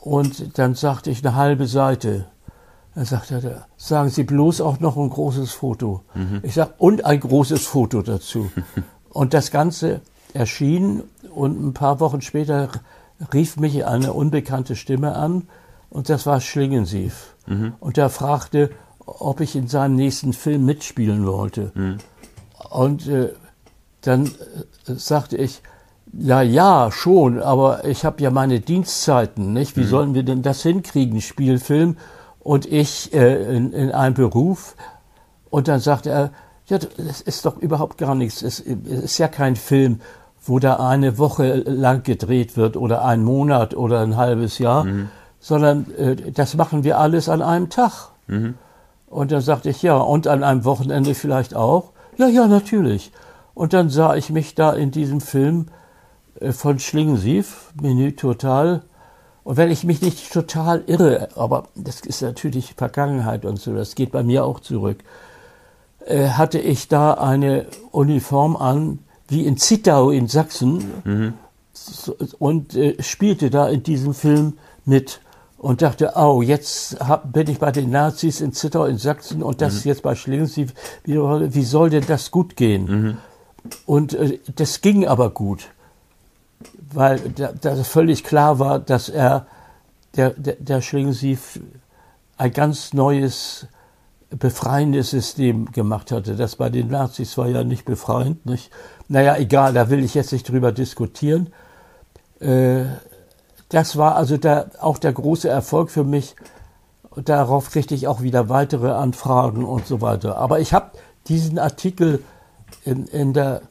Und 0.00 0.58
dann 0.58 0.74
sagte 0.74 1.10
ich 1.10 1.24
eine 1.24 1.34
halbe 1.34 1.66
Seite. 1.66 2.26
Dann 2.94 3.04
sagte 3.04 3.40
er, 3.42 3.66
sagen 3.76 4.10
Sie 4.10 4.24
bloß 4.24 4.60
auch 4.60 4.78
noch 4.78 4.96
ein 4.96 5.10
großes 5.10 5.52
Foto. 5.52 6.02
Mhm. 6.14 6.40
Ich 6.42 6.54
sag, 6.54 6.74
und 6.78 7.04
ein 7.04 7.20
großes 7.20 7.66
Foto 7.66 8.02
dazu. 8.02 8.50
und 9.10 9.34
das 9.34 9.50
Ganze 9.50 10.00
erschien 10.34 11.02
und 11.34 11.64
ein 11.64 11.74
paar 11.74 12.00
Wochen 12.00 12.20
später 12.20 12.68
rief 13.32 13.56
mich 13.56 13.84
eine 13.86 14.12
unbekannte 14.12 14.76
Stimme 14.76 15.14
an 15.14 15.48
und 15.90 16.08
das 16.08 16.26
war 16.26 16.40
Schlingensief. 16.40 17.34
Mhm. 17.46 17.74
Und 17.80 17.98
er 17.98 18.10
fragte, 18.10 18.70
ob 19.06 19.40
ich 19.40 19.54
in 19.56 19.68
seinem 19.68 19.96
nächsten 19.96 20.32
Film 20.32 20.64
mitspielen 20.64 21.26
wollte. 21.26 21.72
Mhm. 21.74 21.98
Und 22.70 23.06
äh, 23.08 23.32
dann 24.00 24.26
äh, 24.26 24.30
sagte 24.94 25.36
ich, 25.36 25.62
ja, 26.12 26.42
ja, 26.42 26.90
schon, 26.92 27.40
aber 27.42 27.84
ich 27.84 28.04
habe 28.04 28.22
ja 28.22 28.30
meine 28.30 28.60
Dienstzeiten, 28.60 29.52
nicht? 29.52 29.76
Wie 29.76 29.82
mhm. 29.82 29.88
sollen 29.88 30.14
wir 30.14 30.22
denn 30.22 30.42
das 30.42 30.62
hinkriegen, 30.62 31.20
Spielfilm 31.20 31.96
und 32.40 32.66
ich 32.66 33.12
äh, 33.12 33.56
in, 33.56 33.72
in 33.72 33.90
einem 33.90 34.14
Beruf? 34.14 34.76
Und 35.50 35.68
dann 35.68 35.80
sagte 35.80 36.10
er, 36.10 36.30
ja, 36.66 36.78
das 36.78 37.20
ist 37.20 37.44
doch 37.44 37.58
überhaupt 37.58 37.98
gar 37.98 38.14
nichts. 38.14 38.42
Es, 38.42 38.60
es 38.60 39.04
ist 39.04 39.18
ja 39.18 39.28
kein 39.28 39.56
Film, 39.56 40.00
wo 40.46 40.58
da 40.58 40.76
eine 40.76 41.18
Woche 41.18 41.62
lang 41.66 42.02
gedreht 42.02 42.56
wird 42.56 42.76
oder 42.76 43.04
ein 43.04 43.22
Monat 43.22 43.74
oder 43.74 44.00
ein 44.00 44.16
halbes 44.16 44.58
Jahr, 44.58 44.84
mhm. 44.84 45.08
sondern 45.40 45.86
äh, 45.96 46.16
das 46.32 46.54
machen 46.54 46.84
wir 46.84 46.98
alles 46.98 47.28
an 47.28 47.42
einem 47.42 47.70
Tag. 47.70 48.10
Mhm. 48.26 48.54
Und 49.06 49.32
dann 49.32 49.40
sagte 49.40 49.70
ich, 49.70 49.82
ja, 49.82 49.96
und 49.96 50.26
an 50.26 50.42
einem 50.42 50.64
Wochenende 50.64 51.14
vielleicht 51.14 51.54
auch? 51.54 51.92
Ja, 52.16 52.26
ja, 52.28 52.46
natürlich. 52.46 53.12
Und 53.54 53.72
dann 53.72 53.88
sah 53.88 54.16
ich 54.16 54.30
mich 54.30 54.54
da 54.54 54.72
in 54.72 54.90
diesem 54.90 55.20
Film 55.20 55.66
äh, 56.40 56.52
von 56.52 56.78
Schlingensief, 56.78 57.72
Menü 57.80 58.12
Total. 58.12 58.82
Und 59.44 59.56
wenn 59.56 59.70
ich 59.70 59.84
mich 59.84 60.02
nicht 60.02 60.32
total 60.32 60.82
irre, 60.86 61.28
aber 61.36 61.64
das 61.74 62.00
ist 62.00 62.22
natürlich 62.22 62.74
Vergangenheit 62.74 63.44
und 63.44 63.58
so, 63.58 63.74
das 63.74 63.94
geht 63.94 64.10
bei 64.10 64.22
mir 64.22 64.44
auch 64.44 64.60
zurück, 64.60 64.98
äh, 66.06 66.28
hatte 66.28 66.58
ich 66.58 66.88
da 66.88 67.14
eine 67.14 67.66
Uniform 67.92 68.56
an, 68.56 68.98
wie 69.28 69.46
in 69.46 69.56
Zittau 69.56 70.10
in 70.10 70.28
Sachsen, 70.28 70.84
mhm. 71.04 71.32
und 72.38 72.74
äh, 72.74 73.02
spielte 73.02 73.50
da 73.50 73.68
in 73.68 73.82
diesem 73.82 74.14
Film 74.14 74.58
mit 74.84 75.20
und 75.58 75.80
dachte, 75.80 76.12
oh, 76.14 76.42
jetzt 76.42 77.00
hab, 77.00 77.32
bin 77.32 77.48
ich 77.48 77.58
bei 77.58 77.72
den 77.72 77.90
Nazis 77.90 78.42
in 78.42 78.52
Zittau 78.52 78.84
in 78.84 78.98
Sachsen 78.98 79.42
und 79.42 79.62
das 79.62 79.84
Mhm. 79.84 79.88
jetzt 79.88 80.02
bei 80.02 80.14
Schlingensief. 80.14 80.74
Wie, 81.04 81.14
wie 81.14 81.64
soll 81.64 81.88
denn 81.88 82.04
das 82.06 82.30
gut 82.30 82.54
gehen? 82.56 82.84
Mhm. 82.84 83.16
Und 83.86 84.12
äh, 84.12 84.40
das 84.54 84.82
ging 84.82 85.06
aber 85.06 85.30
gut, 85.30 85.68
weil 86.92 87.18
da, 87.34 87.52
da 87.52 87.82
völlig 87.82 88.24
klar 88.24 88.58
war, 88.58 88.78
dass 88.78 89.08
er, 89.08 89.46
der, 90.16 90.30
der, 90.30 90.56
der 90.56 90.82
Schlingensief, 90.82 91.58
ein 92.36 92.52
ganz 92.52 92.92
neues, 92.92 93.66
befreiendes 94.38 95.10
System 95.10 95.70
gemacht 95.72 96.10
hatte. 96.10 96.36
Das 96.36 96.56
bei 96.56 96.70
den 96.70 96.88
Nazis 96.88 97.36
war 97.38 97.48
ja 97.48 97.64
nicht 97.64 97.84
befreiend. 97.84 98.46
Nicht? 98.46 98.70
Naja, 99.08 99.36
egal, 99.36 99.72
da 99.74 99.90
will 99.90 100.04
ich 100.04 100.14
jetzt 100.14 100.32
nicht 100.32 100.48
drüber 100.48 100.72
diskutieren. 100.72 101.52
Äh, 102.40 102.84
das 103.68 103.96
war 103.96 104.16
also 104.16 104.36
der, 104.36 104.70
auch 104.80 104.98
der 104.98 105.12
große 105.12 105.48
Erfolg 105.48 105.90
für 105.90 106.04
mich. 106.04 106.36
Darauf 107.16 107.70
kriegte 107.70 107.94
ich 107.94 108.08
auch 108.08 108.22
wieder 108.22 108.48
weitere 108.48 108.90
Anfragen 108.90 109.64
und 109.64 109.86
so 109.86 110.00
weiter. 110.00 110.36
Aber 110.36 110.60
ich 110.60 110.72
habe 110.72 110.92
diesen 111.28 111.58
Artikel 111.58 112.22
in, 112.84 113.06
in 113.06 113.32
der 113.32 113.62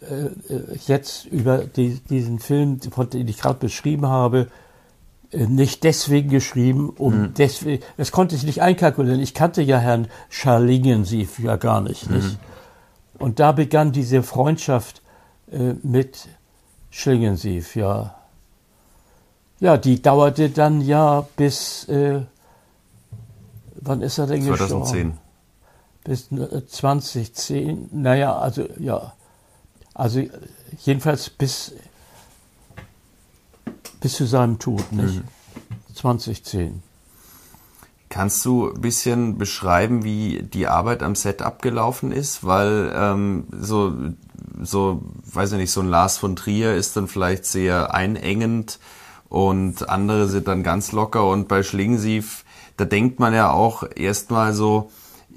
äh, 0.00 0.54
äh, 0.54 0.78
jetzt 0.86 1.26
über 1.26 1.58
die, 1.58 2.00
diesen 2.00 2.38
Film, 2.38 2.80
dem 2.80 3.28
ich 3.28 3.38
gerade 3.38 3.58
beschrieben 3.58 4.06
habe, 4.06 4.48
nicht 5.32 5.84
deswegen 5.84 6.28
geschrieben, 6.28 6.90
um 6.90 7.34
deswegen, 7.34 7.82
das 7.96 8.10
konnte 8.10 8.34
ich 8.34 8.42
nicht 8.42 8.62
einkalkulieren. 8.62 9.20
Ich 9.20 9.34
kannte 9.34 9.62
ja 9.62 9.78
Herrn 9.78 10.08
Scharlingensief 10.28 11.38
ja 11.38 11.56
gar 11.56 11.80
nicht, 11.80 12.10
nicht? 12.10 12.38
Und 13.18 13.38
da 13.38 13.52
begann 13.52 13.92
diese 13.92 14.22
Freundschaft 14.22 15.02
äh, 15.52 15.74
mit 15.82 16.28
Schlingensief, 16.90 17.76
ja. 17.76 18.16
Ja, 19.60 19.76
die 19.76 20.00
dauerte 20.00 20.48
dann 20.48 20.80
ja 20.80 21.26
bis, 21.36 21.86
äh, 21.88 22.22
wann 23.76 24.00
ist 24.00 24.18
er 24.18 24.26
denn 24.26 24.42
2010. 24.42 24.58
gestorben? 24.58 25.18
Bis 26.02 26.32
äh, 26.32 26.66
2010, 26.66 27.90
naja, 27.92 28.36
also 28.36 28.66
ja, 28.78 29.12
also 29.94 30.22
jedenfalls 30.78 31.28
bis, 31.30 31.74
bis 34.00 34.14
zu 34.14 34.26
seinem 34.26 34.58
Tod, 34.58 34.92
nicht? 34.92 35.22
2010. 35.94 36.82
Kannst 38.08 38.44
du 38.44 38.70
ein 38.70 38.80
bisschen 38.80 39.38
beschreiben, 39.38 40.02
wie 40.02 40.42
die 40.42 40.66
Arbeit 40.66 41.02
am 41.02 41.14
Set 41.14 41.42
abgelaufen 41.42 42.10
ist? 42.10 42.44
Weil 42.44 42.92
ähm, 42.94 43.44
so, 43.52 43.94
so, 44.60 45.02
weiß 45.32 45.52
ich 45.52 45.58
nicht, 45.58 45.70
so 45.70 45.80
ein 45.80 45.88
Lars 45.88 46.18
von 46.18 46.34
Trier 46.34 46.74
ist 46.74 46.96
dann 46.96 47.06
vielleicht 47.06 47.46
sehr 47.46 47.94
einengend 47.94 48.80
und 49.28 49.88
andere 49.88 50.26
sind 50.26 50.48
dann 50.48 50.64
ganz 50.64 50.90
locker 50.90 51.28
und 51.28 51.46
bei 51.46 51.62
Schlingensief, 51.62 52.44
da 52.76 52.84
denkt 52.84 53.20
man 53.20 53.32
ja 53.32 53.50
auch 53.50 53.84
erstmal 53.94 54.54
so, 54.54 54.90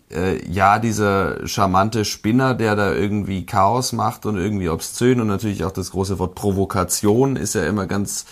äh, 0.09 0.43
ja, 0.49 0.80
dieser 0.80 1.47
charmante 1.47 2.05
Spinner, 2.05 2.55
der 2.55 2.76
da 2.76 2.93
irgendwie 2.93 3.45
Chaos 3.45 3.93
macht 3.93 4.26
und 4.26 4.38
irgendwie 4.38 4.70
obszön 4.70 5.22
und 5.22 5.28
natürlich 5.28 5.64
auch 5.64 5.72
das 5.72 5.91
große 5.91 6.20
Wort 6.20 6.36
Provokation 6.36 7.36
ist 7.36 7.55
ja 7.55 7.66
immer 7.66 7.86
ganz, 7.86 8.26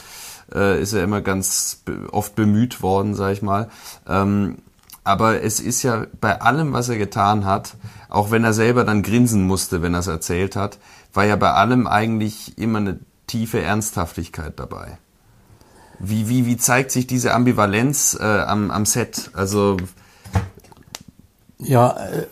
äh, 0.54 0.82
ist 0.82 0.94
ja 0.94 1.04
immer 1.04 1.22
ganz 1.22 1.84
oft 2.12 2.36
bemüht 2.36 2.82
worden, 2.82 3.16
sag 3.16 3.34
ich 3.34 3.42
mal. 3.42 3.70
Ähm, 4.08 4.58
aber 5.04 5.42
es 5.44 5.60
ist 5.60 5.82
ja 5.84 6.06
bei 6.20 6.42
allem, 6.42 6.74
was 6.74 6.90
er 6.90 6.98
getan 6.98 7.46
hat, 7.46 7.76
auch 8.10 8.30
wenn 8.30 8.44
er 8.44 8.54
selber 8.54 8.84
dann 8.84 9.02
grinsen 9.02 9.44
musste, 9.44 9.82
wenn 9.82 9.94
er 9.94 10.02
es 10.02 10.08
erzählt 10.08 10.56
hat, 10.56 10.78
war 11.14 11.26
ja 11.26 11.36
bei 11.36 11.52
allem 11.52 11.88
eigentlich 11.88 12.58
immer 12.58 12.78
eine 12.80 13.00
tiefe 13.26 13.62
Ernsthaftigkeit 13.62 14.60
dabei. 14.60 14.98
Wie, 16.00 16.30
wie, 16.30 16.46
wie 16.46 16.58
zeigt 16.58 16.92
sich 16.92 17.08
diese 17.08 17.34
Ambivalenz 17.34 18.18
äh, 18.20 18.24
am, 18.24 18.72
am 18.72 18.86
Set? 18.86 19.32
Also 19.34 19.78
Ja, 21.60 21.96
äh, 21.98 22.28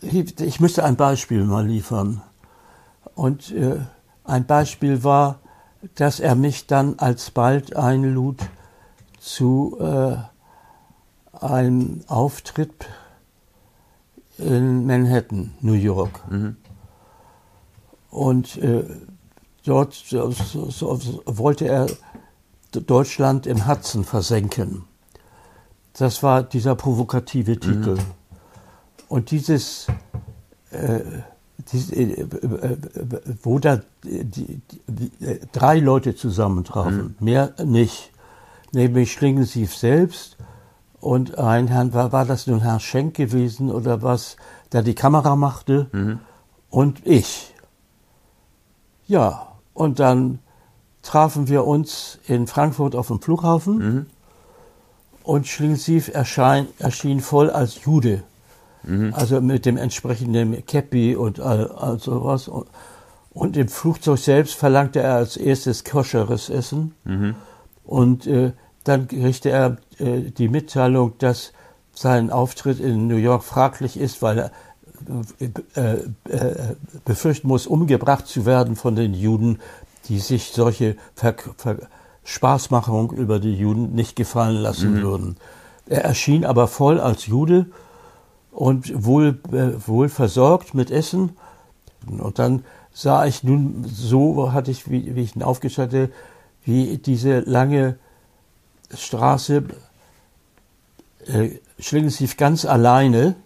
ich 0.00 0.40
ich 0.40 0.60
müsste 0.60 0.84
ein 0.84 0.96
Beispiel 0.96 1.44
mal 1.44 1.66
liefern. 1.66 2.22
Und 3.14 3.52
äh, 3.52 3.80
ein 4.24 4.46
Beispiel 4.46 5.02
war, 5.04 5.39
dass 5.94 6.20
er 6.20 6.34
mich 6.34 6.66
dann 6.66 6.98
alsbald 6.98 7.76
einlud 7.76 8.38
zu 9.18 9.78
äh, 9.80 10.16
einem 11.44 12.02
Auftritt 12.06 12.86
in 14.38 14.86
Manhattan, 14.86 15.52
New 15.60 15.74
York. 15.74 16.20
Und 18.10 18.56
äh, 18.56 18.84
dort 19.64 19.94
so, 19.94 20.30
so, 20.30 21.00
wollte 21.26 21.66
er 21.66 21.86
Deutschland 22.72 23.46
im 23.46 23.66
Hudson 23.66 24.04
versenken. 24.04 24.84
Das 25.94 26.22
war 26.22 26.42
dieser 26.42 26.74
provokative 26.76 27.58
Titel. 27.58 27.98
Und 29.08 29.30
dieses, 29.32 29.86
äh, 30.70 31.00
dies, 31.72 31.90
äh, 31.90 32.02
äh, 32.02 32.22
äh, 32.22 32.76
wo 33.42 33.58
da 33.58 33.80
die, 34.04 34.24
die, 34.24 34.60
die, 34.86 35.10
drei 35.52 35.78
Leute 35.78 36.14
zusammentrafen, 36.14 37.16
mehr 37.20 37.54
nicht, 37.64 38.10
nämlich 38.72 39.12
Schlingensief 39.12 39.76
selbst 39.76 40.36
und 41.00 41.38
ein 41.38 41.68
Herrn, 41.68 41.92
war, 41.92 42.12
war 42.12 42.24
das 42.24 42.46
nun 42.46 42.60
Herr 42.60 42.80
Schenk 42.80 43.14
gewesen 43.14 43.70
oder 43.70 44.02
was, 44.02 44.36
der 44.72 44.82
die 44.82 44.94
Kamera 44.94 45.36
machte? 45.36 46.18
Und 46.68 47.06
ich. 47.06 47.54
Ja, 49.06 49.48
und 49.74 49.98
dann 49.98 50.38
trafen 51.02 51.48
wir 51.48 51.66
uns 51.66 52.18
in 52.26 52.46
Frankfurt 52.46 52.94
auf 52.94 53.08
dem 53.08 53.20
Flughafen. 53.20 54.06
Und 55.22 55.46
Schlingensief 55.46 56.10
erschien 56.12 57.20
voll 57.20 57.50
als 57.50 57.84
Jude. 57.84 58.22
Also 59.12 59.40
mit 59.40 59.66
dem 59.66 59.76
entsprechenden 59.76 60.64
Käppi 60.66 61.16
und 61.16 61.40
all, 61.40 61.70
all 61.70 61.98
sowas. 61.98 62.48
Und, 62.48 62.66
und 63.32 63.56
im 63.56 63.68
Flugzeug 63.68 64.18
selbst 64.18 64.54
verlangte 64.54 65.00
er 65.00 65.14
als 65.16 65.36
erstes 65.36 65.84
koscheres 65.84 66.48
Essen. 66.48 66.94
Und 67.84 68.26
äh, 68.26 68.52
dann 68.84 69.08
kriegte 69.08 69.50
er 69.50 69.76
äh, 69.98 70.30
die 70.30 70.48
Mitteilung, 70.48 71.12
dass 71.18 71.52
sein 71.92 72.30
Auftritt 72.30 72.80
in 72.80 73.08
New 73.08 73.16
York 73.16 73.44
fraglich 73.44 73.98
ist, 73.98 74.22
weil 74.22 74.38
er 74.38 74.50
äh, 75.74 75.94
äh, 76.30 76.74
befürchten 77.04 77.48
muss, 77.48 77.66
umgebracht 77.66 78.26
zu 78.26 78.46
werden 78.46 78.76
von 78.76 78.96
den 78.96 79.14
Juden, 79.14 79.58
die 80.08 80.18
sich 80.18 80.52
solche 80.52 80.96
Ver 81.14 81.34
Ver 81.56 81.76
Spaßmachung 82.22 83.12
über 83.12 83.40
die 83.40 83.54
Juden 83.54 83.94
nicht 83.94 84.14
gefallen 84.14 84.56
lassen 84.56 85.00
würden. 85.02 85.36
Er 85.86 86.04
erschien 86.04 86.44
aber 86.44 86.68
voll 86.68 87.00
als 87.00 87.26
Jude 87.26 87.66
und 88.50 89.04
wohl, 89.04 89.38
äh, 89.52 89.86
wohl 89.86 90.08
versorgt 90.08 90.74
mit 90.74 90.90
Essen. 90.90 91.36
Und 92.06 92.38
dann 92.38 92.64
sah 92.92 93.26
ich 93.26 93.44
nun, 93.44 93.84
so 93.84 94.52
hatte 94.52 94.70
ich, 94.70 94.90
wie, 94.90 95.14
wie 95.14 95.22
ich 95.22 95.36
ihn 95.36 95.42
aufgestellt 95.42 95.92
hatte, 95.92 96.12
wie 96.64 96.98
diese 96.98 97.40
lange 97.40 97.96
Straße 98.94 99.64
äh, 101.26 101.50
Schlingensief 101.78 102.36
ganz 102.36 102.64
alleine 102.64 103.36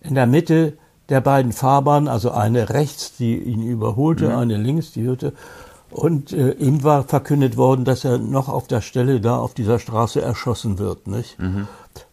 in 0.00 0.14
der 0.14 0.26
Mitte 0.26 0.74
der 1.08 1.20
beiden 1.20 1.52
Fahrbahnen, 1.52 2.08
also 2.08 2.30
eine 2.30 2.70
rechts, 2.70 3.16
die 3.16 3.36
ihn 3.36 3.62
überholte, 3.62 4.36
eine 4.36 4.56
links, 4.56 4.92
die 4.92 5.02
hörte. 5.02 5.34
Und 5.90 6.32
äh, 6.32 6.52
ihm 6.52 6.82
war 6.82 7.04
verkündet 7.04 7.56
worden, 7.56 7.84
dass 7.84 8.04
er 8.04 8.18
noch 8.18 8.48
auf 8.48 8.66
der 8.66 8.80
Stelle 8.80 9.20
da 9.20 9.38
auf 9.38 9.54
dieser 9.54 9.78
Straße 9.78 10.20
erschossen 10.20 10.78
wird. 10.78 11.06
Nicht? 11.06 11.36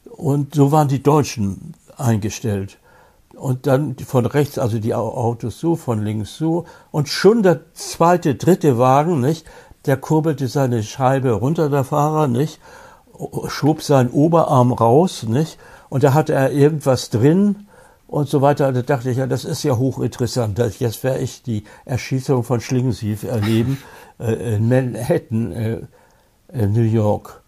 Und 0.09 0.53
so 0.53 0.71
waren 0.71 0.87
die 0.87 1.01
Deutschen 1.01 1.73
eingestellt. 2.01 2.77
Und 3.35 3.65
dann 3.65 3.95
von 3.97 4.25
rechts, 4.25 4.59
also 4.59 4.79
die 4.79 4.93
Au- 4.93 5.13
Autos 5.15 5.59
so, 5.59 5.75
von 5.75 6.03
links 6.03 6.37
so. 6.37 6.65
Und 6.91 7.07
schon 7.07 7.43
der 7.43 7.73
zweite, 7.73 8.35
dritte 8.35 8.77
Wagen, 8.77 9.21
nicht? 9.21 9.45
Der 9.85 9.97
kurbelte 9.97 10.47
seine 10.47 10.83
Scheibe 10.83 11.31
runter, 11.31 11.69
der 11.69 11.83
Fahrer, 11.83 12.27
nicht? 12.27 12.59
Schob 13.47 13.81
seinen 13.81 14.09
Oberarm 14.09 14.73
raus, 14.73 15.23
nicht? 15.23 15.57
Und 15.89 16.03
da 16.03 16.13
hatte 16.13 16.33
er 16.33 16.51
irgendwas 16.51 17.09
drin 17.09 17.67
und 18.07 18.29
so 18.29 18.41
weiter. 18.41 18.71
Da 18.73 18.81
dachte 18.81 19.09
ich, 19.09 19.17
ja, 19.17 19.27
das 19.27 19.45
ist 19.45 19.63
ja 19.63 19.77
hochinteressant. 19.77 20.59
Jetzt 20.79 21.03
werde 21.03 21.19
ich 21.19 21.41
die 21.41 21.63
Erschießung 21.85 22.43
von 22.43 22.61
Schlingensief 22.61 23.23
erleben 23.23 23.81
äh, 24.19 24.55
in 24.55 24.67
Manhattan, 24.67 25.51
äh, 25.51 25.81
in 26.53 26.73
New 26.73 26.81
York. 26.81 27.41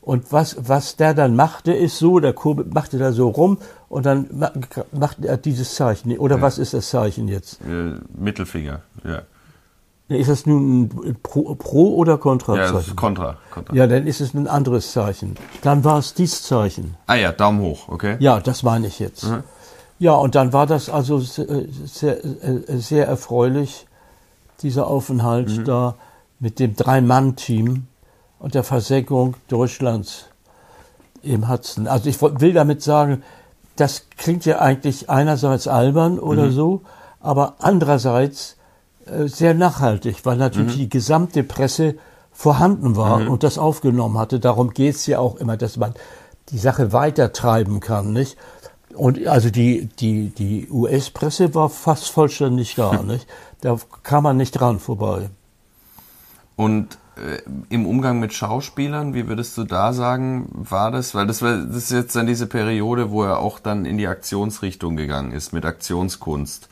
Und 0.00 0.30
was, 0.32 0.56
was 0.68 0.94
der 0.96 1.14
dann 1.14 1.34
machte, 1.34 1.72
ist 1.72 1.98
so, 1.98 2.20
der 2.20 2.32
kurbelt, 2.32 2.72
machte 2.72 2.96
da 2.96 3.10
so 3.12 3.28
rum 3.28 3.58
und 3.88 4.06
dann 4.06 4.26
ma- 4.32 4.52
machte 4.92 5.28
er 5.28 5.36
dieses 5.36 5.74
Zeichen. 5.74 6.16
Oder 6.18 6.40
was 6.40 6.58
ist 6.58 6.74
das 6.74 6.88
Zeichen 6.90 7.28
jetzt? 7.28 7.60
äh, 7.62 7.94
Mittelfinger, 8.18 8.80
ja. 9.04 9.22
Ist 10.08 10.30
das 10.30 10.46
nun 10.46 10.82
ein 11.04 11.16
Pro, 11.20 11.56
Pro 11.56 11.96
oder 11.96 12.12
Ja, 12.12 12.16
das 12.16 12.22
Kontrazeichen? 12.22 12.78
ist 12.90 12.96
Kontra. 12.96 13.38
Kontra. 13.50 13.74
Ja, 13.74 13.88
dann 13.88 14.06
ist 14.06 14.20
es 14.20 14.34
ein 14.34 14.46
anderes 14.46 14.92
Zeichen. 14.92 15.34
Dann 15.62 15.82
war 15.82 15.98
es 15.98 16.14
dieses 16.14 16.44
Zeichen. 16.44 16.94
Ah 17.08 17.16
ja, 17.16 17.32
Daumen 17.32 17.60
hoch, 17.60 17.88
okay. 17.88 18.16
Ja, 18.20 18.38
das 18.38 18.62
meine 18.62 18.86
ich 18.86 19.00
jetzt. 19.00 19.26
Ja, 19.98 20.12
und 20.12 20.36
dann 20.36 20.52
war 20.52 20.66
das 20.68 20.88
also 20.90 21.18
sehr, 21.18 21.46
sehr, 21.86 22.24
äh, 22.24 22.78
sehr 22.78 23.08
erfreulich, 23.08 23.86
dieser 24.62 24.86
Aufenthalt 24.86 25.66
da 25.66 25.96
mit 26.38 26.60
dem 26.60 26.76
Drei-Mann-Team. 26.76 27.86
und 28.38 28.54
der 28.54 28.62
Versenkung 28.62 29.34
Deutschlands 29.48 30.26
im 31.22 31.48
Hudson. 31.48 31.88
Also 31.88 32.08
ich 32.10 32.20
will 32.20 32.52
damit 32.52 32.82
sagen, 32.82 33.22
das 33.76 34.06
klingt 34.16 34.44
ja 34.44 34.60
eigentlich 34.60 35.10
einerseits 35.10 35.68
albern 35.68 36.18
oder 36.18 36.46
mhm. 36.46 36.52
so, 36.52 36.82
aber 37.20 37.54
andererseits 37.58 38.56
äh, 39.06 39.28
sehr 39.28 39.54
nachhaltig, 39.54 40.24
weil 40.24 40.36
natürlich 40.36 40.76
mhm. 40.76 40.80
die 40.80 40.88
gesamte 40.88 41.42
Presse 41.42 41.96
vorhanden 42.32 42.96
war 42.96 43.20
mhm. 43.20 43.28
und 43.28 43.42
das 43.42 43.58
aufgenommen 43.58 44.18
hatte. 44.18 44.40
Darum 44.40 44.70
geht 44.70 44.96
es 44.96 45.06
ja 45.06 45.18
auch 45.18 45.36
immer, 45.36 45.56
dass 45.56 45.76
man 45.76 45.94
die 46.50 46.58
Sache 46.58 46.92
weitertreiben 46.92 47.80
kann, 47.80 48.12
nicht? 48.12 48.36
Und 48.94 49.26
also 49.26 49.50
die, 49.50 49.88
die, 49.98 50.30
die 50.30 50.68
US-Presse 50.70 51.54
war 51.54 51.68
fast 51.68 52.10
vollständig 52.10 52.74
da, 52.74 53.02
nicht? 53.06 53.26
Da 53.60 53.76
kam 54.02 54.24
man 54.24 54.36
nicht 54.36 54.52
dran 54.52 54.78
vorbei. 54.78 55.30
Und 56.56 56.98
im 57.70 57.86
Umgang 57.86 58.20
mit 58.20 58.34
Schauspielern, 58.34 59.14
wie 59.14 59.26
würdest 59.26 59.56
du 59.56 59.64
da 59.64 59.92
sagen, 59.92 60.48
war 60.52 60.90
das? 60.90 61.14
Weil 61.14 61.26
das, 61.26 61.40
war, 61.40 61.56
das 61.56 61.76
ist 61.76 61.92
jetzt 61.92 62.14
dann 62.14 62.26
diese 62.26 62.46
Periode, 62.46 63.10
wo 63.10 63.22
er 63.22 63.38
auch 63.38 63.58
dann 63.58 63.86
in 63.86 63.96
die 63.96 64.06
Aktionsrichtung 64.06 64.96
gegangen 64.96 65.32
ist, 65.32 65.52
mit 65.52 65.64
Aktionskunst. 65.64 66.68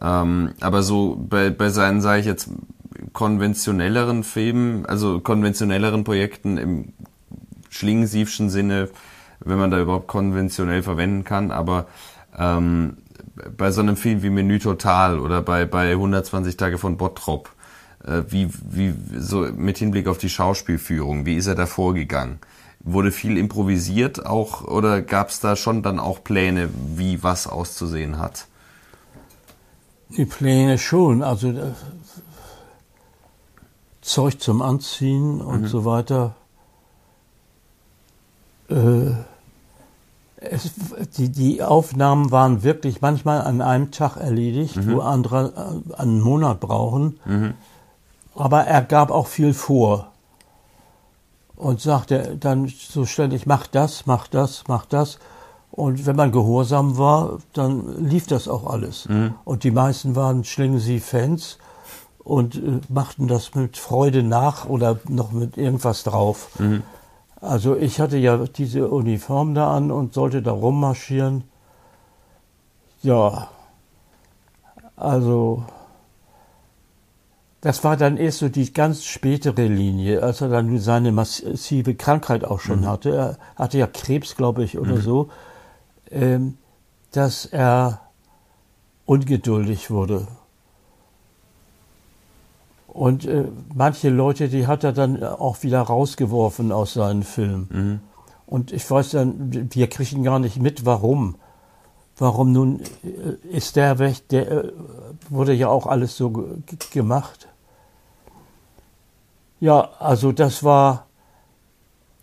Ähm, 0.00 0.52
aber 0.60 0.82
so 0.82 1.16
bei, 1.28 1.50
bei 1.50 1.68
seinen, 1.68 2.00
sage 2.00 2.20
ich 2.20 2.26
jetzt, 2.26 2.48
konventionelleren 3.12 4.24
Filmen, 4.24 4.86
also 4.86 5.20
konventionelleren 5.20 6.04
Projekten 6.04 6.56
im 6.56 6.92
schlingensiefschen 7.68 8.48
Sinne, 8.48 8.88
wenn 9.40 9.58
man 9.58 9.70
da 9.70 9.78
überhaupt 9.78 10.06
konventionell 10.06 10.82
verwenden 10.82 11.24
kann, 11.24 11.50
aber 11.50 11.86
ähm, 12.36 12.96
bei 13.56 13.70
so 13.70 13.82
einem 13.82 13.96
Film 13.96 14.22
wie 14.22 14.30
Menü 14.30 14.58
Total 14.58 15.18
oder 15.18 15.42
bei, 15.42 15.66
bei 15.66 15.92
120 15.92 16.56
Tage 16.56 16.78
von 16.78 16.96
Bottrop, 16.96 17.50
äh, 17.50 17.55
wie, 18.28 18.48
wie 18.70 18.94
so 19.16 19.48
mit 19.56 19.78
Hinblick 19.78 20.06
auf 20.06 20.18
die 20.18 20.28
Schauspielführung, 20.28 21.26
wie 21.26 21.36
ist 21.36 21.46
er 21.46 21.54
da 21.54 21.66
vorgegangen? 21.66 22.38
Wurde 22.80 23.10
viel 23.10 23.36
improvisiert 23.36 24.24
auch 24.24 24.62
oder 24.62 25.02
gab 25.02 25.30
es 25.30 25.40
da 25.40 25.56
schon 25.56 25.82
dann 25.82 25.98
auch 25.98 26.22
Pläne, 26.22 26.68
wie 26.94 27.22
was 27.22 27.46
auszusehen 27.46 28.18
hat? 28.18 28.46
Die 30.10 30.24
Pläne 30.24 30.78
schon, 30.78 31.22
also 31.22 31.48
äh, 31.48 31.72
Zeug 34.02 34.40
zum 34.40 34.62
Anziehen 34.62 35.40
und 35.40 35.62
mhm. 35.62 35.66
so 35.66 35.84
weiter. 35.84 36.36
Äh, 38.68 39.10
es, 40.36 40.70
die, 41.16 41.30
die 41.30 41.62
Aufnahmen 41.62 42.30
waren 42.30 42.62
wirklich 42.62 43.00
manchmal 43.00 43.40
an 43.40 43.60
einem 43.60 43.90
Tag 43.90 44.16
erledigt, 44.16 44.76
mhm. 44.76 44.92
wo 44.92 45.00
andere 45.00 45.82
äh, 45.90 45.94
einen 45.94 46.20
Monat 46.20 46.60
brauchen. 46.60 47.18
Mhm. 47.24 47.54
Aber 48.36 48.64
er 48.64 48.82
gab 48.82 49.10
auch 49.10 49.26
viel 49.26 49.54
vor 49.54 50.12
und 51.56 51.80
sagte 51.80 52.36
dann 52.38 52.68
so 52.68 53.06
ständig, 53.06 53.46
mach 53.46 53.66
das, 53.66 54.06
mach 54.06 54.28
das, 54.28 54.64
mach 54.68 54.84
das. 54.84 55.18
Und 55.70 56.06
wenn 56.06 56.16
man 56.16 56.32
gehorsam 56.32 56.96
war, 56.96 57.38
dann 57.52 58.04
lief 58.04 58.26
das 58.26 58.48
auch 58.48 58.66
alles. 58.66 59.08
Mhm. 59.08 59.34
Und 59.44 59.64
die 59.64 59.70
meisten 59.70 60.16
waren 60.16 60.44
Schlingensief-Fans 60.44 61.58
und 62.18 62.56
äh, 62.56 62.80
machten 62.88 63.28
das 63.28 63.54
mit 63.54 63.76
Freude 63.76 64.22
nach 64.22 64.66
oder 64.66 64.98
noch 65.08 65.32
mit 65.32 65.56
irgendwas 65.56 66.02
drauf. 66.02 66.50
Mhm. 66.58 66.82
Also 67.40 67.76
ich 67.76 68.00
hatte 68.00 68.16
ja 68.16 68.38
diese 68.38 68.88
Uniform 68.88 69.54
da 69.54 69.74
an 69.74 69.90
und 69.90 70.14
sollte 70.14 70.42
da 70.42 70.52
rummarschieren. 70.52 71.44
Ja, 73.02 73.48
also 74.96 75.64
das 77.66 77.82
war 77.82 77.96
dann 77.96 78.16
erst 78.16 78.38
so 78.38 78.48
die 78.48 78.72
ganz 78.72 79.04
spätere 79.04 79.66
Linie, 79.66 80.22
als 80.22 80.40
er 80.40 80.48
dann 80.48 80.78
seine 80.78 81.10
massive 81.10 81.96
Krankheit 81.96 82.44
auch 82.44 82.60
schon 82.60 82.82
mhm. 82.82 82.86
hatte. 82.86 83.10
Er 83.16 83.38
hatte 83.56 83.78
ja 83.78 83.88
Krebs, 83.88 84.36
glaube 84.36 84.62
ich, 84.62 84.78
oder 84.78 84.94
mhm. 84.94 85.00
so, 85.00 85.28
ähm, 86.12 86.58
dass 87.10 87.44
er 87.44 88.02
ungeduldig 89.04 89.90
wurde. 89.90 90.28
Und 92.86 93.26
äh, 93.26 93.46
manche 93.74 94.10
Leute, 94.10 94.48
die 94.48 94.68
hat 94.68 94.84
er 94.84 94.92
dann 94.92 95.20
auch 95.24 95.64
wieder 95.64 95.80
rausgeworfen 95.80 96.70
aus 96.70 96.94
seinen 96.94 97.24
Filmen. 97.24 97.68
Mhm. 97.72 98.00
Und 98.46 98.70
ich 98.70 98.88
weiß 98.88 99.10
dann, 99.10 99.68
wir 99.74 99.88
kriegen 99.88 100.22
gar 100.22 100.38
nicht 100.38 100.60
mit, 100.60 100.86
warum. 100.86 101.34
Warum 102.16 102.52
nun 102.52 102.80
äh, 103.02 103.56
ist 103.56 103.74
der 103.74 103.98
weg? 103.98 104.28
Der 104.28 104.50
äh, 104.52 104.72
wurde 105.30 105.52
ja 105.52 105.66
auch 105.66 105.88
alles 105.88 106.16
so 106.16 106.54
gemacht. 106.92 107.45
Ja, 109.60 109.90
also 109.98 110.32
das 110.32 110.64
war, 110.64 111.06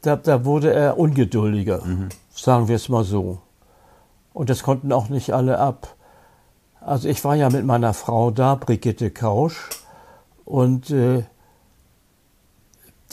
da, 0.02 0.16
da 0.16 0.46
wurde 0.46 0.74
er 0.74 1.00
ungeduldiger, 1.00 1.84
mhm. 1.84 2.10
sagen 2.34 2.68
wir 2.68 2.76
es 2.76 2.90
mal 2.90 3.04
so. 3.04 3.40
Und 4.34 4.50
das 4.50 4.64
konnten 4.64 4.92
auch 4.92 5.10
nicht 5.10 5.34
alle 5.34 5.60
ab. 5.60 5.96
Also 6.82 7.08
ich 7.08 7.24
war 7.24 7.36
ja 7.36 7.50
mit 7.50 7.66
meiner 7.66 7.94
Frau 7.94 8.32
da, 8.32 8.56
Brigitte 8.56 9.10
Kausch, 9.10 9.70
und 10.46 10.90
äh, 10.90 11.24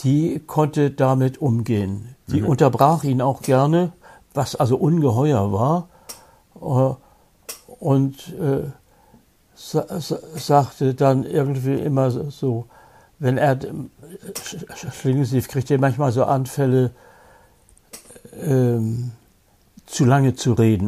die 0.03 0.39
konnte 0.39 0.91
damit 0.91 1.39
umgehen. 1.41 2.15
Die 2.27 2.41
mhm. 2.41 2.47
unterbrach 2.47 3.03
ihn 3.03 3.21
auch 3.21 3.41
gerne, 3.41 3.93
was 4.33 4.55
also 4.55 4.77
ungeheuer 4.77 5.51
war. 5.51 5.87
Äh, 6.61 6.95
und 7.79 8.33
äh, 8.39 8.71
sa 9.55 9.85
sagte 10.35 10.93
dann 10.93 11.23
irgendwie 11.23 11.75
immer 11.75 12.11
so, 12.11 12.65
wenn 13.21 13.37
er, 13.37 13.57
Schlingensief 14.91 15.47
kriegt 15.47 15.69
er 15.69 15.79
manchmal 15.79 16.11
so 16.11 16.23
Anfälle, 16.23 16.91
ähm, 18.41 19.11
zu 19.85 20.05
lange 20.05 20.35
zu 20.35 20.53
reden, 20.53 20.87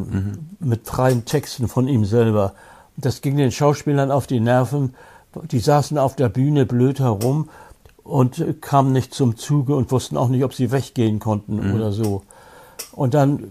mhm. 0.59 0.67
mit 0.67 0.87
freien 0.87 1.25
Texten 1.25 1.67
von 1.67 1.87
ihm 1.87 2.05
selber. 2.05 2.53
Das 2.97 3.21
ging 3.21 3.37
den 3.37 3.51
Schauspielern 3.51 4.11
auf 4.11 4.27
die 4.27 4.39
Nerven. 4.39 4.95
Die 5.51 5.59
saßen 5.59 5.97
auf 5.97 6.15
der 6.15 6.29
Bühne 6.29 6.65
blöd 6.65 6.99
herum 6.99 7.49
und 8.03 8.61
kamen 8.61 8.93
nicht 8.93 9.13
zum 9.13 9.37
Zuge 9.37 9.75
und 9.75 9.91
wussten 9.91 10.17
auch 10.17 10.29
nicht, 10.29 10.43
ob 10.43 10.53
sie 10.53 10.71
weggehen 10.71 11.19
konnten 11.19 11.69
mhm. 11.69 11.75
oder 11.75 11.91
so. 11.91 12.23
Und 12.93 13.13
dann 13.13 13.43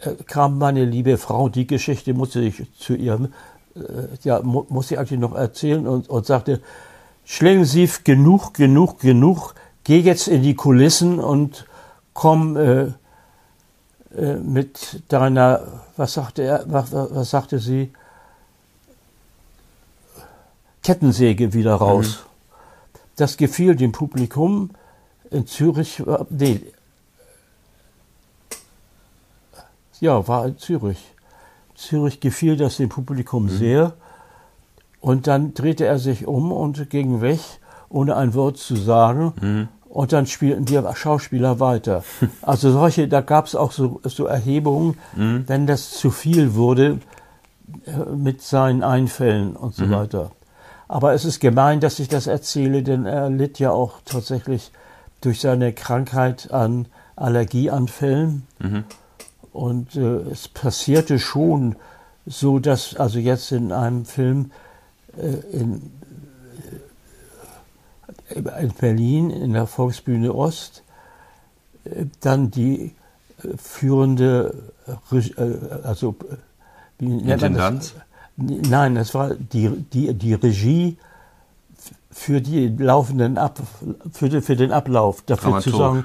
äh, 0.00 0.14
kam 0.26 0.58
meine 0.58 0.84
liebe 0.86 1.18
Frau, 1.18 1.50
die 1.50 1.66
Geschichte 1.66 2.14
musste 2.14 2.40
ich 2.40 2.62
zu 2.78 2.94
ihr, 2.94 3.28
äh, 3.74 3.80
ja, 4.22 4.40
mu 4.40 4.64
muss 4.70 4.90
ich 4.90 4.98
eigentlich 4.98 5.20
noch 5.20 5.34
erzählen 5.34 5.86
und, 5.86 6.08
und 6.08 6.24
sagte, 6.24 6.60
Schlingensief, 7.30 8.04
genug, 8.04 8.54
genug, 8.54 9.00
genug, 9.00 9.54
geh 9.84 10.00
jetzt 10.00 10.28
in 10.28 10.42
die 10.42 10.54
Kulissen 10.54 11.20
und 11.20 11.66
komm 12.14 12.56
äh, 12.56 12.84
äh, 14.16 14.36
mit 14.42 15.02
deiner, 15.08 15.82
was 15.98 16.14
sagte 16.14 16.42
er, 16.42 16.64
was, 16.68 16.90
was 16.90 17.28
sagte 17.28 17.58
sie, 17.58 17.92
Kettensäge 20.82 21.52
wieder 21.52 21.74
raus. 21.74 22.24
Mhm. 22.24 23.00
Das 23.16 23.36
gefiel 23.36 23.76
dem 23.76 23.92
Publikum 23.92 24.70
in 25.30 25.46
Zürich, 25.46 26.02
nee, 26.30 26.62
ja, 30.00 30.26
war 30.26 30.46
in 30.46 30.56
Zürich. 30.56 31.14
Zürich 31.74 32.20
gefiel 32.20 32.56
das 32.56 32.78
dem 32.78 32.88
Publikum 32.88 33.44
mhm. 33.44 33.50
sehr. 33.50 33.92
Und 35.00 35.26
dann 35.26 35.54
drehte 35.54 35.86
er 35.86 35.98
sich 35.98 36.26
um 36.26 36.52
und 36.52 36.90
ging 36.90 37.20
weg, 37.20 37.40
ohne 37.88 38.16
ein 38.16 38.34
Wort 38.34 38.58
zu 38.58 38.76
sagen. 38.76 39.32
Mhm. 39.40 39.68
Und 39.88 40.12
dann 40.12 40.26
spielten 40.26 40.64
die 40.64 40.80
Schauspieler 40.94 41.60
weiter. 41.60 42.04
Also 42.42 42.70
solche, 42.72 43.08
da 43.08 43.20
gab 43.20 43.46
es 43.46 43.54
auch 43.54 43.72
so, 43.72 44.00
so 44.04 44.26
Erhebungen, 44.26 44.98
mhm. 45.16 45.44
wenn 45.46 45.66
das 45.66 45.92
zu 45.92 46.10
viel 46.10 46.54
wurde 46.54 46.98
äh, 47.86 48.14
mit 48.14 48.42
seinen 48.42 48.82
Einfällen 48.82 49.56
und 49.56 49.74
so 49.74 49.86
mhm. 49.86 49.90
weiter. 49.92 50.30
Aber 50.88 51.12
es 51.12 51.24
ist 51.24 51.40
gemein, 51.40 51.80
dass 51.80 51.98
ich 51.98 52.08
das 52.08 52.26
erzähle, 52.26 52.82
denn 52.82 53.04
er 53.04 53.28
litt 53.28 53.58
ja 53.58 53.70
auch 53.70 54.00
tatsächlich 54.04 54.72
durch 55.20 55.40
seine 55.40 55.72
Krankheit 55.72 56.50
an 56.50 56.86
Allergieanfällen. 57.16 58.46
Mhm. 58.58 58.84
Und 59.52 59.96
äh, 59.96 60.30
es 60.30 60.48
passierte 60.48 61.18
schon 61.18 61.76
so, 62.26 62.58
dass 62.58 62.96
also 62.96 63.18
jetzt 63.18 63.52
in 63.52 63.72
einem 63.72 64.04
Film 64.04 64.50
in, 65.52 65.90
äh, 68.30 68.62
in 68.62 68.72
Berlin 68.72 69.30
in 69.30 69.52
der 69.52 69.66
Volksbühne 69.66 70.34
Ost 70.34 70.82
äh, 71.84 72.06
dann 72.20 72.50
die 72.50 72.94
äh, 73.42 73.56
führende, 73.56 74.54
also 75.82 76.16
wie 76.98 77.08
man 77.08 77.54
das? 77.54 77.94
Nein, 78.36 78.96
es 78.96 79.14
war 79.14 79.34
die, 79.34 79.68
die, 79.92 80.14
die 80.14 80.34
Regie 80.34 80.96
für 82.10 82.40
die 82.40 82.68
laufenden 82.68 83.36
Ab, 83.36 83.60
für, 84.12 84.28
die, 84.28 84.40
für 84.40 84.56
den 84.56 84.72
Ablauf, 84.72 85.22
dafür 85.22 85.50
Dramaturg. 85.50 85.72
zu 85.72 85.78
sagen, 85.78 86.04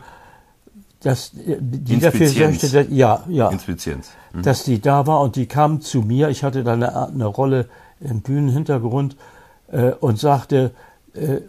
dass 1.02 1.32
die 1.34 2.00
dafür 2.00 2.28
sorgte, 2.28 2.88
ja, 2.90 3.24
ja, 3.28 3.52
mhm. 3.52 4.42
dass 4.42 4.64
die 4.64 4.80
da 4.82 5.06
war 5.06 5.22
und 5.22 5.36
die 5.36 5.48
kam 5.48 5.82
zu 5.82 6.02
mir. 6.02 6.30
Ich 6.30 6.44
hatte 6.44 6.64
da 6.64 6.74
eine, 6.74 7.08
eine 7.08 7.26
Rolle 7.26 7.68
im 8.04 8.22
Bühnenhintergrund 8.22 9.16
äh, 9.72 9.92
und 10.00 10.20
sagte, 10.20 10.72
äh, 11.14 11.40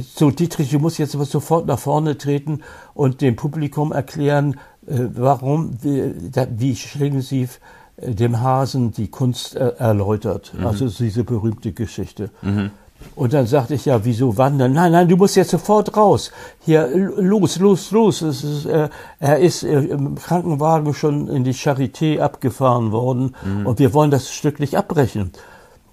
so 0.00 0.30
Dietrich, 0.30 0.70
du 0.70 0.78
musst 0.78 0.98
jetzt 0.98 1.14
aber 1.14 1.24
sofort 1.24 1.66
nach 1.66 1.78
vorne 1.78 2.18
treten 2.18 2.62
und 2.94 3.20
dem 3.20 3.36
Publikum 3.36 3.92
erklären, 3.92 4.54
äh, 4.86 5.00
warum, 5.14 5.78
wie, 5.82 6.14
wie 6.56 6.76
Schlingensief 6.76 7.60
äh, 7.96 8.14
dem 8.14 8.40
Hasen 8.40 8.92
die 8.92 9.08
Kunst 9.08 9.54
erläutert. 9.54 10.52
Mhm. 10.56 10.66
Also 10.66 10.88
diese 10.88 11.24
berühmte 11.24 11.72
Geschichte. 11.72 12.30
Mhm. 12.42 12.70
Und 13.14 13.32
dann 13.32 13.46
sagte 13.46 13.74
ich, 13.74 13.84
ja, 13.84 14.04
wieso 14.04 14.36
wandern? 14.36 14.72
Nein, 14.72 14.92
nein, 14.92 15.08
du 15.08 15.16
musst 15.16 15.36
jetzt 15.36 15.50
sofort 15.50 15.96
raus. 15.96 16.30
Hier, 16.60 16.88
los, 17.16 17.58
los, 17.58 17.90
los. 17.90 18.22
Ist, 18.22 18.66
äh, 18.66 18.88
er 19.18 19.38
ist 19.38 19.62
äh, 19.62 19.78
im 19.78 20.16
Krankenwagen 20.16 20.94
schon 20.94 21.28
in 21.28 21.44
die 21.44 21.54
Charité 21.54 22.20
abgefahren 22.20 22.92
worden 22.92 23.34
mhm. 23.44 23.66
und 23.66 23.78
wir 23.78 23.94
wollen 23.94 24.10
das 24.10 24.30
Stück 24.30 24.60
nicht 24.60 24.76
abbrechen. 24.76 25.32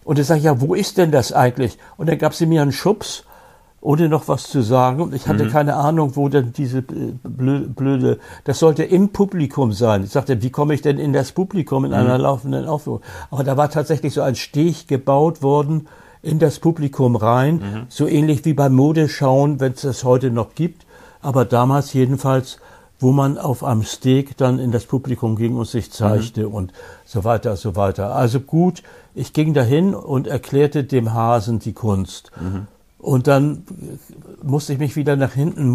Und 0.05 0.19
ich 0.19 0.27
sage, 0.27 0.41
ja, 0.41 0.61
wo 0.61 0.73
ist 0.75 0.97
denn 0.97 1.11
das 1.11 1.33
eigentlich? 1.33 1.77
Und 1.97 2.07
dann 2.07 2.17
gab 2.17 2.33
sie 2.33 2.45
mir 2.45 2.61
einen 2.61 2.71
Schubs, 2.71 3.23
ohne 3.81 4.07
noch 4.07 4.27
was 4.27 4.43
zu 4.43 4.61
sagen. 4.61 5.01
Und 5.01 5.13
ich 5.13 5.27
hatte 5.27 5.45
mhm. 5.45 5.49
keine 5.49 5.75
Ahnung, 5.75 6.15
wo 6.15 6.29
denn 6.29 6.53
diese 6.53 6.81
blöde, 6.81 7.67
blöde, 7.67 8.19
das 8.45 8.59
sollte 8.59 8.83
im 8.83 9.09
Publikum 9.09 9.73
sein. 9.73 10.03
Ich 10.03 10.11
sagte, 10.11 10.41
wie 10.41 10.51
komme 10.51 10.73
ich 10.73 10.81
denn 10.81 10.99
in 10.99 11.11
das 11.11 11.31
Publikum 11.31 11.85
in 11.85 11.91
mhm. 11.91 11.97
einer 11.97 12.17
laufenden 12.17 12.65
Aufführung? 12.65 13.01
Aber 13.31 13.43
da 13.43 13.57
war 13.57 13.69
tatsächlich 13.69 14.13
so 14.13 14.21
ein 14.21 14.35
Steg 14.35 14.87
gebaut 14.87 15.41
worden, 15.41 15.87
in 16.21 16.39
das 16.39 16.59
Publikum 16.59 17.15
rein, 17.15 17.55
mhm. 17.55 17.85
so 17.89 18.07
ähnlich 18.07 18.45
wie 18.45 18.53
beim 18.53 18.73
Modeschauen, 18.73 19.59
wenn 19.59 19.73
es 19.73 19.81
das 19.81 20.03
heute 20.03 20.31
noch 20.31 20.55
gibt, 20.55 20.85
aber 21.21 21.45
damals 21.45 21.93
jedenfalls, 21.93 22.59
wo 22.99 23.11
man 23.11 23.37
auf 23.37 23.63
einem 23.63 23.83
Steg 23.83 24.37
dann 24.37 24.59
in 24.59 24.71
das 24.71 24.85
Publikum 24.85 25.35
ging 25.35 25.55
und 25.55 25.67
sich 25.67 25.91
zeigte 25.91 26.47
mhm. 26.47 26.53
und 26.53 26.73
so 27.05 27.23
weiter, 27.23 27.55
so 27.55 27.75
weiter. 27.75 28.15
Also 28.15 28.39
gut, 28.39 28.83
ich 29.13 29.33
ging 29.33 29.53
dahin 29.53 29.93
und 29.93 30.27
erklärte 30.27 30.83
dem 30.83 31.13
Hasen 31.13 31.59
die 31.59 31.73
Kunst. 31.73 32.31
Mhm. 32.39 32.67
Und 32.99 33.27
dann 33.27 33.63
musste 34.41 34.73
ich 34.73 34.79
mich 34.79 34.95
wieder 34.95 35.15
nach 35.15 35.33
hinten 35.33 35.69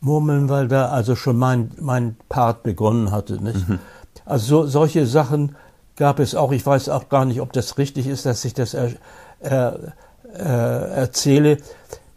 murmeln, 0.00 0.48
weil 0.48 0.68
da 0.68 0.88
also 0.88 1.14
schon 1.14 1.36
mein, 1.36 1.70
mein 1.80 2.16
Part 2.28 2.62
begonnen 2.62 3.12
hatte. 3.12 3.42
Nicht? 3.42 3.68
Mhm. 3.68 3.78
Also 4.24 4.64
so, 4.64 4.66
solche 4.66 5.06
Sachen 5.06 5.54
gab 5.96 6.18
es 6.18 6.34
auch. 6.34 6.52
Ich 6.52 6.66
weiß 6.66 6.88
auch 6.88 7.08
gar 7.08 7.24
nicht, 7.24 7.40
ob 7.40 7.52
das 7.52 7.78
richtig 7.78 8.06
ist, 8.06 8.26
dass 8.26 8.44
ich 8.44 8.54
das 8.54 8.74
er, 8.74 8.92
äh, 9.40 9.72
äh, 10.34 10.90
erzähle. 10.96 11.58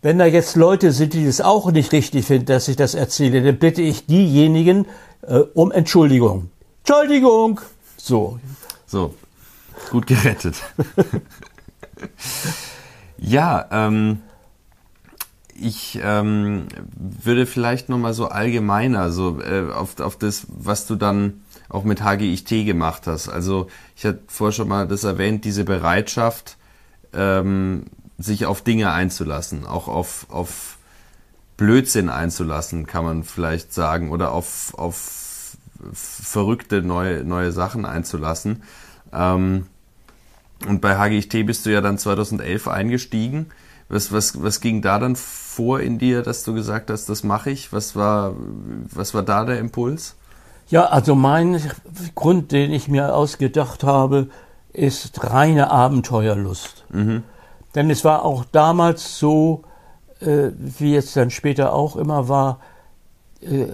Wenn 0.01 0.17
da 0.17 0.25
jetzt 0.25 0.55
Leute 0.55 0.91
sind, 0.91 1.13
die 1.13 1.25
das 1.25 1.41
auch 1.41 1.71
nicht 1.71 1.91
richtig 1.91 2.25
finden, 2.25 2.45
dass 2.45 2.67
ich 2.67 2.77
das 2.77 2.95
erzähle, 2.95 3.41
dann 3.43 3.57
bitte 3.57 3.81
ich 3.81 4.05
diejenigen 4.05 4.85
äh, 5.23 5.39
um 5.53 5.71
Entschuldigung. 5.71 6.49
Entschuldigung! 6.79 7.59
So. 7.97 8.39
So, 8.87 9.13
gut 9.91 10.07
gerettet. 10.07 10.55
ja, 13.17 13.67
ähm, 13.71 14.21
ich 15.53 15.99
ähm, 16.01 16.67
würde 16.97 17.45
vielleicht 17.45 17.89
nochmal 17.89 18.13
so 18.13 18.27
allgemeiner, 18.27 19.11
so 19.11 19.41
äh, 19.41 19.71
auf, 19.71 19.99
auf 19.99 20.17
das, 20.17 20.47
was 20.47 20.87
du 20.87 20.95
dann 20.95 21.41
auch 21.67 21.83
mit 21.83 22.01
HGIT 22.03 22.65
gemacht 22.65 23.05
hast. 23.05 23.29
Also 23.29 23.67
ich 23.95 24.05
hatte 24.05 24.21
vorher 24.27 24.53
schon 24.53 24.69
mal 24.69 24.87
das 24.87 25.03
erwähnt, 25.03 25.45
diese 25.45 25.65
Bereitschaft, 25.65 26.57
ähm, 27.13 27.85
sich 28.19 28.45
auf 28.45 28.61
Dinge 28.61 28.91
einzulassen, 28.91 29.65
auch 29.65 29.87
auf, 29.87 30.27
auf 30.29 30.77
Blödsinn 31.57 32.09
einzulassen, 32.09 32.85
kann 32.85 33.03
man 33.03 33.23
vielleicht 33.23 33.73
sagen, 33.73 34.11
oder 34.11 34.33
auf, 34.33 34.73
auf 34.77 35.55
verrückte 35.93 36.81
neue, 36.81 37.23
neue 37.23 37.51
Sachen 37.51 37.85
einzulassen. 37.85 38.63
Ähm, 39.13 39.67
und 40.67 40.81
bei 40.81 40.97
HGIT 40.97 41.45
bist 41.45 41.65
du 41.65 41.71
ja 41.71 41.81
dann 41.81 41.97
2011 41.97 42.67
eingestiegen. 42.67 43.47
Was, 43.87 44.11
was, 44.11 44.43
was 44.43 44.61
ging 44.61 44.81
da 44.81 44.99
dann 44.99 45.15
vor 45.15 45.79
in 45.79 45.97
dir, 45.97 46.21
dass 46.21 46.43
du 46.43 46.53
gesagt 46.53 46.91
hast, 46.91 47.09
das 47.09 47.23
mache 47.23 47.49
ich? 47.49 47.73
Was 47.73 47.95
war, 47.95 48.35
was 48.91 49.13
war 49.13 49.23
da 49.23 49.45
der 49.45 49.59
Impuls? 49.59 50.15
Ja, 50.67 50.85
also 50.85 51.15
mein 51.15 51.59
Grund, 52.13 52.51
den 52.51 52.71
ich 52.71 52.87
mir 52.87 53.15
ausgedacht 53.15 53.83
habe, 53.83 54.29
ist 54.71 55.23
reine 55.23 55.71
Abenteuerlust. 55.71 56.85
Mhm. 56.89 57.23
Denn 57.75 57.89
es 57.89 58.03
war 58.03 58.25
auch 58.25 58.45
damals 58.45 59.19
so, 59.19 59.63
äh, 60.21 60.49
wie 60.57 60.95
es 60.95 61.13
dann 61.13 61.29
später 61.29 61.73
auch 61.73 61.95
immer 61.95 62.27
war, 62.27 62.59
äh, 63.41 63.67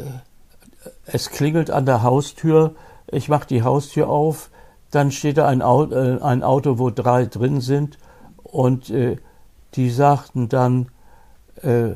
es 1.05 1.29
klingelt 1.29 1.71
an 1.71 1.85
der 1.85 2.03
Haustür, 2.03 2.75
ich 3.07 3.29
mache 3.29 3.47
die 3.47 3.63
Haustür 3.63 4.09
auf, 4.09 4.49
dann 4.91 5.11
steht 5.11 5.37
da 5.37 5.47
ein 5.47 5.61
Auto, 5.61 5.95
äh, 5.95 6.21
ein 6.21 6.43
Auto, 6.43 6.79
wo 6.79 6.89
drei 6.89 7.25
drin 7.25 7.61
sind. 7.61 7.97
Und 8.43 8.89
äh, 8.89 9.17
die 9.75 9.89
sagten 9.89 10.49
dann, 10.49 10.87
äh, 11.61 11.91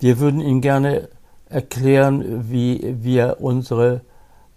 wir 0.00 0.18
würden 0.20 0.40
Ihnen 0.40 0.60
gerne 0.60 1.08
erklären, 1.48 2.50
wie 2.50 2.96
wir 3.02 3.38
unsere, 3.40 4.02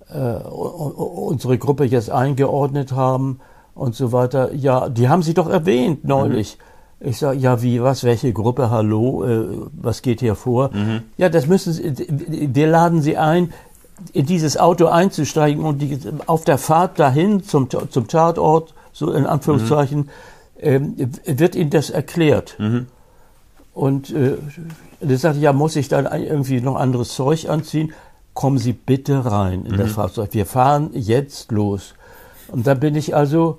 äh, 0.09 0.19
unsere 0.19 1.57
Gruppe 1.57 1.85
jetzt 1.85 2.09
eingeordnet 2.09 2.91
haben 2.91 3.39
und 3.81 3.95
so 3.95 4.11
weiter. 4.11 4.53
Ja, 4.53 4.89
die 4.89 5.09
haben 5.09 5.23
Sie 5.23 5.33
doch 5.33 5.49
erwähnt 5.49 6.05
neulich. 6.05 6.57
Mhm. 6.99 7.09
Ich 7.09 7.17
sage, 7.17 7.39
ja, 7.39 7.63
wie, 7.63 7.81
was, 7.81 8.03
welche 8.03 8.31
Gruppe, 8.31 8.69
hallo, 8.69 9.23
äh, 9.23 9.47
was 9.73 10.03
geht 10.03 10.19
hier 10.19 10.35
vor? 10.35 10.69
Mhm. 10.71 11.01
Ja, 11.17 11.29
das 11.29 11.47
müssen 11.47 11.73
Sie, 11.73 12.07
wir 12.53 12.67
laden 12.67 13.01
Sie 13.01 13.17
ein, 13.17 13.51
in 14.13 14.27
dieses 14.27 14.55
Auto 14.57 14.85
einzusteigen 14.85 15.63
und 15.63 15.79
die, 15.79 15.99
auf 16.27 16.43
der 16.43 16.59
Fahrt 16.59 16.99
dahin 16.99 17.43
zum, 17.43 17.69
zum 17.69 18.07
Tatort, 18.07 18.75
so 18.93 19.11
in 19.11 19.25
Anführungszeichen, 19.25 19.99
mhm. 20.01 20.09
ähm, 20.59 20.95
wird 21.25 21.55
Ihnen 21.55 21.71
das 21.71 21.89
erklärt. 21.89 22.55
Mhm. 22.59 22.85
Und 23.73 24.11
äh, 24.11 24.37
er 24.99 25.17
sagte, 25.17 25.39
ja, 25.39 25.53
muss 25.53 25.75
ich 25.75 25.87
dann 25.87 26.05
irgendwie 26.05 26.61
noch 26.61 26.75
anderes 26.75 27.15
Zeug 27.15 27.49
anziehen? 27.49 27.93
Kommen 28.35 28.59
Sie 28.59 28.73
bitte 28.73 29.25
rein 29.25 29.65
in 29.65 29.73
mhm. 29.73 29.77
das 29.77 29.93
Fahrzeug. 29.93 30.29
Wir 30.33 30.45
fahren 30.45 30.91
jetzt 30.93 31.51
los. 31.51 31.95
Und 32.47 32.67
da 32.67 32.75
bin 32.75 32.95
ich 32.95 33.15
also 33.15 33.57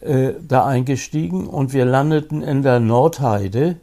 äh, 0.00 0.32
da 0.46 0.66
eingestiegen 0.66 1.46
und 1.46 1.72
wir 1.72 1.84
landeten 1.84 2.42
in 2.42 2.62
der 2.62 2.80
Nordheide. 2.80 3.76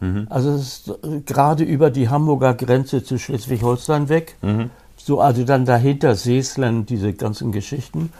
Mhm. 0.00 0.26
Also 0.28 0.94
gerade 1.24 1.64
über 1.64 1.90
die 1.90 2.08
Hamburger 2.08 2.54
Grenze 2.54 3.02
zu 3.02 3.18
Schleswig-Holstein 3.18 4.08
weg. 4.08 4.36
Mhm. 4.42 4.70
So, 4.96 5.20
also 5.20 5.44
dann 5.44 5.64
dahinter 5.64 6.14
Seeslen, 6.14 6.84
diese 6.84 7.12
ganzen 7.12 7.52
Geschichten. 7.52 8.12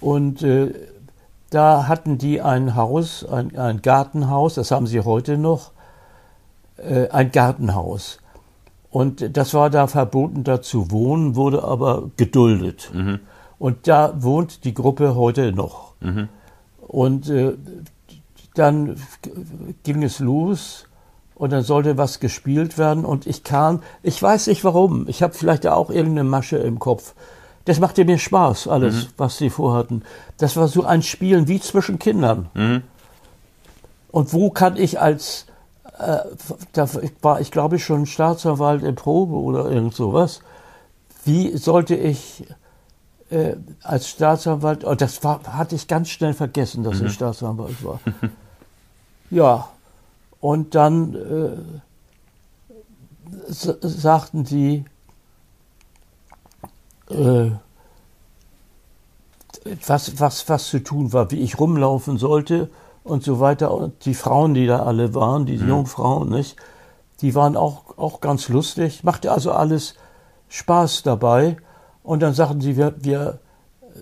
Und 0.00 0.42
äh, 0.42 0.74
da 1.50 1.86
hatten 1.86 2.18
die 2.18 2.40
ein 2.40 2.74
Haus, 2.74 3.24
ein, 3.24 3.56
ein, 3.56 3.82
Gartenhaus, 3.82 4.54
das 4.54 4.70
haben 4.70 4.86
sie 4.86 5.00
heute 5.00 5.38
noch, 5.38 5.70
äh, 6.76 7.08
ein 7.08 7.30
Gartenhaus. 7.30 8.18
Und 8.90 9.36
das 9.36 9.54
war 9.54 9.70
da 9.70 9.86
verboten, 9.86 10.44
da 10.44 10.60
zu 10.60 10.90
wohnen, 10.90 11.36
wurde 11.36 11.64
aber 11.64 12.10
geduldet. 12.16 12.90
Mhm. 12.92 13.20
Und 13.58 13.86
da 13.86 14.12
wohnt 14.22 14.64
die 14.64 14.74
Gruppe 14.74 15.14
heute 15.14 15.52
noch. 15.52 15.94
Mhm. 16.00 16.28
Und 16.92 17.30
äh, 17.30 17.54
dann 18.54 18.96
ging 19.82 20.02
es 20.02 20.18
los 20.18 20.84
und 21.34 21.50
dann 21.50 21.62
sollte 21.62 21.96
was 21.96 22.20
gespielt 22.20 22.76
werden 22.76 23.06
und 23.06 23.26
ich 23.26 23.42
kam, 23.42 23.82
ich 24.02 24.22
weiß 24.22 24.46
nicht 24.48 24.62
warum, 24.62 25.08
ich 25.08 25.22
habe 25.22 25.32
vielleicht 25.32 25.66
auch 25.66 25.88
irgendeine 25.88 26.28
Masche 26.28 26.58
im 26.58 26.78
Kopf. 26.78 27.14
Das 27.64 27.80
machte 27.80 28.04
mir 28.04 28.18
Spaß, 28.18 28.68
alles, 28.68 29.06
mhm. 29.06 29.08
was 29.16 29.38
sie 29.38 29.48
vorhatten. 29.48 30.02
Das 30.36 30.56
war 30.56 30.68
so 30.68 30.84
ein 30.84 31.02
Spielen 31.02 31.48
wie 31.48 31.60
zwischen 31.60 31.98
Kindern. 31.98 32.50
Mhm. 32.52 32.82
Und 34.10 34.34
wo 34.34 34.50
kann 34.50 34.76
ich 34.76 35.00
als, 35.00 35.46
äh, 35.98 36.18
da 36.74 36.88
war 37.22 37.40
ich 37.40 37.50
glaube 37.50 37.76
ich 37.76 37.84
schon 37.84 38.04
Staatsanwalt 38.04 38.82
in 38.82 38.96
Probe 38.96 39.36
oder 39.36 39.70
irgend 39.70 39.94
sowas, 39.94 40.40
wie 41.24 41.56
sollte 41.56 41.94
ich 41.94 42.44
äh, 43.32 43.56
als 43.82 44.08
Staatsanwalt, 44.08 44.84
oh, 44.84 44.94
das 44.94 45.24
war, 45.24 45.42
hatte 45.44 45.74
ich 45.74 45.88
ganz 45.88 46.10
schnell 46.10 46.34
vergessen, 46.34 46.84
dass 46.84 47.00
mhm. 47.00 47.06
ich 47.06 47.14
Staatsanwalt 47.14 47.82
war. 47.82 48.00
ja, 49.30 49.68
und 50.40 50.74
dann 50.74 51.14
äh, 51.14 51.56
sagten 53.48 54.44
sie, 54.44 54.84
äh, 57.08 57.50
was, 59.86 60.20
was, 60.20 60.48
was 60.48 60.68
zu 60.68 60.80
tun 60.80 61.12
war, 61.12 61.30
wie 61.30 61.40
ich 61.40 61.58
rumlaufen 61.58 62.18
sollte 62.18 62.68
und 63.04 63.22
so 63.22 63.40
weiter. 63.40 63.72
Und 63.72 64.04
die 64.04 64.14
Frauen, 64.14 64.54
die 64.54 64.66
da 64.66 64.82
alle 64.82 65.14
waren, 65.14 65.46
die 65.46 65.56
mhm. 65.56 65.68
jungen 65.68 65.86
Frauen, 65.86 66.28
nicht, 66.28 66.56
die 67.20 67.34
waren 67.34 67.56
auch, 67.56 67.96
auch 67.96 68.20
ganz 68.20 68.48
lustig, 68.48 69.04
machte 69.04 69.32
also 69.32 69.52
alles 69.52 69.94
Spaß 70.48 71.02
dabei. 71.04 71.56
Und 72.02 72.20
dann 72.20 72.34
sagten 72.34 72.60
sie, 72.60 72.76
wir, 72.76 72.94
wir 73.00 73.38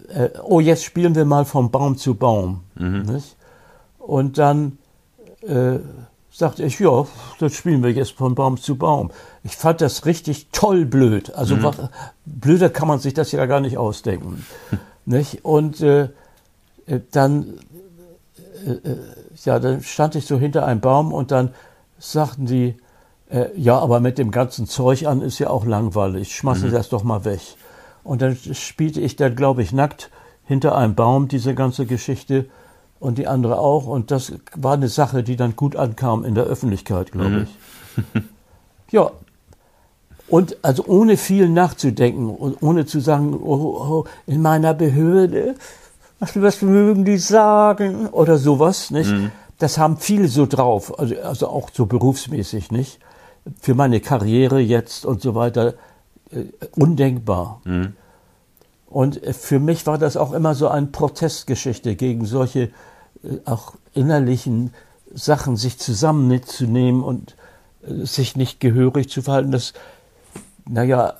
äh, 0.09 0.31
oh, 0.43 0.61
jetzt 0.61 0.85
spielen 0.85 1.15
wir 1.15 1.25
mal 1.25 1.45
von 1.45 1.71
Baum 1.71 1.97
zu 1.97 2.15
Baum. 2.15 2.61
Mhm. 2.77 3.23
Und 3.99 4.39
dann 4.39 4.79
äh, 5.43 5.79
sagte 6.31 6.65
ich, 6.65 6.79
ja, 6.81 7.07
das 7.39 7.55
spielen 7.55 7.83
wir 7.83 7.91
jetzt 7.91 8.13
von 8.13 8.35
Baum 8.35 8.57
zu 8.57 8.77
Baum. 8.77 9.11
Ich 9.43 9.57
fand 9.57 9.81
das 9.81 10.07
richtig 10.07 10.49
toll 10.53 10.85
blöd. 10.85 11.35
Also 11.35 11.57
mhm. 11.57 11.63
was, 11.63 11.77
blöder 12.25 12.71
kann 12.71 12.89
man 12.89 12.99
sich 12.99 13.15
das 13.15 13.33
ja 13.33 13.47
gar 13.47 13.61
nicht 13.61 13.79
ausdenken. 13.79 14.45
nicht? 15.05 15.45
Und 15.45 15.81
äh, 15.81 16.09
äh 16.87 17.01
dann, 17.11 17.59
äh, 18.67 18.71
äh, 18.71 18.97
ja, 19.45 19.59
dann 19.59 19.83
stand 19.83 20.15
ich 20.15 20.27
so 20.27 20.39
hinter 20.39 20.67
einem 20.67 20.81
Baum 20.81 21.13
und 21.13 21.31
dann 21.31 21.51
sagten 21.99 22.47
die, 22.47 22.77
äh, 23.31 23.47
ja, 23.57 23.79
aber 23.79 24.01
mit 24.01 24.19
dem 24.19 24.31
ganzen 24.31 24.67
Zeug 24.67 25.07
an 25.07 25.23
ist 25.23 25.39
ja 25.39 25.51
auch 25.51 25.65
langweilig, 25.65 26.35
schmeiße 26.35 26.67
mhm. 26.67 26.73
das 26.73 26.89
doch 26.89 27.05
mal 27.05 27.25
weg. 27.25 27.41
Und 28.03 28.23
dann 28.23 28.37
spielte 28.37 29.01
ich 29.01 29.17
dann, 29.17 29.37
glaube 29.37 29.63
ich, 29.63 29.73
nackt 29.73 30.11
hinter 30.45 30.77
einem 30.77 30.95
Baum 30.95 31.29
diese 31.29 31.55
ganze 31.55 31.87
Geschichte 31.87 32.47
und 32.99 33.19
die 33.19 33.27
andere 33.27 33.59
auch. 33.59 33.87
Und 33.87 34.11
das 34.11 34.33
war 34.55 34.75
eine 34.75 34.89
Sache, 34.89 35.23
die 35.23 35.37
dann 35.37 35.57
gut 35.57 35.77
ankam 35.77 36.25
in 36.25 36.35
der 36.35 36.45
Öffentlichkeit, 36.45 37.13
glaube 37.13 37.31
mhm. 37.31 37.43
ich. 38.17 38.23
ja. 38.93 39.11
Und 40.29 40.59
also 40.63 40.85
ohne 40.87 41.17
viel 41.17 41.49
nachzudenken 41.49 42.31
und 42.31 42.63
ohne 42.63 42.87
zu 42.87 43.01
sagen, 43.01 43.35
oh, 43.35 44.05
oh, 44.05 44.05
in 44.27 44.41
meiner 44.41 44.75
Behörde, 44.75 45.57
was, 46.21 46.41
was 46.41 46.63
mögen 46.63 47.05
die 47.05 47.19
sagen 47.19 48.07
oder 48.07 48.39
sowas, 48.39 48.93
nicht? 48.93 49.11
Mhm. 49.11 49.33
Das 49.59 49.77
haben 49.77 49.97
viele 49.97 50.29
so 50.29 50.47
drauf, 50.47 50.99
also, 50.99 51.17
also 51.21 51.49
auch 51.49 51.71
so 51.73 51.87
berufsmäßig, 51.87 52.71
nicht? 52.71 53.01
Für 53.61 53.75
meine 53.75 54.01
Karriere 54.01 54.61
jetzt 54.61 55.05
und 55.05 55.21
so 55.21 55.35
weiter, 55.35 55.75
undenkbar. 56.77 57.61
Mhm. 57.65 57.95
Und 58.87 59.21
für 59.37 59.61
mich 59.61 59.87
war 59.87 59.99
das 59.99 60.17
auch 60.17 60.33
immer 60.33 60.55
so 60.55 60.69
eine 60.69 60.87
Protestgeschichte 60.87 61.95
gegen 61.95 62.27
solche 62.27 62.71
äh, 63.23 63.39
auch 63.45 63.75
innerlichen 63.95 64.73
Sachen, 65.15 65.57
sich 65.57 65.79
zusammenzunehmen 65.79 67.03
und 67.03 67.37
äh, 67.87 68.05
sich 68.05 68.37
nicht 68.37 68.61
gehörig 68.61 69.09
zu 69.09 69.23
verhalten. 69.23 69.53
Das, 69.53 69.73
naja, 70.69 71.15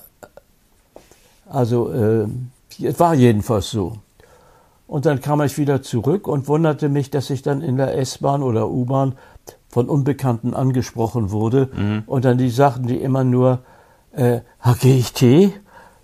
also 1.49 1.91
äh, 1.91 2.27
war 2.97 3.13
jedenfalls 3.13 3.71
so. 3.71 3.97
Und 4.87 5.05
dann 5.05 5.21
kam 5.21 5.41
ich 5.41 5.57
wieder 5.57 5.81
zurück 5.81 6.27
und 6.27 6.49
wunderte 6.49 6.89
mich, 6.89 7.09
dass 7.09 7.29
ich 7.29 7.41
dann 7.41 7.61
in 7.61 7.77
der 7.77 7.97
S-Bahn 7.97 8.43
oder 8.43 8.69
U-Bahn 8.69 9.15
von 9.69 9.87
Unbekannten 9.87 10.53
angesprochen 10.53 11.31
wurde. 11.31 11.69
Mhm. 11.73 12.03
Und 12.05 12.25
dann 12.25 12.37
die 12.37 12.49
sagten 12.49 12.87
die 12.87 12.97
immer 12.97 13.23
nur, 13.23 13.59
äh, 14.13 14.41
gehe 14.79 14.97
ich 14.97 15.13
Tee? 15.13 15.53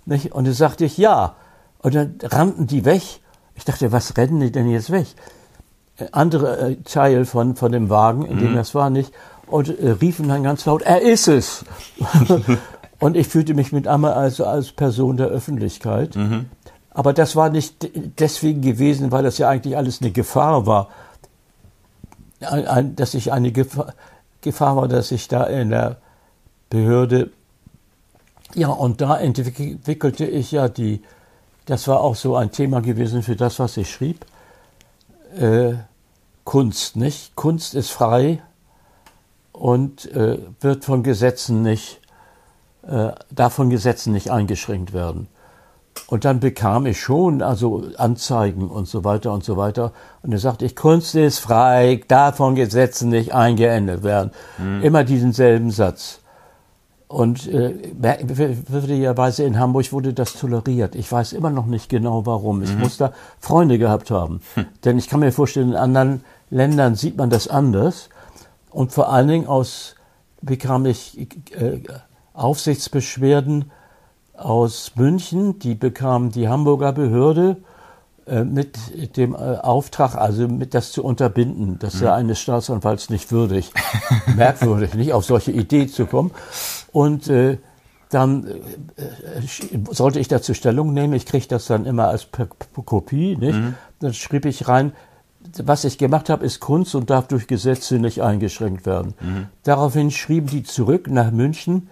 Nicht? 0.06 0.32
Und 0.32 0.46
dann 0.46 0.54
sagte 0.54 0.84
ich, 0.84 0.98
ja. 0.98 1.34
Und 1.80 1.94
dann 1.94 2.14
rannten 2.22 2.66
die 2.66 2.84
weg. 2.84 3.02
Ich 3.54 3.64
dachte, 3.64 3.92
was 3.92 4.16
rennen 4.16 4.40
die 4.40 4.52
denn 4.52 4.68
jetzt 4.68 4.90
weg? 4.90 5.06
Äh, 5.98 6.06
andere 6.12 6.58
äh, 6.58 6.76
Teil 6.76 7.24
von, 7.24 7.56
von 7.56 7.72
dem 7.72 7.90
Wagen, 7.90 8.24
in 8.24 8.38
dem 8.38 8.52
mhm. 8.52 8.56
das 8.56 8.74
war, 8.74 8.90
nicht. 8.90 9.12
Und 9.46 9.68
äh, 9.78 9.90
riefen 9.90 10.28
dann 10.28 10.42
ganz 10.42 10.64
laut, 10.66 10.82
er 10.82 11.02
ist 11.02 11.28
es. 11.28 11.64
und 12.98 13.16
ich 13.16 13.28
fühlte 13.28 13.54
mich 13.54 13.72
mit 13.72 13.88
einmal 13.88 14.12
also 14.12 14.46
als 14.46 14.72
Person 14.72 15.16
der 15.16 15.28
Öffentlichkeit. 15.28 16.16
Mhm. 16.16 16.46
Aber 16.90 17.12
das 17.12 17.36
war 17.36 17.48
nicht 17.50 17.90
deswegen 18.18 18.60
gewesen, 18.60 19.12
weil 19.12 19.22
das 19.22 19.38
ja 19.38 19.48
eigentlich 19.48 19.76
alles 19.76 20.00
eine 20.00 20.10
Gefahr 20.10 20.66
war. 20.66 20.88
Ein, 22.40 22.66
ein, 22.66 22.96
dass 22.96 23.14
ich 23.14 23.32
eine 23.32 23.52
Gefahr, 23.52 23.94
Gefahr 24.40 24.76
war, 24.76 24.88
dass 24.88 25.10
ich 25.10 25.28
da 25.28 25.44
in 25.44 25.70
der 25.70 25.96
Behörde, 26.70 27.30
ja, 28.54 28.68
und 28.68 29.00
da 29.00 29.18
entwickelte 29.18 30.24
ich 30.24 30.52
ja 30.52 30.68
die, 30.68 31.02
das 31.66 31.86
war 31.88 32.00
auch 32.00 32.16
so 32.16 32.36
ein 32.36 32.50
Thema 32.50 32.80
gewesen 32.80 33.22
für 33.22 33.36
das, 33.36 33.58
was 33.58 33.76
ich 33.76 33.90
schrieb. 33.90 34.24
Äh, 35.38 35.74
Kunst, 36.44 36.96
nicht? 36.96 37.36
Kunst 37.36 37.74
ist 37.74 37.90
frei 37.90 38.42
und 39.52 40.10
äh, 40.12 40.38
wird 40.60 40.84
von 40.84 41.02
Gesetzen 41.02 41.62
nicht, 41.62 42.00
äh, 42.86 43.10
darf 43.30 43.54
von 43.54 43.68
Gesetzen 43.68 44.12
nicht 44.12 44.30
eingeschränkt 44.30 44.94
werden. 44.94 45.28
Und 46.06 46.24
dann 46.24 46.40
bekam 46.40 46.86
ich 46.86 47.00
schon 47.00 47.42
also 47.42 47.84
Anzeigen 47.98 48.68
und 48.68 48.88
so 48.88 49.04
weiter 49.04 49.32
und 49.32 49.44
so 49.44 49.56
weiter. 49.56 49.92
Und 50.22 50.32
er 50.32 50.38
sagte 50.38 50.64
ich, 50.64 50.74
Kunst 50.74 51.14
ist 51.14 51.38
frei, 51.38 52.00
darf 52.08 52.36
von 52.36 52.54
Gesetzen 52.54 53.10
nicht 53.10 53.34
eingeendet 53.34 54.02
werden. 54.02 54.30
Mhm. 54.56 54.82
Immer 54.82 55.04
diesen 55.04 55.32
selben 55.32 55.70
Satz. 55.70 56.20
Und 57.08 57.48
äh, 57.48 57.74
würdigerweise 57.96 59.44
in 59.44 59.58
Hamburg 59.58 59.92
wurde 59.92 60.12
das 60.12 60.34
toleriert. 60.34 60.94
Ich 60.94 61.10
weiß 61.10 61.32
immer 61.32 61.48
noch 61.48 61.64
nicht 61.64 61.88
genau 61.88 62.26
warum. 62.26 62.62
Ich 62.62 62.74
mhm. 62.74 62.80
muss 62.80 62.98
da 62.98 63.12
Freunde 63.40 63.78
gehabt 63.78 64.10
haben. 64.10 64.40
Hm. 64.54 64.66
Denn 64.84 64.98
ich 64.98 65.08
kann 65.08 65.20
mir 65.20 65.32
vorstellen, 65.32 65.70
in 65.70 65.76
anderen 65.76 66.22
Ländern 66.50 66.96
sieht 66.96 67.16
man 67.16 67.30
das 67.30 67.48
anders. 67.48 68.10
Und 68.70 68.92
vor 68.92 69.10
allen 69.10 69.28
Dingen 69.28 69.46
aus 69.46 69.94
bekam 70.42 70.84
ich 70.84 71.18
äh, 71.52 71.80
Aufsichtsbeschwerden 72.34 73.70
aus 74.36 74.92
München. 74.96 75.58
Die 75.60 75.74
bekam 75.74 76.30
die 76.30 76.48
Hamburger 76.48 76.92
Behörde 76.92 77.56
äh, 78.26 78.44
mit 78.44 79.16
dem 79.16 79.34
äh, 79.34 79.38
Auftrag, 79.38 80.14
also 80.14 80.46
mit 80.46 80.74
das 80.74 80.92
zu 80.92 81.02
unterbinden. 81.02 81.78
Das 81.78 81.94
ist 81.94 82.02
ja 82.02 82.10
mhm. 82.10 82.18
eines 82.18 82.38
Staatsanwalts 82.38 83.08
nicht 83.08 83.32
würdig, 83.32 83.72
merkwürdig, 84.36 84.92
nicht 84.92 85.14
auf 85.14 85.24
solche 85.24 85.52
Idee 85.52 85.86
zu 85.86 86.04
kommen. 86.04 86.32
Und 86.92 87.28
äh, 87.28 87.58
dann 88.10 88.46
äh, 88.46 88.52
sollte 89.90 90.20
ich 90.20 90.28
dazu 90.28 90.54
Stellung 90.54 90.92
nehmen. 90.94 91.14
Ich 91.14 91.26
kriege 91.26 91.46
das 91.46 91.66
dann 91.66 91.86
immer 91.86 92.08
als 92.08 92.24
P 92.24 92.44
P 92.44 92.82
Kopie. 92.84 93.36
Nicht? 93.36 93.58
Mhm. 93.58 93.74
Dann 94.00 94.14
schrieb 94.14 94.44
ich 94.46 94.68
rein, 94.68 94.92
was 95.62 95.84
ich 95.84 95.98
gemacht 95.98 96.28
habe, 96.30 96.44
ist 96.44 96.60
Kunst 96.60 96.94
und 96.94 97.10
darf 97.10 97.28
durch 97.28 97.46
Gesetze 97.46 97.98
nicht 97.98 98.22
eingeschränkt 98.22 98.86
werden. 98.86 99.14
Mhm. 99.20 99.46
Daraufhin 99.62 100.10
schrieben 100.10 100.48
die 100.48 100.62
zurück 100.62 101.08
nach 101.08 101.30
München, 101.30 101.88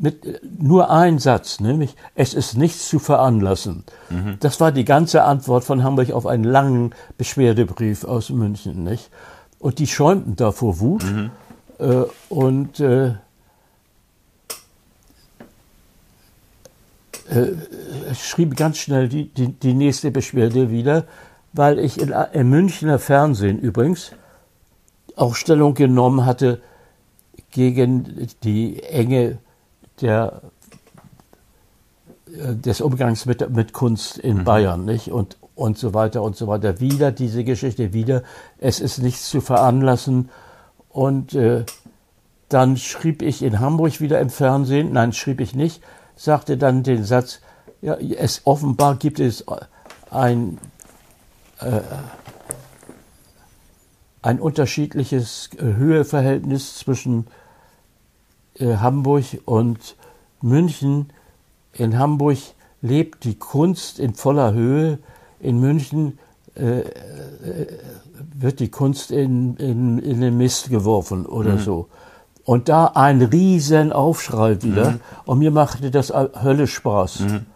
mit 0.00 0.40
nur 0.60 0.90
ein 0.90 1.18
Satz, 1.18 1.58
nämlich 1.58 1.96
es 2.14 2.32
ist 2.32 2.56
nichts 2.56 2.88
zu 2.88 3.00
veranlassen. 3.00 3.82
Mhm. 4.10 4.36
Das 4.38 4.60
war 4.60 4.70
die 4.70 4.84
ganze 4.84 5.24
Antwort 5.24 5.64
von 5.64 5.82
Hamburg 5.82 6.12
auf 6.12 6.24
einen 6.26 6.44
langen 6.44 6.94
Beschwerdebrief 7.16 8.04
aus 8.04 8.30
München, 8.30 8.84
nicht? 8.84 9.10
Und 9.58 9.80
die 9.80 9.88
schäumten 9.88 10.36
da 10.36 10.52
vor 10.52 10.78
Wut 10.78 11.04
mhm. 11.04 11.30
äh, 11.80 12.04
und 12.28 12.78
äh, 12.78 13.14
äh, 17.30 18.14
schrieb 18.14 18.56
ganz 18.56 18.78
schnell 18.78 19.08
die, 19.08 19.28
die, 19.28 19.52
die, 19.52 19.74
nächste 19.74 20.10
Beschwerde 20.10 20.70
wieder, 20.70 21.04
weil 21.52 21.78
ich 21.78 22.00
in, 22.00 22.14
im 22.32 22.50
Münchner 22.50 22.98
Fernsehen 22.98 23.58
übrigens 23.58 24.12
auch 25.16 25.34
Stellung 25.34 25.74
genommen 25.74 26.24
hatte 26.24 26.60
gegen 27.50 28.28
die 28.42 28.82
enge 28.82 29.38
der, 30.00 30.42
äh, 32.32 32.54
des 32.54 32.80
Umgangs 32.80 33.26
mit, 33.26 33.48
mit 33.50 33.72
Kunst 33.72 34.18
in 34.18 34.38
mhm. 34.38 34.44
Bayern, 34.44 34.84
nicht? 34.84 35.10
Und, 35.10 35.36
und 35.54 35.76
so 35.76 35.92
weiter 35.92 36.22
und 36.22 36.36
so 36.36 36.46
weiter. 36.46 36.80
Wieder 36.80 37.10
diese 37.10 37.44
Geschichte, 37.44 37.92
wieder, 37.92 38.22
es 38.58 38.80
ist 38.80 38.98
nichts 38.98 39.28
zu 39.28 39.40
veranlassen. 39.40 40.30
Und 40.88 41.34
äh, 41.34 41.64
dann 42.48 42.76
schrieb 42.76 43.22
ich 43.22 43.42
in 43.42 43.60
Hamburg 43.60 44.00
wieder 44.00 44.20
im 44.20 44.30
Fernsehen, 44.30 44.92
nein, 44.92 45.12
schrieb 45.12 45.40
ich 45.40 45.54
nicht, 45.54 45.82
sagte 46.18 46.58
dann 46.58 46.82
den 46.82 47.04
Satz, 47.04 47.40
ja, 47.80 47.94
es 47.94 48.42
offenbar 48.44 48.96
gibt 48.96 49.20
es 49.20 49.44
ein, 50.10 50.58
äh, 51.60 51.80
ein 54.20 54.40
unterschiedliches 54.40 55.50
Höheverhältnis 55.56 56.76
zwischen 56.76 57.28
äh, 58.58 58.76
Hamburg 58.76 59.24
und 59.44 59.96
München. 60.42 61.10
In 61.72 61.98
Hamburg 61.98 62.38
lebt 62.82 63.22
die 63.22 63.38
Kunst 63.38 64.00
in 64.00 64.14
voller 64.14 64.52
Höhe. 64.52 64.98
In 65.38 65.60
München 65.60 66.18
äh, 66.56 66.80
äh 66.80 67.66
wird 68.40 68.60
die 68.60 68.68
Kunst 68.68 69.10
in, 69.10 69.56
in, 69.56 69.98
in 69.98 70.20
den 70.20 70.36
Mist 70.36 70.70
geworfen 70.70 71.26
oder 71.26 71.54
mhm. 71.54 71.58
so. 71.58 71.88
Und 72.48 72.70
da 72.70 72.86
ein 72.94 73.20
riesen 73.20 73.92
Aufschrei 73.92 74.62
wieder. 74.62 74.92
Mhm. 74.92 75.00
Und 75.26 75.38
mir 75.38 75.50
machte 75.50 75.90
das 75.90 76.10
Hölle 76.10 76.66
Spaß. 76.66 77.20
Mhm. 77.20 77.46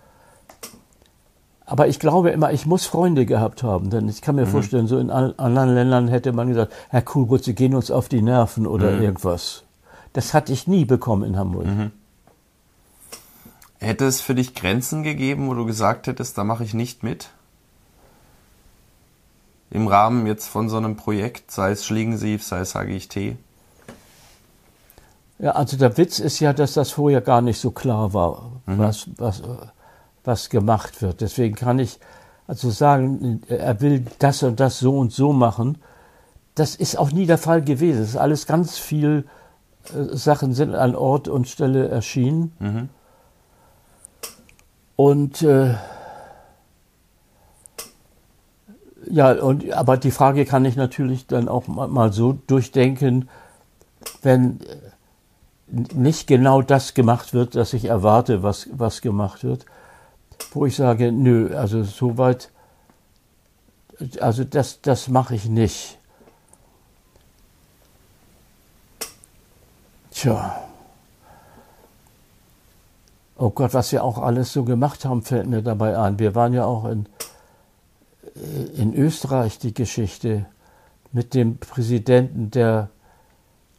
Aber 1.64 1.88
ich 1.88 1.98
glaube 1.98 2.28
immer, 2.28 2.52
ich 2.52 2.66
muss 2.66 2.84
Freunde 2.84 3.24
gehabt 3.24 3.62
haben, 3.62 3.88
denn 3.88 4.06
ich 4.10 4.20
kann 4.20 4.34
mir 4.34 4.44
mhm. 4.44 4.50
vorstellen, 4.50 4.86
so 4.86 4.98
in 4.98 5.08
anderen 5.08 5.74
Ländern 5.74 6.08
hätte 6.08 6.34
man 6.34 6.48
gesagt, 6.48 6.74
Herr 6.90 7.00
Kuhlbrütz, 7.00 7.46
Sie 7.46 7.54
gehen 7.54 7.74
uns 7.74 7.90
auf 7.90 8.10
die 8.10 8.20
Nerven 8.20 8.66
oder 8.66 8.90
mhm. 8.90 9.00
irgendwas. 9.00 9.62
Das 10.12 10.34
hatte 10.34 10.52
ich 10.52 10.66
nie 10.66 10.84
bekommen 10.84 11.22
in 11.22 11.38
Hamburg. 11.38 11.68
Mhm. 11.68 11.90
Hätte 13.78 14.04
es 14.04 14.20
für 14.20 14.34
dich 14.34 14.54
Grenzen 14.54 15.04
gegeben, 15.04 15.48
wo 15.48 15.54
du 15.54 15.64
gesagt 15.64 16.06
hättest, 16.06 16.36
da 16.36 16.44
mache 16.44 16.64
ich 16.64 16.74
nicht 16.74 17.02
mit? 17.02 17.30
Im 19.70 19.86
Rahmen 19.86 20.26
jetzt 20.26 20.48
von 20.48 20.68
so 20.68 20.76
einem 20.76 20.96
Projekt, 20.96 21.50
sei 21.50 21.70
es 21.70 21.86
Schlingensief, 21.86 22.44
sei 22.44 22.58
es 22.58 22.74
HGIT? 22.74 23.38
Ja, 25.42 25.50
also 25.50 25.76
der 25.76 25.98
Witz 25.98 26.20
ist 26.20 26.38
ja, 26.38 26.52
dass 26.52 26.74
das 26.74 26.92
vorher 26.92 27.20
gar 27.20 27.42
nicht 27.42 27.58
so 27.58 27.72
klar 27.72 28.14
war, 28.14 28.62
mhm. 28.64 28.78
was, 28.78 29.08
was, 29.16 29.42
was 30.22 30.48
gemacht 30.48 31.02
wird. 31.02 31.20
Deswegen 31.20 31.56
kann 31.56 31.80
ich 31.80 31.98
also 32.46 32.70
sagen, 32.70 33.42
er 33.48 33.80
will 33.80 34.06
das 34.20 34.44
und 34.44 34.60
das 34.60 34.78
so 34.78 34.96
und 34.96 35.12
so 35.12 35.32
machen. 35.32 35.78
Das 36.54 36.76
ist 36.76 36.96
auch 36.96 37.10
nie 37.10 37.26
der 37.26 37.38
Fall 37.38 37.60
gewesen. 37.60 38.02
Es 38.02 38.10
ist 38.10 38.16
alles 38.16 38.46
ganz 38.46 38.78
viel 38.78 39.24
äh, 39.92 40.16
Sachen 40.16 40.54
sind 40.54 40.76
an 40.76 40.94
Ort 40.94 41.26
und 41.26 41.48
Stelle 41.48 41.88
erschienen. 41.88 42.52
Mhm. 42.60 42.88
Und 44.94 45.42
äh, 45.42 45.74
ja, 49.10 49.32
und, 49.32 49.72
aber 49.72 49.96
die 49.96 50.12
Frage 50.12 50.44
kann 50.44 50.64
ich 50.64 50.76
natürlich 50.76 51.26
dann 51.26 51.48
auch 51.48 51.66
mal 51.66 52.12
so 52.12 52.38
durchdenken, 52.46 53.28
wenn 54.22 54.60
nicht 55.72 56.26
genau 56.26 56.60
das 56.60 56.94
gemacht 56.94 57.32
wird, 57.32 57.54
das 57.54 57.72
ich 57.72 57.86
erwarte, 57.86 58.42
was, 58.42 58.68
was 58.72 59.00
gemacht 59.00 59.42
wird, 59.42 59.64
wo 60.52 60.66
ich 60.66 60.76
sage, 60.76 61.10
nö, 61.12 61.56
also 61.56 61.82
soweit, 61.82 62.50
also 64.20 64.44
das, 64.44 64.82
das 64.82 65.08
mache 65.08 65.34
ich 65.34 65.46
nicht. 65.46 65.98
Tja. 70.10 70.62
Oh 73.38 73.50
Gott, 73.50 73.72
was 73.72 73.90
wir 73.92 74.04
auch 74.04 74.18
alles 74.18 74.52
so 74.52 74.64
gemacht 74.64 75.04
haben, 75.04 75.22
fällt 75.22 75.46
mir 75.46 75.62
dabei 75.62 75.98
ein. 75.98 76.18
Wir 76.18 76.34
waren 76.34 76.52
ja 76.52 76.66
auch 76.66 76.84
in, 76.84 77.08
in 78.76 78.94
Österreich, 78.94 79.58
die 79.58 79.72
Geschichte, 79.72 80.46
mit 81.12 81.34
dem 81.34 81.58
Präsidenten, 81.58 82.50
der 82.50 82.90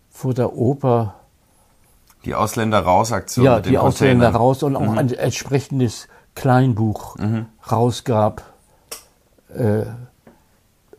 vor 0.09 0.33
der 0.33 0.55
Oper. 0.55 1.15
Die 2.25 2.35
Ausländer 2.35 2.79
raus 2.79 3.11
Aktion. 3.11 3.45
Ja, 3.45 3.59
die 3.59 3.77
Ausländer 3.77 4.29
raus 4.29 4.63
und 4.63 4.75
auch 4.75 4.81
mhm. 4.81 4.97
ein 4.97 5.13
entsprechendes 5.13 6.07
Kleinbuch 6.35 7.17
mhm. 7.17 7.47
rausgab. 7.69 8.43
Äh, 9.53 9.83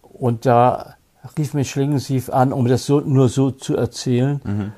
und 0.03 0.47
da 0.47 0.95
rief 1.37 1.55
mich 1.55 1.71
Schlingensief 1.71 2.31
an, 2.31 2.53
um 2.53 2.67
das 2.69 2.87
so, 2.87 3.01
nur 3.01 3.29
so 3.29 3.51
zu 3.51 3.77
erzählen. 3.77 4.41
Mhm. 4.45 4.73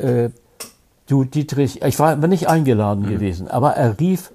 Äh, 0.00 0.30
du 1.06 1.24
Dietrich, 1.24 1.82
ich 1.82 1.98
war 1.98 2.16
nicht 2.16 2.48
eingeladen 2.48 3.04
mhm. 3.04 3.10
gewesen, 3.10 3.48
aber 3.48 3.72
er 3.72 3.98
rief 3.98 4.30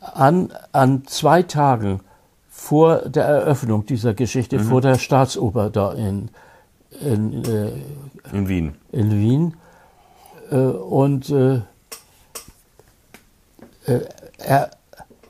an, 0.00 0.52
an 0.72 1.04
zwei 1.06 1.42
Tagen 1.42 2.00
vor 2.48 3.08
der 3.08 3.24
Eröffnung 3.24 3.86
dieser 3.86 4.14
Geschichte, 4.14 4.58
mhm. 4.58 4.64
vor 4.64 4.80
der 4.80 4.98
Staatsoper 4.98 5.70
da 5.70 5.92
in, 5.92 6.30
in, 7.00 7.44
äh, 7.44 7.72
in 8.32 8.48
Wien. 8.48 8.74
In 8.92 9.10
Wien. 9.12 9.54
Äh, 10.50 10.56
und 10.56 11.30
äh, 11.30 11.62
äh 13.86 14.00
er, 14.38 14.70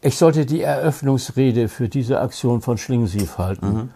ich 0.03 0.17
sollte 0.17 0.47
die 0.47 0.63
Eröffnungsrede 0.63 1.69
für 1.69 1.89
diese 1.89 2.21
Aktion 2.21 2.63
von 2.63 2.79
Schlingensief 2.79 3.39
halten. 3.39 3.67
Mhm. 3.67 3.91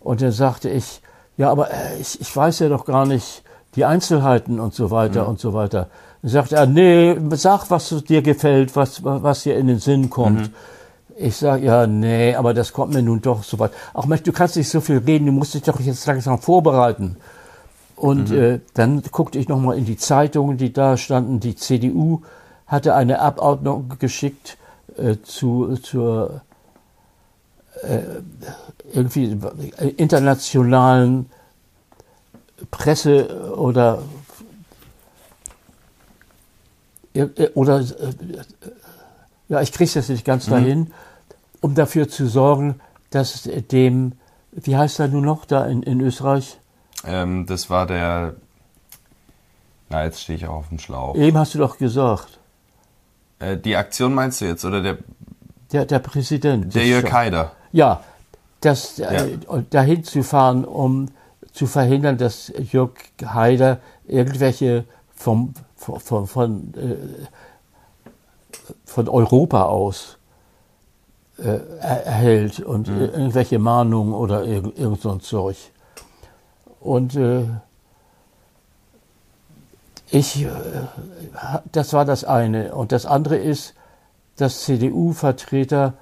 Und 0.00 0.22
dann 0.22 0.32
sagte 0.32 0.70
ich, 0.70 1.02
ja, 1.36 1.50
aber 1.50 1.68
ich, 2.00 2.20
ich 2.20 2.34
weiß 2.34 2.60
ja 2.60 2.68
doch 2.68 2.84
gar 2.84 3.06
nicht 3.06 3.42
die 3.74 3.84
Einzelheiten 3.84 4.58
und 4.58 4.74
so 4.74 4.90
weiter 4.90 5.24
mhm. 5.24 5.30
und 5.30 5.40
so 5.40 5.52
weiter. 5.52 5.88
Dann 6.22 6.30
sagt 6.30 6.52
er, 6.52 6.66
nee, 6.66 7.16
sag, 7.32 7.70
was 7.70 7.88
dir 8.04 8.22
gefällt, 8.22 8.74
was, 8.74 9.04
was 9.04 9.42
dir 9.42 9.56
in 9.56 9.66
den 9.66 9.78
Sinn 9.78 10.10
kommt. 10.10 10.40
Mhm. 10.40 10.54
Ich 11.18 11.36
sage, 11.36 11.64
ja, 11.64 11.86
nee, 11.86 12.34
aber 12.34 12.52
das 12.52 12.72
kommt 12.72 12.92
mir 12.92 13.02
nun 13.02 13.22
doch 13.22 13.42
so 13.42 13.58
weit. 13.58 13.72
Auch 13.94 14.06
Mensch, 14.06 14.22
du 14.22 14.32
kannst 14.32 14.56
nicht 14.56 14.68
so 14.68 14.80
viel 14.80 14.98
reden, 14.98 15.26
du 15.26 15.32
musst 15.32 15.54
dich 15.54 15.62
doch 15.62 15.80
jetzt 15.80 16.06
langsam 16.06 16.38
vorbereiten. 16.38 17.16
Und 17.96 18.30
mhm. 18.30 18.38
äh, 18.38 18.60
dann 18.74 19.02
guckte 19.10 19.38
ich 19.38 19.48
nochmal 19.48 19.78
in 19.78 19.86
die 19.86 19.96
Zeitungen, 19.96 20.58
die 20.58 20.72
da 20.72 20.96
standen. 20.96 21.40
Die 21.40 21.56
CDU 21.56 22.22
hatte 22.66 22.94
eine 22.94 23.20
Abordnung 23.20 23.94
geschickt 23.98 24.58
äh, 24.96 25.16
zu, 25.22 25.76
zur 25.76 26.42
äh, 27.82 28.00
irgendwie 28.92 29.36
internationalen 29.96 31.26
Presse 32.70 33.54
oder 33.56 34.02
oder 37.54 37.82
ja, 39.48 39.62
ich 39.62 39.72
kriege 39.72 39.98
es 39.98 40.08
nicht 40.08 40.24
ganz 40.24 40.46
mhm. 40.46 40.50
dahin, 40.50 40.92
um 41.60 41.74
dafür 41.74 42.08
zu 42.08 42.26
sorgen, 42.26 42.80
dass 43.10 43.48
dem, 43.70 44.12
wie 44.52 44.76
heißt 44.76 45.00
er 45.00 45.08
nun 45.08 45.24
noch 45.24 45.44
da 45.44 45.64
in, 45.66 45.82
in 45.82 46.00
Österreich? 46.00 46.58
Ähm, 47.04 47.46
das 47.46 47.70
war 47.70 47.86
der, 47.86 48.34
na 49.88 50.04
jetzt 50.04 50.22
stehe 50.22 50.36
ich 50.36 50.46
auch 50.46 50.56
auf 50.56 50.68
dem 50.68 50.78
Schlauch. 50.78 51.16
Eben 51.16 51.36
hast 51.36 51.54
du 51.54 51.58
doch 51.58 51.78
gesagt. 51.78 52.38
Äh, 53.38 53.56
die 53.56 53.76
Aktion 53.76 54.14
meinst 54.14 54.40
du 54.40 54.46
jetzt 54.46 54.64
oder 54.64 54.82
der? 54.82 54.98
Der, 55.72 55.84
der 55.84 55.98
Präsident. 55.98 56.74
Der 56.74 56.86
Jörg 56.86 57.12
Haider. 57.12 57.52
Ja, 57.72 58.02
das, 58.60 58.96
ja. 58.96 59.10
Äh, 59.10 59.38
dahin 59.70 60.04
zu 60.04 60.22
fahren, 60.22 60.64
um 60.64 61.08
zu 61.52 61.66
verhindern, 61.66 62.18
dass 62.18 62.52
Jörg 62.72 62.92
Haider 63.24 63.80
irgendwelche 64.06 64.84
vom, 65.14 65.54
von, 65.76 66.00
von, 66.00 66.26
von, 66.26 66.74
äh, 66.74 66.96
von 68.84 69.08
Europa 69.08 69.64
aus 69.64 70.18
äh, 71.38 71.58
erhält 71.80 72.60
und 72.60 72.88
mhm. 72.88 73.00
irgendwelche 73.00 73.58
Mahnungen 73.58 74.14
oder 74.14 74.44
irgend, 74.44 74.78
irgend 74.78 75.00
so 75.00 75.10
ein 75.10 75.20
Zeug. 75.20 75.56
Und 76.86 77.16
äh, 77.16 77.42
ich, 80.10 80.44
äh, 80.44 80.50
das 81.72 81.92
war 81.92 82.04
das 82.04 82.22
eine. 82.24 82.74
Und 82.76 82.92
das 82.92 83.06
andere 83.06 83.36
ist, 83.36 83.74
dass 84.36 84.62
CDU-Vertreter 84.62 85.94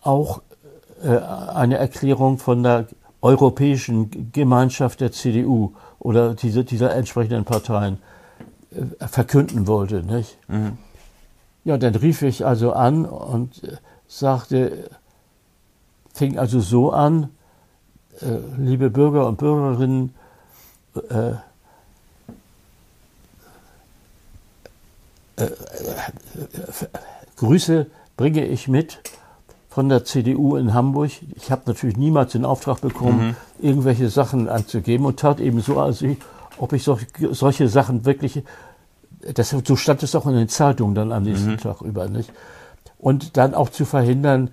auch 0.00 0.40
äh, 1.02 1.18
eine 1.18 1.76
Erklärung 1.76 2.38
von 2.38 2.62
der 2.62 2.86
Europäischen 3.20 4.32
Gemeinschaft 4.32 5.02
der 5.02 5.12
CDU 5.12 5.74
oder 5.98 6.34
diese, 6.34 6.64
dieser 6.64 6.94
entsprechenden 6.94 7.44
Parteien 7.44 7.98
äh, 8.70 9.06
verkünden 9.06 9.66
wollte. 9.66 10.02
Nicht? 10.02 10.38
Mhm. 10.48 10.78
Ja, 11.64 11.76
dann 11.76 11.94
rief 11.94 12.22
ich 12.22 12.46
also 12.46 12.72
an 12.72 13.04
und 13.04 13.60
sagte, 14.08 14.88
fing 16.14 16.38
also 16.38 16.60
so 16.60 16.90
an, 16.90 17.28
äh, 18.20 18.38
liebe 18.58 18.90
Bürger 18.90 19.26
und 19.26 19.38
Bürgerinnen, 19.38 20.14
äh, 21.10 21.32
äh, 25.36 25.50
Grüße 27.36 27.86
bringe 28.16 28.46
ich 28.46 28.68
mit 28.68 29.00
von 29.68 29.88
der 29.88 30.04
CDU 30.04 30.56
in 30.56 30.72
Hamburg. 30.72 31.10
Ich 31.34 31.50
habe 31.50 31.62
natürlich 31.66 31.96
niemals 31.96 32.32
den 32.32 32.44
Auftrag 32.44 32.80
bekommen, 32.80 33.28
mhm. 33.28 33.36
irgendwelche 33.58 34.08
Sachen 34.08 34.48
anzugeben 34.48 35.04
und 35.04 35.18
tat 35.18 35.40
eben 35.40 35.60
so, 35.60 35.80
als 35.80 36.02
ich, 36.02 36.18
ob 36.58 36.72
ich 36.72 36.84
solche, 36.84 37.06
solche 37.32 37.68
Sachen 37.68 38.04
wirklich, 38.04 38.44
das, 39.34 39.50
so 39.50 39.74
stand 39.74 40.04
es 40.04 40.14
auch 40.14 40.26
in 40.26 40.34
den 40.34 40.48
Zeitungen 40.48 40.94
dann 40.94 41.10
am 41.10 41.24
nächsten 41.24 41.52
mhm. 41.52 41.58
Tag 41.58 41.80
über, 41.80 42.08
nicht? 42.08 42.32
Und 42.98 43.36
dann 43.36 43.54
auch 43.54 43.68
zu 43.68 43.84
verhindern, 43.84 44.50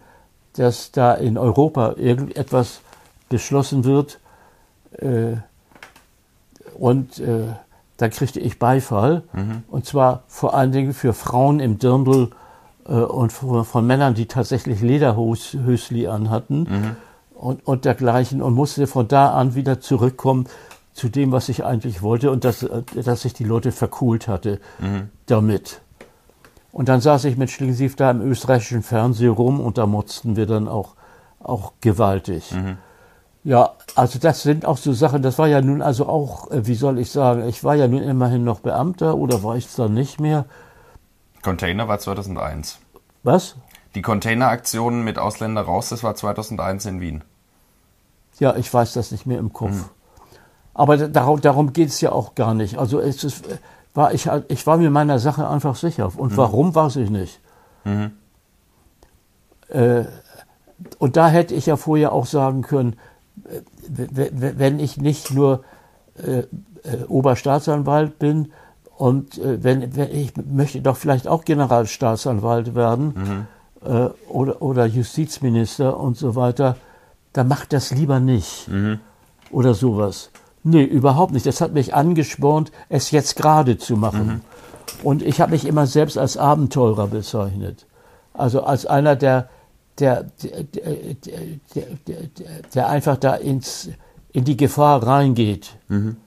dass 0.53 0.91
da 0.91 1.13
in 1.13 1.37
Europa 1.37 1.93
irgendetwas 1.97 2.81
beschlossen 3.31 3.83
wird. 3.83 4.19
Äh, 4.99 5.37
und 6.77 7.19
äh, 7.19 7.47
da 7.97 8.09
kriegte 8.09 8.39
ich 8.39 8.59
Beifall. 8.59 9.23
Mhm. 9.33 9.63
Und 9.69 9.85
zwar 9.85 10.23
vor 10.27 10.53
allen 10.53 10.71
Dingen 10.71 10.93
für 10.93 11.13
Frauen 11.13 11.59
im 11.59 11.79
Dirndl 11.79 12.29
äh, 12.87 12.93
und 12.93 13.31
von, 13.31 13.65
von, 13.65 13.87
Männern, 13.87 14.13
die 14.13 14.27
tatsächlich 14.27 14.81
Lederhösli 14.81 16.07
anhatten 16.07 16.59
mhm. 16.69 16.95
und, 17.35 17.65
und 17.65 17.85
dergleichen 17.85 18.41
und 18.41 18.53
musste 18.53 18.85
von 18.85 19.07
da 19.07 19.31
an 19.31 19.55
wieder 19.55 19.79
zurückkommen 19.79 20.47
zu 20.93 21.07
dem, 21.09 21.31
was 21.31 21.47
ich 21.47 21.63
eigentlich 21.63 22.01
wollte 22.01 22.31
und 22.31 22.43
dass, 22.43 22.63
äh, 22.63 22.83
dass 23.03 23.25
ich 23.25 23.33
die 23.33 23.45
Leute 23.45 23.71
verkohlt 23.71 24.27
hatte 24.27 24.59
mhm. 24.79 25.09
damit. 25.25 25.81
Und 26.73 26.89
dann 26.89 27.01
saß 27.01 27.25
ich 27.25 27.37
mit 27.37 27.49
Schlingensief 27.49 27.95
da 27.95 28.11
im 28.11 28.21
österreichischen 28.21 28.83
Fernsehen 28.83 29.31
rum 29.31 29.59
und 29.59 29.77
da 29.77 29.85
motzten 29.85 30.35
wir 30.35 30.45
dann 30.45 30.67
auch, 30.67 30.95
auch 31.39 31.73
gewaltig. 31.81 32.51
Mhm. 32.51 32.77
Ja, 33.43 33.71
also 33.95 34.19
das 34.19 34.43
sind 34.43 34.65
auch 34.65 34.77
so 34.77 34.93
Sachen, 34.93 35.23
das 35.23 35.39
war 35.39 35.47
ja 35.47 35.61
nun 35.61 35.81
also 35.81 36.07
auch, 36.07 36.51
äh, 36.51 36.67
wie 36.67 36.75
soll 36.75 36.99
ich 36.99 37.09
sagen, 37.11 37.47
ich 37.47 37.63
war 37.63 37.75
ja 37.75 37.87
nun 37.87 38.03
immerhin 38.03 38.43
noch 38.43 38.59
Beamter 38.59 39.15
oder 39.15 39.41
war 39.41 39.55
ich 39.55 39.65
es 39.65 39.75
dann 39.75 39.93
nicht 39.93 40.19
mehr? 40.19 40.45
Container 41.41 41.87
war 41.87 41.97
2001. 41.97 42.77
Was? 43.23 43.55
Die 43.95 44.03
Containeraktion 44.03 45.03
mit 45.03 45.17
Ausländer 45.17 45.61
raus, 45.61 45.89
das 45.89 46.03
war 46.03 46.15
2001 46.15 46.85
in 46.85 47.01
Wien. 47.01 47.23
Ja, 48.39 48.55
ich 48.55 48.71
weiß 48.71 48.93
das 48.93 49.11
nicht 49.11 49.25
mehr 49.25 49.39
im 49.39 49.51
Kopf. 49.51 49.71
Mhm. 49.71 49.85
Aber 50.73 50.97
darum, 50.97 51.41
darum 51.41 51.73
geht 51.73 51.89
es 51.89 51.99
ja 51.99 52.11
auch 52.11 52.35
gar 52.35 52.53
nicht. 52.53 52.77
Also 52.77 52.99
es 52.99 53.23
ist, 53.23 53.45
war 53.93 54.13
ich, 54.13 54.29
ich 54.47 54.65
war 54.65 54.77
mir 54.77 54.89
meiner 54.89 55.19
Sache 55.19 55.47
einfach 55.47 55.75
sicher. 55.75 56.11
Und 56.15 56.33
mhm. 56.33 56.37
warum, 56.37 56.75
weiß 56.75 56.95
ich 56.97 57.09
nicht. 57.09 57.39
Mhm. 57.83 58.13
Äh, 59.67 60.05
und 60.97 61.17
da 61.17 61.27
hätte 61.27 61.53
ich 61.53 61.65
ja 61.65 61.75
vorher 61.75 62.13
auch 62.13 62.25
sagen 62.25 62.61
können, 62.61 62.93
äh, 62.93 63.10
wenn 63.87 64.79
ich 64.79 64.97
nicht 64.97 65.31
nur 65.31 65.63
äh, 66.15 66.39
äh, 66.39 66.45
Oberstaatsanwalt 67.07 68.19
bin, 68.19 68.51
und 69.01 69.39
äh, 69.39 69.63
wenn, 69.63 69.95
wenn, 69.95 70.11
ich 70.11 70.33
möchte 70.37 70.79
doch 70.79 70.95
vielleicht 70.95 71.27
auch 71.27 71.43
Generalstaatsanwalt 71.43 72.75
werden 72.75 73.47
mhm. 73.83 73.89
äh, 73.89 74.09
oder, 74.29 74.61
oder 74.61 74.85
Justizminister 74.85 75.99
und 75.99 76.17
so 76.17 76.35
weiter, 76.35 76.77
dann 77.33 77.47
macht 77.47 77.73
das 77.73 77.89
lieber 77.89 78.19
nicht. 78.19 78.67
Mhm. 78.67 78.99
Oder 79.49 79.73
sowas. 79.73 80.29
Nee, 80.63 80.83
überhaupt 80.83 81.33
nicht. 81.33 81.47
Das 81.47 81.61
hat 81.61 81.73
mich 81.73 81.95
angespornt, 81.95 82.71
es 82.89 83.09
jetzt 83.09 83.37
gerade 83.37 83.79
zu 83.79 83.97
machen. 83.97 84.27
Mhm. 84.27 84.41
Und 85.03 85.23
ich 85.23 85.41
habe 85.41 85.53
mich 85.53 85.65
immer 85.65 85.87
selbst 85.87 86.19
als 86.19 86.37
Abenteurer 86.37 87.07
bezeichnet. 87.07 87.87
Also 88.35 88.61
als 88.61 88.85
einer, 88.85 89.15
der, 89.15 89.49
der, 89.99 90.23
der, 90.23 90.63
der, 92.73 92.89
einfach 92.89 93.17
da 93.17 93.35
ins, 93.35 93.89
in 94.31 94.43
die 94.45 94.57
Gefahr 94.57 95.05
reingeht. 95.05 95.77
Mhm 95.87 96.17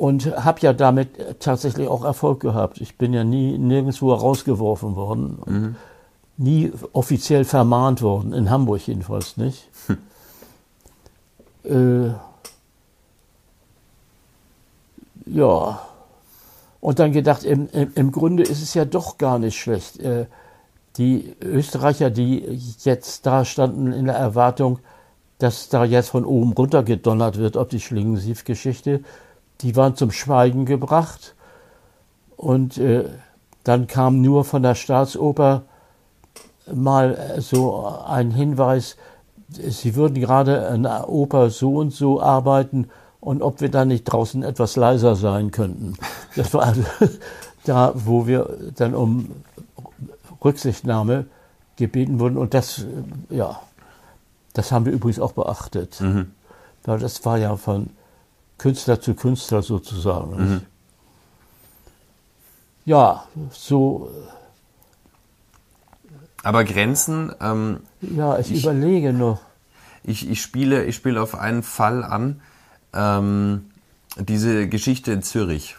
und 0.00 0.34
habe 0.34 0.60
ja 0.62 0.72
damit 0.72 1.40
tatsächlich 1.40 1.86
auch 1.86 2.04
Erfolg 2.04 2.40
gehabt. 2.40 2.80
Ich 2.80 2.96
bin 2.96 3.12
ja 3.12 3.22
nie 3.22 3.58
nirgendwo 3.58 4.14
rausgeworfen 4.14 4.96
worden, 4.96 5.42
mhm. 5.44 5.76
nie 6.38 6.72
offiziell 6.94 7.44
vermahnt 7.44 8.00
worden, 8.00 8.32
in 8.32 8.48
Hamburg 8.48 8.86
jedenfalls 8.86 9.36
nicht. 9.36 9.68
Hm. 9.86 9.98
Äh, 11.62 12.14
ja, 15.26 15.80
und 16.80 16.98
dann 16.98 17.12
gedacht, 17.12 17.44
im, 17.44 17.68
im, 17.72 17.92
im, 17.94 18.10
Grunde 18.10 18.42
ist 18.42 18.62
es 18.62 18.72
ja 18.72 18.86
doch 18.86 19.18
gar 19.18 19.38
nicht 19.38 19.60
schlecht. 19.60 20.00
Äh, 20.00 20.24
die 20.96 21.36
Österreicher, 21.40 22.10
die 22.10 22.60
jetzt 22.82 23.26
da 23.26 23.44
standen 23.44 23.92
in 23.92 24.06
der 24.06 24.16
Erwartung, 24.16 24.80
dass 25.38 25.68
da 25.68 25.84
jetzt 25.84 26.10
von 26.10 26.24
oben 26.24 26.52
runter 26.52 26.82
gedonnert 26.82 27.38
wird 27.38 27.56
auf 27.56 27.68
die 27.68 27.80
Schlingensief-Geschichte, 27.80 29.00
die 29.62 29.76
waren 29.76 29.96
zum 29.96 30.10
Schweigen 30.10 30.66
gebracht. 30.66 31.34
Und 32.36 32.78
äh, 32.78 33.04
dann 33.64 33.86
kam 33.86 34.20
nur 34.20 34.44
von 34.44 34.62
der 34.62 34.74
Staatsoper 34.74 35.62
mal 36.72 37.36
so 37.38 37.86
ein 38.06 38.30
Hinweis, 38.30 38.96
sie 39.48 39.94
würden 39.94 40.20
gerade 40.20 40.68
an 40.68 40.84
der 40.84 41.08
Oper 41.08 41.50
so 41.50 41.76
und 41.76 41.92
so 41.92 42.20
arbeiten 42.20 42.88
und 43.20 43.42
ob 43.42 43.60
wir 43.60 43.70
da 43.70 43.84
nicht 43.84 44.04
draußen 44.04 44.42
etwas 44.42 44.76
leiser 44.76 45.16
sein 45.16 45.50
könnten. 45.50 45.94
Das 46.36 46.54
war 46.54 46.66
also 46.66 46.82
da, 47.64 47.92
wo 47.94 48.26
wir 48.26 48.56
dann 48.76 48.94
um 48.94 49.30
Rücksichtnahme 50.44 51.26
gebeten 51.76 52.20
wurden 52.20 52.36
und 52.36 52.54
das, 52.54 52.84
ja, 53.28 53.60
das 54.52 54.72
haben 54.72 54.84
wir 54.84 54.92
übrigens 54.92 55.20
auch 55.20 55.32
beachtet. 55.32 56.00
Mhm. 56.00 56.32
Weil 56.84 56.98
das 56.98 57.24
war 57.24 57.38
ja 57.38 57.56
von 57.56 57.90
Künstler 58.58 59.00
zu 59.00 59.14
Künstler 59.14 59.62
sozusagen. 59.62 60.36
Mhm. 60.36 60.60
Ja, 62.84 63.24
so. 63.52 64.10
Aber 66.42 66.64
Grenzen. 66.64 67.32
Ähm, 67.40 67.80
ja, 68.00 68.38
ich, 68.38 68.50
ich, 68.50 68.62
überlege 68.64 69.12
noch. 69.12 69.40
Ich, 70.02 70.28
ich, 70.28 70.40
spiele, 70.40 70.84
ich 70.84 70.96
spiele 70.96 71.22
auf 71.22 71.34
einen 71.34 71.62
Fall 71.62 72.02
an. 72.02 72.40
Ähm, 72.92 73.70
diese 74.16 74.68
Geschichte 74.68 75.12
in 75.12 75.22
Zürich. 75.22 75.76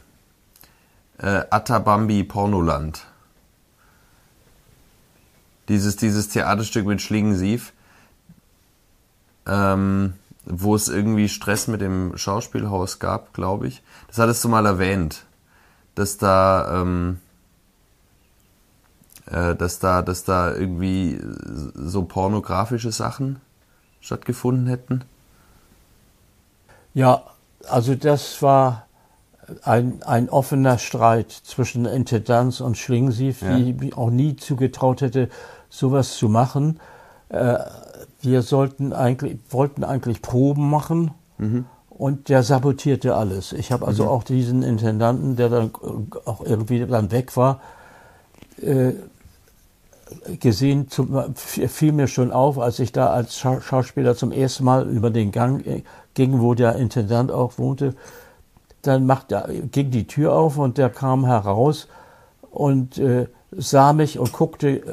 Äh, 1.17 1.43
Atabambi 1.49 2.23
Pornoland. 2.23 3.05
Dieses, 5.67 5.95
dieses 5.95 6.29
Theaterstück 6.29 6.85
mit 6.85 7.01
Schlingensief. 7.01 7.73
Ähm, 9.45 10.13
wo 10.45 10.75
es 10.75 10.89
irgendwie 10.89 11.29
Stress 11.29 11.67
mit 11.67 11.81
dem 11.81 12.17
Schauspielhaus 12.17 12.99
gab, 12.99 13.33
glaube 13.33 13.67
ich. 13.67 13.81
Das 14.07 14.17
hattest 14.17 14.43
du 14.43 14.49
mal 14.49 14.65
erwähnt, 14.65 15.25
dass 15.95 16.17
da, 16.17 16.81
ähm, 16.81 17.19
äh, 19.27 19.55
dass 19.55 19.79
da, 19.79 20.01
dass 20.01 20.23
da 20.23 20.53
irgendwie 20.53 21.19
so 21.75 22.03
pornografische 22.03 22.91
Sachen 22.91 23.39
stattgefunden 23.99 24.67
hätten. 24.67 25.03
Ja, 26.93 27.23
also 27.69 27.95
das 27.95 28.41
war 28.41 28.87
ein, 29.63 30.01
ein 30.03 30.29
offener 30.29 30.77
Streit 30.77 31.31
zwischen 31.31 31.85
Intendanz 31.85 32.61
und 32.61 32.77
Schlingensief, 32.77 33.41
ja. 33.41 33.57
die 33.57 33.93
auch 33.93 34.09
nie 34.09 34.35
zugetraut 34.35 35.01
hätte, 35.01 35.29
sowas 35.69 36.15
zu 36.17 36.29
machen. 36.29 36.79
Äh, 37.29 37.57
wir 38.21 38.41
sollten 38.41 38.93
eigentlich, 38.93 39.39
wollten 39.49 39.83
eigentlich 39.83 40.21
Proben 40.21 40.69
machen 40.69 41.11
mhm. 41.37 41.65
und 41.89 42.29
der 42.29 42.43
sabotierte 42.43 43.15
alles. 43.15 43.53
Ich 43.53 43.71
habe 43.71 43.87
also 43.87 44.03
mhm. 44.03 44.09
auch 44.09 44.23
diesen 44.23 44.63
Intendanten, 44.63 45.35
der 45.35 45.49
dann 45.49 45.71
auch 46.25 46.41
irgendwie 46.45 46.85
dann 46.85 47.11
weg 47.11 47.35
war, 47.35 47.61
äh, 48.61 48.93
gesehen, 50.39 50.89
zum, 50.89 51.33
fiel 51.35 51.93
mir 51.93 52.07
schon 52.07 52.31
auf, 52.31 52.59
als 52.59 52.79
ich 52.79 52.91
da 52.91 53.11
als 53.11 53.37
Scha 53.37 53.61
Schauspieler 53.61 54.15
zum 54.15 54.31
ersten 54.31 54.65
Mal 54.65 54.89
über 54.89 55.09
den 55.09 55.31
Gang 55.31 55.65
äh, 55.65 55.83
ging, 56.13 56.41
wo 56.41 56.53
der 56.53 56.75
Intendant 56.75 57.31
auch 57.31 57.57
wohnte, 57.57 57.95
dann 58.81 59.05
macht, 59.05 59.33
ging 59.71 59.91
die 59.91 60.07
Tür 60.07 60.33
auf 60.33 60.57
und 60.57 60.77
der 60.77 60.89
kam 60.89 61.25
heraus 61.25 61.87
und 62.49 62.97
äh, 62.97 63.27
sah 63.51 63.93
mich 63.93 64.17
und 64.17 64.31
guckte 64.31 64.69
äh, 64.69 64.83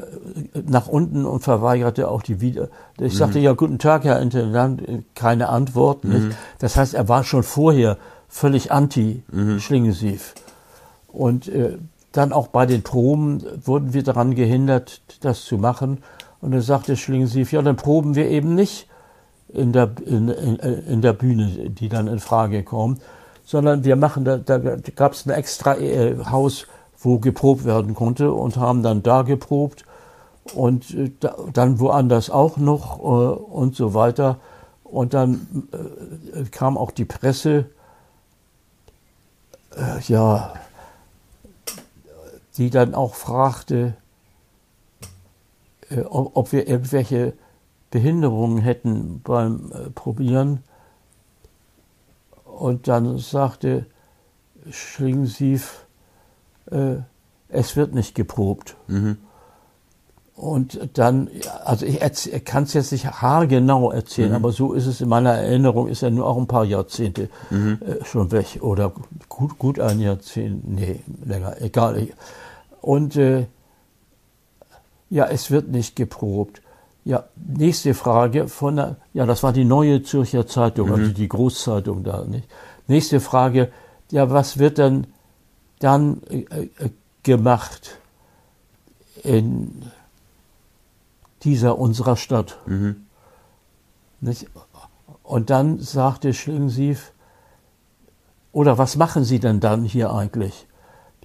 nach 0.67 0.87
unten 0.87 1.25
und 1.25 1.41
verweigerte 1.41 2.09
auch 2.09 2.21
die 2.21 2.41
wieder. 2.41 2.69
Ich 2.99 3.13
mhm. 3.13 3.17
sagte, 3.17 3.39
ja, 3.39 3.53
guten 3.53 3.79
Tag, 3.79 4.03
Herr 4.03 4.21
Intendant, 4.21 4.81
keine 5.15 5.49
Antwort. 5.49 6.03
Mhm. 6.03 6.31
Das 6.59 6.75
heißt, 6.75 6.93
er 6.93 7.07
war 7.07 7.23
schon 7.23 7.43
vorher 7.43 7.97
völlig 8.27 8.71
anti-Schlingensief. 8.71 10.35
Mhm. 10.35 11.19
Und 11.19 11.47
äh, 11.47 11.77
dann 12.11 12.33
auch 12.33 12.47
bei 12.47 12.65
den 12.65 12.83
Proben 12.83 13.43
wurden 13.63 13.93
wir 13.93 14.03
daran 14.03 14.35
gehindert, 14.35 15.01
das 15.21 15.45
zu 15.45 15.57
machen. 15.57 16.03
Und 16.41 16.51
dann 16.51 16.61
sagte 16.61 16.95
Schlingensief, 16.95 17.51
ja, 17.51 17.61
dann 17.61 17.75
proben 17.75 18.15
wir 18.15 18.29
eben 18.29 18.55
nicht 18.55 18.87
in 19.49 19.73
der, 19.73 19.91
in, 20.05 20.29
in, 20.29 20.55
in 20.57 21.01
der 21.01 21.13
Bühne, 21.13 21.69
die 21.69 21.89
dann 21.89 22.07
in 22.07 22.19
Frage 22.19 22.63
kommt, 22.63 23.01
sondern 23.49 23.83
wir 23.83 23.95
machen, 23.95 24.25
da, 24.25 24.37
da 24.37 24.59
gab 24.59 25.13
es 25.13 25.25
ein 25.25 25.31
extra 25.31 25.75
äh, 25.75 26.23
Haus, 26.25 26.67
wo 26.99 27.17
geprobt 27.17 27.65
werden 27.65 27.95
konnte 27.95 28.31
und 28.31 28.57
haben 28.57 28.83
dann 28.83 29.01
da 29.01 29.23
geprobt 29.23 29.85
und 30.53 30.93
äh, 30.93 31.09
da, 31.19 31.35
dann 31.51 31.79
woanders 31.79 32.29
auch 32.29 32.57
noch 32.57 32.99
äh, 32.99 33.01
und 33.01 33.75
so 33.75 33.95
weiter. 33.95 34.37
Und 34.83 35.15
dann 35.15 35.67
äh, 35.71 36.43
kam 36.51 36.77
auch 36.77 36.91
die 36.91 37.05
Presse, 37.05 37.65
äh, 39.75 39.99
ja, 40.07 40.53
die 42.57 42.69
dann 42.69 42.93
auch 42.93 43.15
fragte, 43.15 43.95
äh, 45.89 46.01
ob, 46.01 46.37
ob, 46.37 46.51
wir 46.51 46.67
irgendwelche 46.67 47.33
Behinderungen 47.89 48.59
hätten 48.59 49.21
beim 49.23 49.71
Probieren. 49.95 50.63
Und 52.59 52.89
dann 52.89 53.17
sagte 53.19 53.85
Schlingensief, 54.69 55.85
äh, 56.69 56.97
es 57.47 57.77
wird 57.77 57.95
nicht 57.95 58.15
geprobt. 58.15 58.75
Mhm. 58.87 59.17
Und 60.35 60.77
dann, 60.93 61.29
also 61.63 61.85
ich 61.85 61.99
kann 62.43 62.63
es 62.63 62.73
jetzt 62.73 62.91
nicht 62.91 63.05
haargenau 63.05 63.91
erzählen, 63.91 64.31
mhm. 64.31 64.35
aber 64.35 64.51
so 64.51 64.73
ist 64.73 64.87
es 64.87 64.99
in 64.99 65.07
meiner 65.07 65.31
Erinnerung, 65.31 65.87
ist 65.87 66.03
er 66.03 66.11
nur 66.11 66.27
auch 66.27 66.37
ein 66.37 66.47
paar 66.47 66.65
Jahrzehnte 66.65 67.29
mhm. 67.49 67.79
äh, 67.85 68.03
schon 68.03 68.31
weg 68.33 68.59
oder 68.59 68.91
gut, 69.29 69.57
gut 69.57 69.79
ein 69.79 70.01
Jahrzehnt, 70.01 70.69
nee, 70.69 70.99
länger, 71.23 71.61
egal. 71.61 72.09
Und 72.81 73.15
äh, 73.15 73.47
ja, 75.09 75.27
es 75.27 75.49
wird 75.49 75.69
nicht 75.69 75.95
geprobt. 75.95 76.61
Ja, 77.05 77.25
nächste 77.35 77.93
Frage 77.93 78.47
von 78.47 78.75
der, 78.75 78.97
ja, 79.13 79.25
das 79.25 79.41
war 79.41 79.53
die 79.53 79.65
neue 79.65 80.03
Zürcher 80.03 80.45
Zeitung, 80.45 80.91
also 80.91 81.09
mhm. 81.09 81.13
die 81.13 81.29
Großzeitung 81.29 82.03
da, 82.03 82.23
nicht? 82.25 82.47
Nächste 82.87 83.19
Frage, 83.19 83.71
ja, 84.11 84.29
was 84.29 84.57
wird 84.59 84.79
dann 84.79 85.07
dann 85.79 86.21
äh, 86.29 86.39
äh, 86.39 86.89
gemacht 87.23 87.97
in 89.23 89.83
dieser 91.43 91.79
unserer 91.79 92.15
Stadt. 92.15 92.57
Mhm. 92.65 93.07
Und 95.23 95.49
dann 95.49 95.79
sagte 95.79 96.33
Schlingensief, 96.33 97.13
oder 98.51 98.77
was 98.77 98.97
machen 98.97 99.23
Sie 99.23 99.39
denn 99.39 99.59
dann 99.59 99.83
hier 99.83 100.11
eigentlich? 100.11 100.67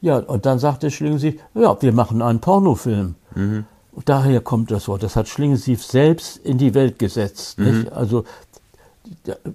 Ja, 0.01 0.19
und 0.19 0.47
dann 0.47 0.59
sagte 0.59 0.91
Schlingensief, 0.91 1.41
ja, 1.55 1.81
wir 1.81 1.93
machen 1.93 2.23
einen 2.23 2.41
Pornofilm. 2.41 3.17
Mhm. 3.35 3.67
Daher 4.05 4.41
kommt 4.41 4.71
das 4.71 4.89
Wort. 4.89 5.03
Das 5.03 5.17
hat 5.17 5.29
Schlingensief 5.29 5.85
selbst 5.85 6.37
in 6.39 6.59
die 6.59 6.75
Welt 6.75 6.99
gesetzt. 6.99 7.59
Mhm. 7.59 7.89
Also, 7.95 8.25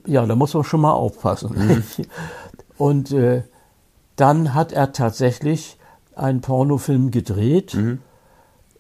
ja, 0.05 0.25
da 0.25 0.35
muss 0.35 0.53
man 0.53 0.63
schon 0.63 0.81
mal 0.81 0.93
aufpassen. 0.93 1.53
Mhm. 1.55 1.83
Und 2.77 3.11
äh, 3.11 3.43
dann 4.15 4.53
hat 4.53 4.71
er 4.71 4.93
tatsächlich 4.93 5.77
einen 6.15 6.41
Pornofilm 6.41 7.11
gedreht. 7.11 7.73
Mhm. 7.73 7.99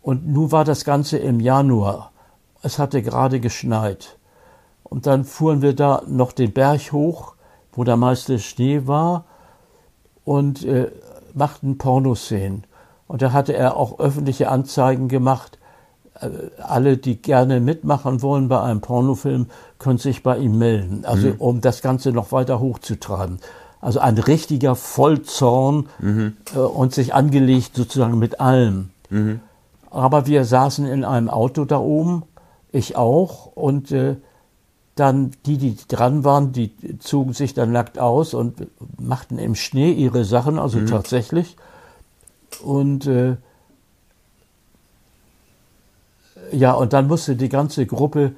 Und 0.01 0.27
nun 0.27 0.51
war 0.51 0.63
das 0.63 0.85
Ganze 0.85 1.17
im 1.17 1.39
Januar. 1.39 2.11
Es 2.61 2.79
hatte 2.79 3.01
gerade 3.01 3.39
geschneit. 3.39 4.17
Und 4.83 5.07
dann 5.07 5.23
fuhren 5.23 5.61
wir 5.61 5.75
da 5.75 6.03
noch 6.07 6.31
den 6.31 6.51
Berg 6.51 6.91
hoch, 6.91 7.35
wo 7.73 7.83
der 7.83 7.97
meiste 7.97 8.39
Schnee 8.39 8.87
war, 8.87 9.25
und 10.25 10.63
äh, 10.65 10.91
machten 11.33 11.77
Pornoszenen. 11.77 12.65
Und 13.09 13.23
da 13.23 13.33
hatte 13.33 13.53
er 13.53 13.75
auch 13.75 13.99
öffentliche 13.99 14.49
Anzeigen 14.49 15.07
gemacht. 15.07 15.57
Äh, 16.21 16.29
alle, 16.61 16.95
die 16.95 17.19
gerne 17.19 17.59
mitmachen 17.59 18.21
wollen 18.21 18.49
bei 18.49 18.61
einem 18.61 18.81
Pornofilm, 18.81 19.47
können 19.79 19.97
sich 19.97 20.21
bei 20.21 20.37
ihm 20.37 20.59
melden. 20.59 21.05
Also 21.05 21.29
mhm. 21.29 21.35
um 21.39 21.61
das 21.61 21.81
Ganze 21.81 22.11
noch 22.11 22.31
weiter 22.31 22.59
hochzutreiben. 22.59 23.39
Also 23.81 23.99
ein 23.99 24.19
richtiger 24.19 24.75
Vollzorn 24.75 25.89
mhm. 25.97 26.37
äh, 26.55 26.59
und 26.59 26.93
sich 26.93 27.15
angelegt 27.15 27.71
sozusagen 27.75 28.19
mit 28.19 28.39
allem. 28.39 28.91
Mhm. 29.09 29.39
Aber 29.89 30.27
wir 30.27 30.45
saßen 30.45 30.85
in 30.85 31.03
einem 31.03 31.31
Auto 31.31 31.65
da 31.65 31.79
oben, 31.79 32.21
ich 32.71 32.95
auch, 32.95 33.47
und 33.55 33.91
äh, 33.91 34.17
dann 34.93 35.31
die, 35.47 35.57
die 35.57 35.75
dran 35.87 36.23
waren, 36.23 36.51
die 36.51 36.99
zogen 36.99 37.33
sich 37.33 37.55
dann 37.55 37.71
nackt 37.71 37.97
aus 37.97 38.35
und 38.35 38.67
machten 38.99 39.39
im 39.39 39.55
Schnee 39.55 39.93
ihre 39.93 40.25
Sachen, 40.25 40.59
also 40.59 40.77
mhm. 40.77 40.85
tatsächlich. 40.85 41.55
Und 42.61 43.07
äh, 43.07 43.37
ja, 46.51 46.73
und 46.73 46.93
dann 46.93 47.07
musste 47.07 47.35
die 47.35 47.49
ganze 47.49 47.85
Gruppe 47.85 48.33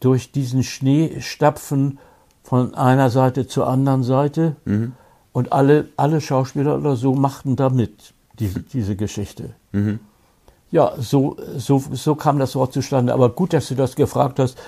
durch 0.00 0.32
diesen 0.32 0.62
Schnee 0.62 1.20
stapfen 1.20 1.98
von 2.42 2.74
einer 2.74 3.10
Seite 3.10 3.46
zur 3.46 3.68
anderen 3.68 4.02
Seite. 4.02 4.56
Mhm. 4.64 4.92
Und 5.32 5.52
alle, 5.52 5.88
alle 5.96 6.20
Schauspieler 6.20 6.76
oder 6.76 6.96
so 6.96 7.14
machten 7.14 7.54
da 7.56 7.70
mit, 7.70 8.14
diese, 8.38 8.60
diese 8.60 8.96
Geschichte. 8.96 9.50
Mhm. 9.72 10.00
Ja, 10.70 10.94
so, 10.98 11.36
so, 11.56 11.82
so 11.92 12.14
kam 12.14 12.38
das 12.38 12.54
Wort 12.56 12.72
zustande. 12.72 13.12
Aber 13.12 13.30
gut, 13.30 13.52
dass 13.52 13.68
du 13.68 13.74
das 13.74 13.96
gefragt 13.96 14.38
hast, 14.38 14.58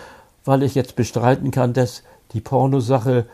weil 0.45 0.63
ich 0.63 0.75
jetzt 0.75 0.97
bestreiten 0.97 1.51
kann, 1.51 1.73
dass 1.73 2.03
die 2.33 2.41
Pornosache 2.41 3.27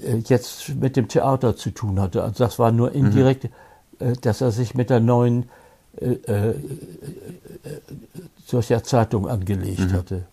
äh, 0.00 0.16
jetzt 0.26 0.68
mit 0.74 0.96
dem 0.96 1.08
Theater 1.08 1.56
zu 1.56 1.70
tun 1.70 2.00
hatte. 2.00 2.22
Also 2.22 2.44
das 2.44 2.58
war 2.58 2.72
nur 2.72 2.92
indirekt, 2.92 3.44
mhm. 3.44 3.50
Dass 4.22 4.40
er 4.40 4.50
sich 4.50 4.74
mit 4.74 4.90
der 4.90 5.00
neuen 5.00 5.48
äh, 5.96 6.12
äh, 6.12 6.54
solcher 8.46 8.82
Zeitung 8.82 9.28
angelegt 9.28 9.80
mhm. 9.80 9.92
hatte. 9.92 10.26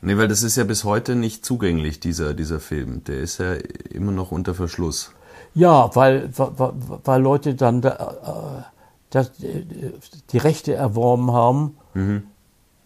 Nee, 0.00 0.16
weil 0.16 0.28
das 0.28 0.42
ist 0.42 0.56
ja 0.56 0.64
bis 0.64 0.84
heute 0.84 1.16
nicht 1.16 1.44
zugänglich, 1.44 1.98
dieser, 1.98 2.34
dieser 2.34 2.60
Film. 2.60 3.02
Der 3.04 3.18
ist 3.18 3.38
ja 3.38 3.54
immer 3.90 4.12
noch 4.12 4.30
unter 4.30 4.54
Verschluss. 4.54 5.12
Ja, 5.54 5.94
weil, 5.96 6.30
weil, 6.36 6.72
weil 7.04 7.22
Leute 7.22 7.54
dann 7.54 7.80
da, 7.80 8.70
das, 9.10 9.32
die 9.38 10.38
Rechte 10.38 10.74
erworben 10.74 11.32
haben, 11.32 11.76
mhm. 11.94 12.24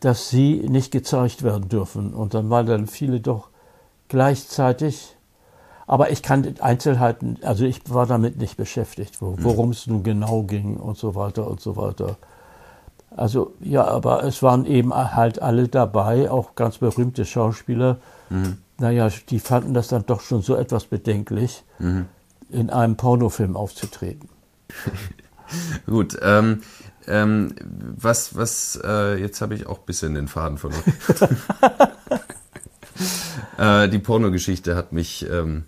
dass 0.01 0.31
sie 0.31 0.65
nicht 0.69 0.91
gezeigt 0.91 1.43
werden 1.43 1.69
dürfen. 1.69 2.15
Und 2.15 2.35
dann 2.35 2.49
waren 2.49 2.67
dann 2.67 2.87
viele 2.87 3.21
doch 3.21 3.49
gleichzeitig. 4.09 5.12
Aber 5.93 6.11
ich 6.11 6.23
kann 6.23 6.55
Einzelheiten, 6.61 7.37
also 7.43 7.67
ich 7.67 7.83
war 7.91 8.07
damit 8.07 8.39
nicht 8.39 8.57
beschäftigt, 8.57 9.21
mhm. 9.21 9.37
worum 9.41 9.73
es 9.73 9.87
nun 9.87 10.03
genau 10.03 10.43
ging 10.43 10.79
und 10.79 10.97
so 10.97 11.15
weiter 11.15 11.47
und 11.47 11.61
so 11.61 11.77
weiter. 11.77 12.17
Also 13.15 13.53
ja, 13.61 13.85
aber 13.85 14.25
es 14.25 14.43
waren 14.43 14.65
eben 14.65 14.95
halt 14.95 15.43
alle 15.43 15.69
dabei, 15.69 16.31
auch 16.31 16.55
ganz 16.55 16.79
berühmte 16.79 17.27
Schauspieler. 17.27 17.99
Mhm. 18.31 18.57
Naja, 18.79 19.11
die 19.29 19.39
fanden 19.39 19.75
das 19.75 19.89
dann 19.89 20.07
doch 20.07 20.23
schon 20.23 20.41
so 20.41 20.57
etwas 20.57 20.87
bedenklich, 20.87 21.63
mhm. 21.79 22.07
in 22.49 22.71
einem 22.71 22.97
Pornofilm 22.97 23.55
aufzutreten. 23.55 24.31
Gut, 25.87 26.17
ähm, 26.23 26.63
ähm, 27.07 27.55
was, 27.99 28.35
was, 28.35 28.81
äh, 28.83 29.21
jetzt 29.21 29.43
habe 29.43 29.55
ich 29.55 29.67
auch 29.67 29.81
ein 29.81 29.85
bisschen 29.85 30.15
den 30.15 30.27
Faden 30.27 30.57
verloren. 30.57 30.85
äh, 33.59 33.91
die 33.91 33.99
Pornogeschichte 33.99 34.75
hat 34.75 34.93
mich 34.93 35.29
ähm, 35.31 35.65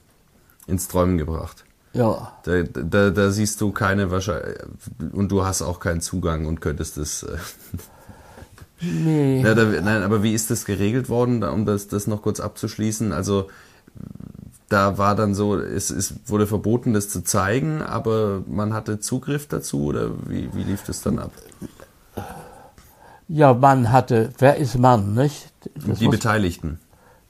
ins 0.67 0.89
Träumen 0.89 1.19
gebracht. 1.19 1.65
Ja. 1.93 2.33
Da, 2.43 2.63
da, 2.63 3.11
da 3.11 3.31
siehst 3.31 3.61
du 3.61 3.71
keine 3.71 4.11
Wahrscheinlichkeit. 4.11 4.67
Und 5.13 5.31
du 5.31 5.45
hast 5.45 5.63
auch 5.63 5.81
keinen 5.81 6.01
Zugang 6.01 6.47
und 6.47 6.61
könntest 6.61 6.99
es. 6.99 7.23
Äh, 7.23 7.37
nee. 8.81 9.43
Ja, 9.43 9.55
da, 9.55 9.65
nein, 9.65 10.03
aber 10.03 10.23
wie 10.23 10.35
ist 10.35 10.51
das 10.51 10.65
geregelt 10.65 11.09
worden, 11.09 11.43
um 11.45 11.65
das, 11.65 11.87
das 11.87 12.07
noch 12.07 12.23
kurz 12.23 12.41
abzuschließen? 12.41 13.13
Also 13.13 13.49
da 14.69 14.99
war 14.99 15.15
dann 15.15 15.35
so, 15.35 15.57
es, 15.57 15.91
es 15.91 16.15
wurde 16.27 16.49
verboten, 16.49 16.95
das 16.95 17.09
zu 17.09 17.23
zeigen, 17.23 17.81
aber 17.81 18.43
man 18.49 18.75
hatte 18.75 18.99
Zugriff 18.99 19.47
dazu 19.47 19.85
oder 19.85 20.11
wie, 20.29 20.53
wie 20.53 20.65
lief 20.65 20.83
das 20.83 21.01
dann 21.01 21.21
ab? 21.21 21.31
Ja, 23.29 23.55
man 23.55 23.93
hatte, 23.93 24.33
wer 24.39 24.57
ist 24.57 24.79
Mann, 24.79 25.15
nicht? 25.15 25.53
Das 25.87 26.01
die 26.01 26.09
Beteiligten. 26.09 26.81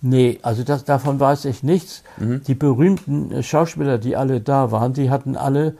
Nee, 0.07 0.39
also 0.43 0.65
das, 0.65 0.85
davon 0.85 1.19
weiß 1.19 1.47
ich 1.47 1.63
nichts. 1.63 2.03
Mhm. 2.19 2.43
Die 2.45 2.55
berühmten 2.55 3.33
äh, 3.33 3.43
Schauspieler, 3.43 3.97
die 3.97 4.17
alle 4.17 4.43
da 4.43 4.71
waren, 4.71 4.93
die 4.93 5.09
hatten 5.09 5.35
alle 5.35 5.77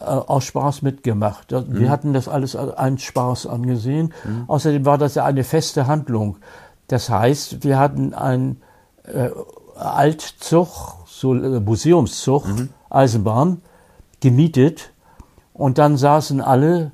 äh, 0.00 0.04
aus 0.04 0.44
Spaß 0.44 0.80
mitgemacht. 0.80 1.52
Wir 1.52 1.60
mhm. 1.60 1.90
hatten 1.90 2.14
das 2.14 2.28
alles 2.28 2.56
als 2.56 2.74
einen 2.78 2.96
Spaß 2.96 3.46
angesehen. 3.46 4.14
Mhm. 4.24 4.44
Außerdem 4.46 4.86
war 4.86 4.96
das 4.96 5.16
ja 5.16 5.26
eine 5.26 5.44
feste 5.44 5.86
Handlung. 5.86 6.38
Das 6.86 7.10
heißt, 7.10 7.62
wir 7.62 7.78
hatten 7.78 8.14
einen 8.14 8.62
äh, 9.04 9.28
Altzug, 9.76 11.04
so 11.06 11.34
äh, 11.34 11.60
Museumszug, 11.60 12.48
mhm. 12.48 12.70
Eisenbahn, 12.88 13.60
gemietet. 14.20 14.92
Und 15.52 15.76
dann 15.76 15.98
saßen 15.98 16.40
alle 16.40 16.92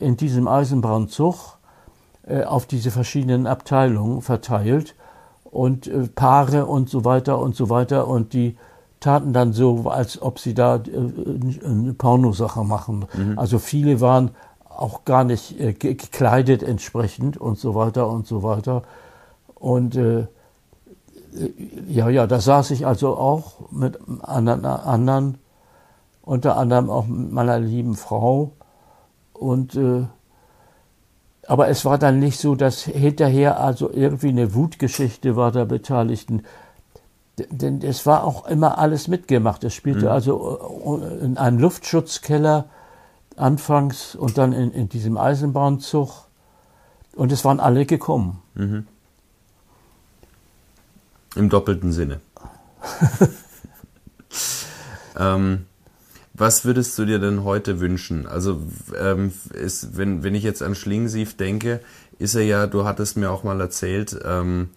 in 0.00 0.16
diesem 0.16 0.48
Eisenbahnzug 0.48 1.58
äh, 2.26 2.42
auf 2.42 2.66
diese 2.66 2.90
verschiedenen 2.90 3.46
Abteilungen 3.46 4.22
verteilt 4.22 4.95
und 5.56 5.86
äh, 5.86 6.06
Paare 6.14 6.66
und 6.66 6.90
so 6.90 7.04
weiter 7.06 7.38
und 7.38 7.56
so 7.56 7.70
weiter 7.70 8.06
und 8.06 8.34
die 8.34 8.56
taten 9.00 9.32
dann 9.32 9.54
so, 9.54 9.88
als 9.88 10.20
ob 10.20 10.38
sie 10.38 10.52
da 10.52 10.76
äh, 10.76 11.64
eine 11.64 11.94
Pornosache 11.94 12.62
machen. 12.62 13.06
Mhm. 13.14 13.38
Also 13.38 13.58
viele 13.58 14.02
waren 14.02 14.32
auch 14.68 15.04
gar 15.04 15.24
nicht 15.24 15.58
äh, 15.58 15.72
gekleidet 15.72 16.62
entsprechend 16.62 17.38
und 17.38 17.58
so 17.58 17.74
weiter 17.74 18.08
und 18.08 18.26
so 18.26 18.42
weiter. 18.42 18.82
Und 19.54 19.96
äh, 19.96 20.20
äh 20.20 20.26
ja, 21.88 22.10
ja, 22.10 22.26
da 22.26 22.38
saß 22.38 22.70
ich 22.72 22.86
also 22.86 23.16
auch 23.16 23.70
mit 23.70 23.98
anderen, 24.22 24.66
anderen 24.66 25.38
unter 26.20 26.58
anderem 26.58 26.90
auch 26.90 27.06
mit 27.06 27.32
meiner 27.32 27.58
lieben 27.58 27.94
Frau 27.94 28.50
und 29.32 29.74
äh, 29.74 30.04
aber 31.48 31.68
es 31.68 31.84
war 31.84 31.98
dann 31.98 32.18
nicht 32.18 32.38
so, 32.38 32.54
dass 32.54 32.82
hinterher 32.82 33.60
also 33.60 33.90
irgendwie 33.92 34.28
eine 34.28 34.54
Wutgeschichte 34.54 35.36
war 35.36 35.52
der 35.52 35.64
Beteiligten. 35.64 36.42
Denn 37.38 37.82
es 37.82 38.06
war 38.06 38.24
auch 38.24 38.46
immer 38.46 38.78
alles 38.78 39.08
mitgemacht. 39.08 39.62
Es 39.62 39.74
spielte 39.74 40.06
mhm. 40.06 40.10
also 40.10 41.00
äh, 41.02 41.24
in 41.24 41.36
einem 41.36 41.58
Luftschutzkeller 41.58 42.66
anfangs 43.36 44.14
und 44.14 44.38
dann 44.38 44.52
in, 44.52 44.72
in 44.72 44.88
diesem 44.88 45.18
Eisenbahnzug. 45.18 46.26
Und 47.14 47.32
es 47.32 47.44
waren 47.44 47.60
alle 47.60 47.86
gekommen. 47.86 48.42
Mhm. 48.54 48.86
Im 51.36 51.50
doppelten 51.50 51.92
Sinne. 51.92 52.20
ähm, 55.18 55.66
was 56.36 56.64
würdest 56.64 56.98
du 56.98 57.04
dir 57.04 57.18
denn 57.18 57.44
heute 57.44 57.80
wünschen? 57.80 58.26
Also 58.26 58.62
ähm, 58.98 59.32
ist, 59.52 59.96
wenn, 59.96 60.22
wenn 60.22 60.34
ich 60.34 60.42
jetzt 60.42 60.62
an 60.62 60.74
Schlingensief 60.74 61.36
denke, 61.36 61.80
ist 62.18 62.34
er 62.34 62.42
ja, 62.42 62.66
du 62.66 62.84
hattest 62.84 63.16
mir 63.16 63.30
auch 63.30 63.42
mal 63.42 63.60
erzählt, 63.60 64.18
ähm, 64.24 64.70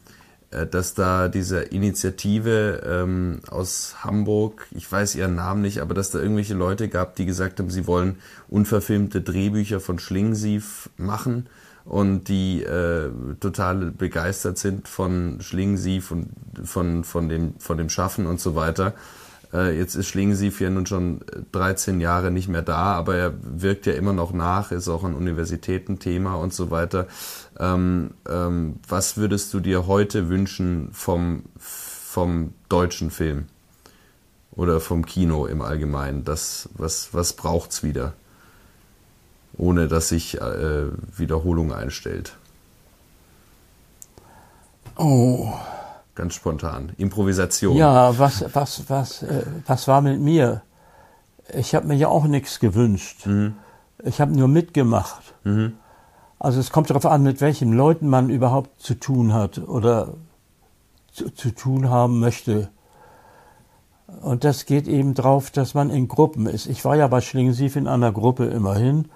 äh, 0.51 0.65
dass 0.65 0.93
da 0.93 1.27
diese 1.27 1.59
Initiative 1.59 2.81
ähm, 2.85 3.41
aus 3.49 3.97
Hamburg, 4.03 4.67
ich 4.71 4.89
weiß 4.89 5.15
ihren 5.15 5.35
Namen 5.35 5.61
nicht, 5.61 5.79
aber 5.79 5.93
dass 5.93 6.11
da 6.11 6.19
irgendwelche 6.19 6.53
Leute 6.53 6.87
gab, 6.87 7.15
die 7.15 7.25
gesagt 7.25 7.59
haben, 7.59 7.69
sie 7.69 7.87
wollen 7.87 8.17
unverfilmte 8.47 9.21
Drehbücher 9.21 9.79
von 9.79 9.99
Schlingensief 9.99 10.89
machen 10.97 11.47
und 11.83 12.29
die 12.29 12.63
äh, 12.63 13.09
total 13.39 13.91
begeistert 13.91 14.57
sind 14.57 14.87
von 14.87 15.41
Schlingensief 15.41 16.11
und 16.11 16.29
von, 16.63 17.03
von, 17.03 17.29
dem, 17.29 17.59
von 17.59 17.77
dem 17.77 17.89
Schaffen 17.89 18.25
und 18.27 18.39
so 18.39 18.55
weiter. 18.55 18.93
Äh, 19.53 19.77
jetzt 19.77 19.95
ist 19.95 20.07
Schlingensief 20.07 20.61
ja 20.61 20.69
nun 20.69 20.85
schon 20.85 21.21
13 21.51 22.01
Jahre 22.01 22.31
nicht 22.31 22.47
mehr 22.47 22.61
da, 22.61 22.93
aber 22.93 23.15
er 23.15 23.33
wirkt 23.41 23.85
ja 23.85 23.93
immer 23.93 24.13
noch 24.13 24.31
nach, 24.31 24.71
ist 24.71 24.87
auch 24.87 25.03
ein 25.03 25.15
Universitätenthema 25.15 26.35
und 26.35 26.53
so 26.53 26.71
weiter. 26.71 27.07
Ähm, 27.59 28.11
ähm, 28.27 28.75
was 28.87 29.17
würdest 29.17 29.53
du 29.53 29.59
dir 29.59 29.87
heute 29.87 30.29
wünschen 30.29 30.89
vom, 30.91 31.43
vom 31.57 32.53
deutschen 32.69 33.11
Film? 33.11 33.45
Oder 34.51 34.81
vom 34.81 35.05
Kino 35.05 35.45
im 35.45 35.61
Allgemeinen? 35.61 36.25
Das, 36.25 36.69
was, 36.73 37.13
was 37.13 37.33
braucht's 37.33 37.81
wieder? 37.81 38.13
Ohne 39.57 39.87
dass 39.87 40.09
sich 40.09 40.39
äh, 40.39 40.87
Wiederholung 41.15 41.71
einstellt. 41.73 42.35
Oh. 44.95 45.53
Ganz 46.19 46.33
spontan. 46.33 46.91
Improvisation. 46.97 47.77
Ja, 47.77 48.19
was, 48.19 48.43
was, 48.53 48.89
was, 48.89 49.23
äh, 49.23 49.45
was 49.65 49.87
war 49.87 50.01
mit 50.01 50.19
mir? 50.19 50.63
Ich 51.53 51.73
habe 51.73 51.87
mir 51.87 51.95
ja 51.95 52.09
auch 52.09 52.25
nichts 52.25 52.59
gewünscht. 52.59 53.25
Mhm. 53.25 53.53
Ich 54.03 54.19
habe 54.19 54.33
nur 54.33 54.49
mitgemacht. 54.49 55.33
Mhm. 55.45 55.77
Also 56.37 56.59
es 56.59 56.71
kommt 56.71 56.89
darauf 56.89 57.05
an, 57.05 57.23
mit 57.23 57.39
welchen 57.39 57.71
Leuten 57.71 58.09
man 58.09 58.29
überhaupt 58.29 58.81
zu 58.81 58.95
tun 58.95 59.33
hat 59.33 59.59
oder 59.59 60.15
zu, 61.09 61.29
zu 61.29 61.51
tun 61.51 61.89
haben 61.89 62.19
möchte. 62.19 62.67
Und 64.21 64.43
das 64.43 64.65
geht 64.65 64.89
eben 64.89 65.13
drauf, 65.13 65.51
dass 65.51 65.73
man 65.73 65.89
in 65.89 66.09
Gruppen 66.09 66.47
ist. 66.47 66.65
Ich 66.65 66.83
war 66.83 66.97
ja 66.97 67.07
bei 67.07 67.21
Schlingensief 67.21 67.77
in 67.77 67.87
einer 67.87 68.11
Gruppe 68.11 68.47
immerhin 68.47 69.07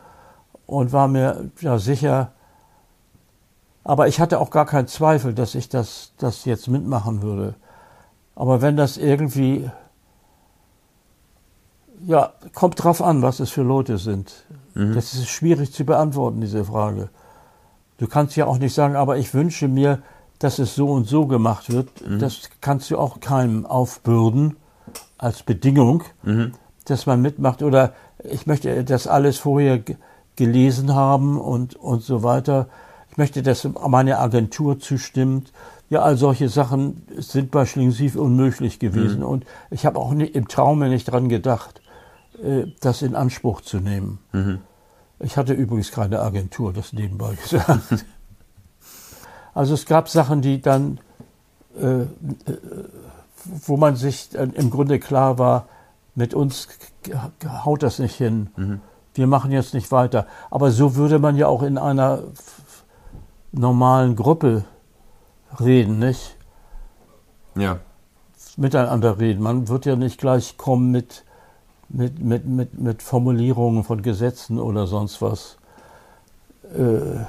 und 0.65 0.93
war 0.93 1.09
mir 1.09 1.51
ja 1.59 1.79
sicher, 1.79 2.31
aber 3.83 4.07
ich 4.07 4.19
hatte 4.19 4.39
auch 4.39 4.49
gar 4.49 4.65
keinen 4.65 4.87
Zweifel, 4.87 5.33
dass 5.33 5.55
ich 5.55 5.69
das, 5.69 6.13
das 6.17 6.45
jetzt 6.45 6.67
mitmachen 6.67 7.21
würde. 7.21 7.55
Aber 8.35 8.61
wenn 8.61 8.77
das 8.77 8.97
irgendwie, 8.97 9.69
ja, 12.05 12.33
kommt 12.53 12.83
drauf 12.83 13.01
an, 13.01 13.21
was 13.21 13.39
es 13.39 13.49
für 13.49 13.63
Leute 13.63 13.97
sind. 13.97 14.33
Mhm. 14.73 14.95
Das 14.95 15.13
ist 15.13 15.27
schwierig 15.27 15.73
zu 15.73 15.85
beantworten, 15.85 16.41
diese 16.41 16.65
Frage. 16.65 17.09
Du 17.97 18.07
kannst 18.07 18.35
ja 18.35 18.45
auch 18.45 18.57
nicht 18.57 18.73
sagen, 18.73 18.95
aber 18.95 19.17
ich 19.17 19.33
wünsche 19.33 19.67
mir, 19.67 20.01
dass 20.39 20.59
es 20.59 20.75
so 20.75 20.89
und 20.89 21.07
so 21.07 21.27
gemacht 21.27 21.71
wird, 21.71 21.89
mhm. 22.07 22.19
das 22.19 22.49
kannst 22.59 22.89
du 22.91 22.97
auch 22.97 23.19
keinem 23.19 23.65
aufbürden 23.65 24.57
als 25.17 25.43
Bedingung, 25.43 26.03
mhm. 26.23 26.53
dass 26.85 27.05
man 27.05 27.21
mitmacht. 27.21 27.61
Oder 27.61 27.93
ich 28.23 28.47
möchte 28.47 28.83
das 28.83 29.07
alles 29.07 29.37
vorher 29.37 29.81
gelesen 30.35 30.95
haben 30.95 31.39
und, 31.39 31.75
und 31.75 32.01
so 32.01 32.23
weiter. 32.23 32.67
Ich 33.13 33.17
möchte, 33.17 33.43
dass 33.43 33.69
meine 33.87 34.17
Agentur 34.17 34.79
zustimmt. 34.79 35.53
Ja, 35.87 36.01
all 36.01 36.17
solche 36.17 36.49
Sachen 36.49 37.03
sind 37.15 37.51
bei 37.51 37.67
Schlingensief 37.67 38.15
unmöglich 38.15 38.79
gewesen. 38.79 39.19
Mhm. 39.19 39.25
Und 39.27 39.45
ich 39.69 39.85
habe 39.85 39.99
auch 39.99 40.13
nicht, 40.13 40.33
im 40.33 40.47
Traume 40.47 40.89
nicht 40.89 41.05
dran 41.05 41.29
gedacht, 41.29 41.79
äh, 42.43 42.63
das 42.81 43.03
in 43.03 43.13
Anspruch 43.13 43.61
zu 43.61 43.77
nehmen. 43.77 44.17
Mhm. 44.31 44.61
Ich 45.19 45.37
hatte 45.37 45.53
übrigens 45.53 45.91
keine 45.91 46.21
Agentur, 46.21 46.73
das 46.73 46.91
nebenbei 46.91 47.35
gesagt. 47.43 48.03
also 49.53 49.75
es 49.75 49.85
gab 49.85 50.09
Sachen, 50.09 50.41
die 50.41 50.59
dann, 50.59 50.99
äh, 51.79 52.01
äh, 52.01 52.07
wo 53.67 53.77
man 53.77 53.95
sich 53.95 54.33
im 54.33 54.71
Grunde 54.71 54.97
klar 54.97 55.37
war, 55.37 55.67
mit 56.15 56.33
uns 56.33 56.67
haut 57.63 57.83
das 57.83 57.99
nicht 57.99 58.15
hin. 58.15 58.49
Mhm. 58.55 58.81
Wir 59.13 59.27
machen 59.27 59.51
jetzt 59.51 59.75
nicht 59.75 59.91
weiter. 59.91 60.25
Aber 60.49 60.71
so 60.71 60.95
würde 60.95 61.19
man 61.19 61.37
ja 61.37 61.45
auch 61.45 61.61
in 61.61 61.77
einer 61.77 62.23
normalen 63.53 64.15
Gruppe 64.15 64.65
reden, 65.59 65.99
nicht? 65.99 66.35
Ja. 67.55 67.79
Miteinander 68.57 69.19
reden. 69.19 69.41
Man 69.41 69.67
wird 69.67 69.85
ja 69.85 69.95
nicht 69.95 70.19
gleich 70.19 70.57
kommen 70.57 70.91
mit, 70.91 71.23
mit, 71.89 72.19
mit, 72.19 72.45
mit, 72.45 72.79
mit 72.79 73.01
Formulierungen 73.01 73.83
von 73.83 74.01
Gesetzen 74.01 74.59
oder 74.59 74.87
sonst 74.87 75.21
was. 75.21 75.57
Äh, 76.75 77.23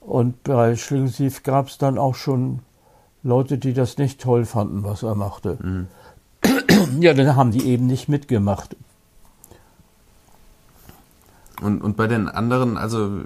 und 0.00 0.42
bei 0.44 0.76
Schlingensief 0.76 1.42
gab 1.42 1.68
es 1.68 1.78
dann 1.78 1.98
auch 1.98 2.14
schon 2.14 2.60
Leute, 3.22 3.56
die 3.58 3.72
das 3.72 3.96
nicht 3.96 4.20
toll 4.20 4.44
fanden, 4.44 4.84
was 4.84 5.02
er 5.02 5.14
machte. 5.14 5.56
Mhm. 5.62 5.88
Ja, 7.00 7.14
dann 7.14 7.36
haben 7.36 7.52
die 7.52 7.66
eben 7.66 7.86
nicht 7.86 8.08
mitgemacht. 8.08 8.76
Und, 11.62 11.82
und 11.82 11.96
bei 11.96 12.06
den 12.06 12.28
anderen, 12.28 12.76
also 12.76 13.22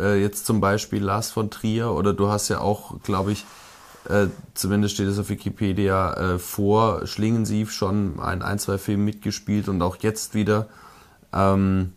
äh, 0.00 0.20
jetzt 0.20 0.46
zum 0.46 0.60
Beispiel 0.60 1.02
Lars 1.02 1.30
von 1.30 1.50
Trier 1.50 1.92
oder 1.92 2.12
du 2.12 2.28
hast 2.28 2.48
ja 2.48 2.60
auch, 2.60 3.00
glaube 3.02 3.32
ich, 3.32 3.44
äh, 4.08 4.28
zumindest 4.54 4.94
steht 4.94 5.08
es 5.08 5.18
auf 5.18 5.28
Wikipedia, 5.28 6.14
äh, 6.14 6.38
vor 6.38 7.06
Schlingensief 7.06 7.70
schon 7.70 8.18
ein, 8.20 8.42
ein, 8.42 8.58
zwei 8.58 8.78
Filme 8.78 9.04
mitgespielt 9.04 9.68
und 9.68 9.82
auch 9.82 9.96
jetzt 9.96 10.34
wieder 10.34 10.68
ähm, 11.32 11.92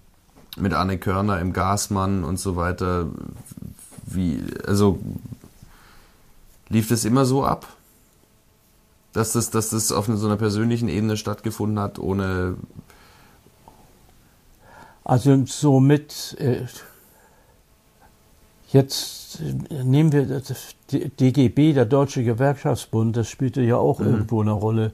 mit 0.57 0.73
Anne 0.73 0.97
Körner 0.97 1.39
im 1.39 1.53
Gasmann 1.53 2.23
und 2.23 2.38
so 2.38 2.55
weiter. 2.55 3.07
Wie, 4.05 4.43
also 4.67 4.99
lief 6.69 6.89
das 6.89 7.05
immer 7.05 7.25
so 7.25 7.45
ab? 7.45 7.67
Dass 9.13 9.31
das, 9.34 9.49
dass 9.51 9.69
das 9.69 9.91
auf 9.91 10.07
so 10.07 10.25
einer 10.25 10.38
persönlichen 10.38 10.89
Ebene 10.89 11.17
stattgefunden 11.17 11.80
hat, 11.80 11.99
ohne. 11.99 12.55
Also 15.03 15.43
somit 15.45 16.35
äh, 16.39 16.65
Jetzt 18.74 19.40
nehmen 19.70 20.12
wir 20.12 20.26
das 20.26 20.76
DGB, 20.91 21.74
der 21.74 21.86
Deutsche 21.86 22.24
Gewerkschaftsbund, 22.24 23.16
das 23.16 23.30
spielte 23.30 23.62
ja 23.62 23.78
auch 23.78 24.00
mhm. 24.00 24.08
irgendwo 24.08 24.41
eine 24.41 24.52
Rolle, 24.52 24.94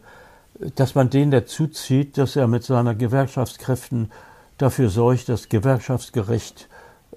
dass 0.76 0.96
man 0.96 1.10
den 1.10 1.32
dazu 1.32 1.68
zieht, 1.68 2.18
dass 2.18 2.36
er 2.36 2.48
mit 2.48 2.66
seinen 2.66 2.98
Gewerkschaftskräften 2.98 4.12
dafür 4.58 4.90
sorgt, 4.90 5.30
dass 5.30 5.48
gewerkschaftsgerecht 5.48 6.68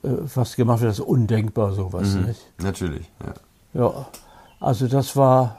äh, 0.04 0.08
was 0.34 0.54
gemacht 0.54 0.82
wird, 0.82 0.90
das 0.90 1.00
ist 1.00 1.04
undenkbar 1.04 1.72
sowas, 1.72 2.14
mhm. 2.14 2.26
nicht? 2.26 2.40
Natürlich, 2.58 3.10
ja. 3.74 3.80
Ja, 3.82 4.06
also 4.60 4.86
das 4.86 5.16
war 5.16 5.58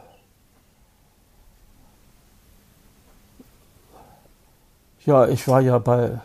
ja, 5.05 5.27
ich 5.27 5.45
war 5.49 5.59
ja 5.59 5.79
bei 5.79 6.21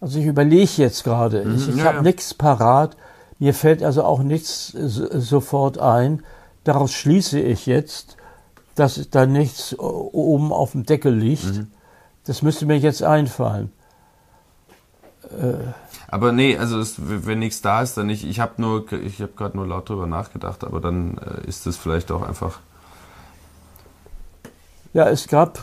also 0.00 0.18
ich 0.18 0.24
überlege 0.24 0.70
jetzt 0.76 1.04
gerade, 1.04 1.42
ich, 1.42 1.66
mhm, 1.66 1.74
ich 1.74 1.76
ja, 1.76 1.84
habe 1.84 1.96
ja. 1.96 2.02
nichts 2.02 2.32
parat, 2.32 2.96
mir 3.38 3.54
fällt 3.54 3.82
also 3.82 4.02
auch 4.04 4.22
nichts 4.22 4.68
sofort 4.76 5.78
ein. 5.78 6.22
Daraus 6.64 6.92
schließe 6.92 7.38
ich 7.38 7.66
jetzt, 7.66 8.16
dass 8.74 9.10
da 9.10 9.26
nichts 9.26 9.78
oben 9.78 10.52
auf 10.52 10.72
dem 10.72 10.84
Deckel 10.84 11.14
liegt. 11.14 11.44
Mhm. 11.44 11.68
Das 12.24 12.42
müsste 12.42 12.66
mir 12.66 12.78
jetzt 12.78 13.02
einfallen. 13.02 13.72
Äh. 15.30 15.54
Aber 16.08 16.32
nee, 16.32 16.56
also 16.56 16.80
es, 16.80 16.94
wenn 16.98 17.38
nichts 17.38 17.60
da 17.60 17.82
ist, 17.82 17.96
dann 17.96 18.06
nicht. 18.06 18.24
Ich 18.24 18.40
habe 18.40 18.60
nur, 18.60 18.92
ich 18.92 19.20
habe 19.20 19.32
gerade 19.36 19.56
nur 19.56 19.66
laut 19.66 19.88
drüber 19.88 20.06
nachgedacht, 20.06 20.64
aber 20.64 20.80
dann 20.80 21.18
äh, 21.18 21.46
ist 21.46 21.66
es 21.66 21.76
vielleicht 21.76 22.10
auch 22.10 22.22
einfach. 22.22 22.60
Ja, 24.94 25.08
es 25.08 25.28
gab, 25.28 25.62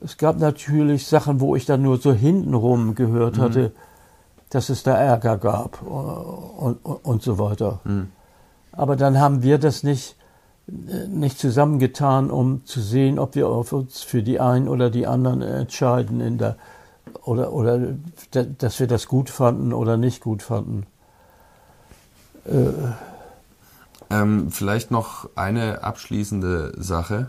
es 0.00 0.16
gab 0.16 0.38
natürlich 0.38 1.06
Sachen, 1.06 1.40
wo 1.40 1.54
ich 1.54 1.64
dann 1.64 1.82
nur 1.82 1.98
so 1.98 2.12
hintenrum 2.12 2.94
gehört 2.94 3.36
mhm. 3.36 3.40
hatte 3.42 3.72
dass 4.52 4.68
es 4.68 4.82
da 4.82 4.94
Ärger 4.94 5.38
gab 5.38 5.80
und, 5.80 6.76
und, 6.82 7.04
und 7.04 7.22
so 7.22 7.38
weiter. 7.38 7.80
Mhm. 7.84 8.08
Aber 8.72 8.96
dann 8.96 9.18
haben 9.18 9.42
wir 9.42 9.56
das 9.56 9.82
nicht, 9.82 10.14
nicht 10.66 11.38
zusammengetan, 11.38 12.30
um 12.30 12.64
zu 12.66 12.80
sehen, 12.80 13.18
ob 13.18 13.34
wir 13.34 13.48
uns 13.48 14.02
für 14.02 14.22
die 14.22 14.40
einen 14.40 14.68
oder 14.68 14.90
die 14.90 15.06
anderen 15.06 15.40
entscheiden 15.40 16.20
in 16.20 16.36
der, 16.36 16.56
oder, 17.24 17.52
oder 17.54 17.80
dass 18.30 18.78
wir 18.78 18.86
das 18.86 19.08
gut 19.08 19.30
fanden 19.30 19.72
oder 19.72 19.96
nicht 19.96 20.22
gut 20.22 20.42
fanden. 20.42 20.86
Äh. 22.44 22.72
Ähm, 24.10 24.50
vielleicht 24.50 24.90
noch 24.90 25.30
eine 25.34 25.82
abschließende 25.82 26.74
Sache. 26.76 27.28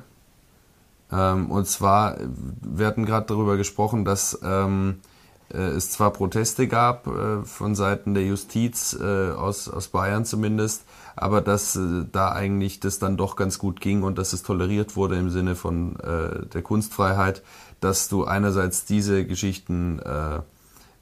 Ähm, 1.10 1.50
und 1.50 1.68
zwar, 1.68 2.18
wir 2.62 2.86
hatten 2.86 3.06
gerade 3.06 3.28
darüber 3.28 3.56
gesprochen, 3.56 4.04
dass 4.04 4.40
ähm, 4.44 5.00
äh, 5.00 5.13
es 5.58 5.92
zwar 5.92 6.12
Proteste 6.12 6.68
gab 6.68 7.08
äh, 7.08 7.44
von 7.44 7.76
Seiten 7.76 8.14
der 8.14 8.26
Justiz 8.26 8.98
äh, 9.00 9.32
aus, 9.32 9.70
aus 9.70 9.88
Bayern 9.88 10.26
zumindest, 10.26 10.84
aber 11.16 11.42
dass 11.42 11.80
da 12.12 12.32
eigentlich 12.32 12.80
das 12.80 13.00
dann 13.00 13.18
doch 13.18 13.36
ganz 13.36 13.60
gut 13.60 13.80
ging 13.80 14.02
und 14.04 14.18
dass 14.18 14.34
es 14.34 14.42
toleriert 14.42 14.96
wurde 14.96 15.16
im 15.16 15.30
Sinne 15.30 15.56
von 15.56 15.96
der 16.52 16.64
Kunstfreiheit, 16.64 17.44
dass 17.82 18.10
du 18.10 18.24
einerseits 18.26 18.86
diese 18.86 19.24
Geschichten 19.24 20.02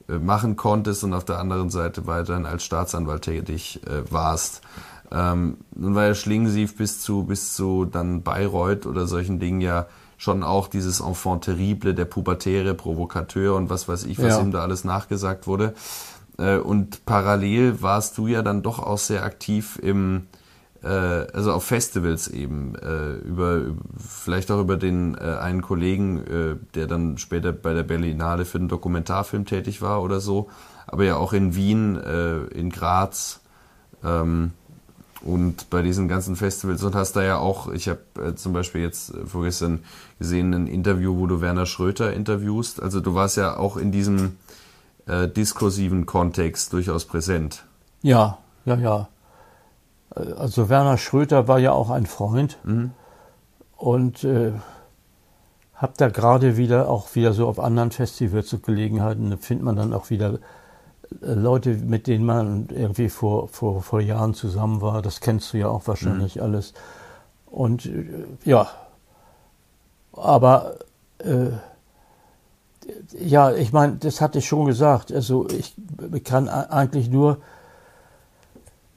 machen 0.10 0.58
konntest 0.58 1.06
und 1.06 1.14
auf 1.14 1.24
der 1.24 1.40
anderen 1.40 1.70
Seite 1.70 2.08
weiterhin 2.08 2.46
als 2.46 2.66
Staatsanwalt 2.66 3.22
tätig 3.22 3.80
warst. 4.10 4.62
Ähm, 5.12 5.58
nun 5.76 5.96
war 5.96 6.08
ja 6.08 6.16
Schlingensief 6.16 6.78
bis 6.78 7.02
zu, 7.02 7.24
bis 7.24 7.54
zu 7.54 7.86
dann 7.86 8.24
Bayreuth 8.24 8.86
oder 8.86 9.08
solchen 9.08 9.40
Dingen 9.40 9.62
ja 9.62 9.88
schon 10.22 10.44
auch 10.44 10.68
dieses 10.68 11.00
Enfant 11.00 11.46
terrible, 11.46 11.96
der 11.96 12.06
pubertäre 12.06 12.76
Provokateur 12.76 13.56
und 13.56 13.72
was 13.72 13.88
weiß 13.88 14.04
ich, 14.04 14.20
was 14.20 14.36
ja. 14.36 14.40
ihm 14.40 14.52
da 14.52 14.62
alles 14.62 14.84
nachgesagt 14.84 15.48
wurde. 15.48 15.74
Äh, 16.38 16.58
und 16.58 17.06
parallel 17.08 17.82
warst 17.82 18.20
du 18.20 18.28
ja 18.28 18.44
dann 18.44 18.62
doch 18.62 18.78
auch 18.78 19.00
sehr 19.00 19.24
aktiv 19.24 19.80
im, 19.82 20.28
äh, 20.84 20.90
also 20.90 21.52
auf 21.52 21.64
Festivals 21.64 22.28
eben, 22.28 22.76
äh, 22.76 23.14
über, 23.14 23.62
vielleicht 23.98 24.52
auch 24.52 24.62
über 24.62 24.78
den 24.78 25.18
einen 25.18 25.64
Kollegen, 25.64 26.60
der 26.76 26.86
dann 26.86 27.18
später 27.18 27.52
bei 27.52 27.74
der 27.74 27.82
Berlinale 27.82 28.46
für 28.46 28.60
den 28.60 28.68
Dokumentarfilm 28.68 29.46
tätig 29.46 29.82
war 29.82 30.04
oder 30.04 30.20
so, 30.20 30.52
aber 30.86 31.04
ja 31.04 31.16
auch 31.16 31.34
in 31.34 31.56
Wien, 31.56 31.96
in 31.96 32.70
Graz, 32.70 33.42
ähm, 34.04 34.52
und 35.24 35.70
bei 35.70 35.82
diesen 35.82 36.08
ganzen 36.08 36.36
Festivals 36.36 36.84
und 36.84 36.96
hast 36.96 37.14
da 37.14 37.24
ja 37.24 37.38
auch, 37.38 37.72
ich 37.72 37.88
habe 37.88 38.00
äh, 38.20 38.36
zum 38.36 38.54
Beispiel 38.54 38.82
jetzt 38.82 39.14
äh, 39.14 39.26
vorgestern 39.26 39.80
gesehen 40.20 40.54
ein 40.54 40.68
Interview, 40.68 41.18
wo 41.18 41.28
du 41.28 41.42
Werner 41.42 41.66
Schröter 41.66 42.14
interviewst. 42.14 42.82
Also 42.82 43.02
du 43.02 43.14
warst 43.14 43.38
ja 43.38 43.58
auch 43.58 43.78
in 43.78 43.92
diesem 43.92 44.38
äh, 45.06 45.28
diskursiven 45.28 46.06
Kontext 46.06 46.74
durchaus 46.74 47.06
präsent. 47.06 47.64
Ja, 48.02 48.40
ja, 48.66 48.76
ja. 48.76 49.10
Äh, 50.16 50.34
also 50.34 50.70
Werner 50.70 50.98
Schröter 50.98 51.48
war 51.48 51.60
ja 51.60 51.72
auch 51.72 51.90
ein 51.90 52.08
Freund 52.08 52.58
mhm. 52.64 52.92
und 53.78 54.24
äh, 54.24 54.54
habe 55.76 55.94
da 55.98 56.10
gerade 56.10 56.58
wieder 56.58 56.90
auch 56.90 57.16
wieder 57.16 57.34
so 57.34 57.48
auf 57.48 57.60
anderen 57.60 57.92
Festivals 57.92 58.54
und 58.54 58.64
Gelegenheiten 58.64 59.38
findet 59.38 59.66
man 59.66 59.76
dann 59.76 59.94
auch 59.94 60.10
wieder 60.10 60.40
Leute, 61.20 61.76
mit 61.76 62.08
denen 62.08 62.26
man 62.26 62.70
irgendwie 62.70 63.10
vor, 63.10 63.48
vor, 63.50 63.82
vor 63.82 64.00
Jahren 64.00 64.34
zusammen 64.34 64.82
war, 64.82 65.02
das 65.02 65.20
kennst 65.20 65.54
du 65.54 65.58
ja 65.58 65.68
auch 65.68 65.88
wahrscheinlich 65.88 66.38
mhm. 66.38 66.42
alles. 66.44 66.74
Und 67.48 67.90
ja, 68.46 68.70
aber 70.14 70.76
äh, 71.20 71.50
ja, 73.20 73.54
ich 73.54 73.74
meine, 73.74 73.98
das 73.98 74.22
hatte 74.22 74.40
ich 74.40 74.48
schon 74.48 74.66
gesagt. 74.66 75.12
Also 75.12 75.48
ich 75.50 75.76
kann 76.24 76.48
eigentlich 76.48 77.10
nur 77.10 77.38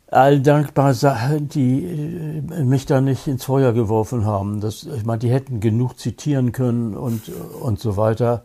allen 0.09 0.45
dankbar 0.45 0.95
sein, 0.95 1.49
die 1.49 1.85
äh, 1.85 2.63
mich 2.63 2.87
da 2.87 3.01
nicht 3.01 3.27
ins 3.27 3.45
Feuer 3.45 3.73
geworfen 3.73 4.25
haben. 4.25 4.61
Das, 4.61 4.85
ich 4.85 5.05
meine, 5.05 5.19
die 5.19 5.31
hätten 5.31 5.61
genug 5.61 5.99
zitieren 5.99 6.53
können 6.53 6.97
und, 6.97 7.31
und 7.61 7.81
so 7.81 7.97
weiter 7.97 8.45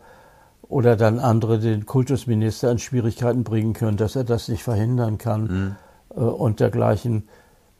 oder 0.70 0.96
dann 0.96 1.18
andere 1.18 1.58
den 1.58 1.84
Kultusminister 1.84 2.70
in 2.70 2.78
Schwierigkeiten 2.78 3.42
bringen 3.42 3.72
können, 3.72 3.96
dass 3.96 4.14
er 4.14 4.24
das 4.24 4.48
nicht 4.48 4.62
verhindern 4.62 5.18
kann. 5.18 5.42
Mhm. 5.42 5.76
äh, 6.16 6.20
und 6.20 6.60
dergleichen. 6.60 7.28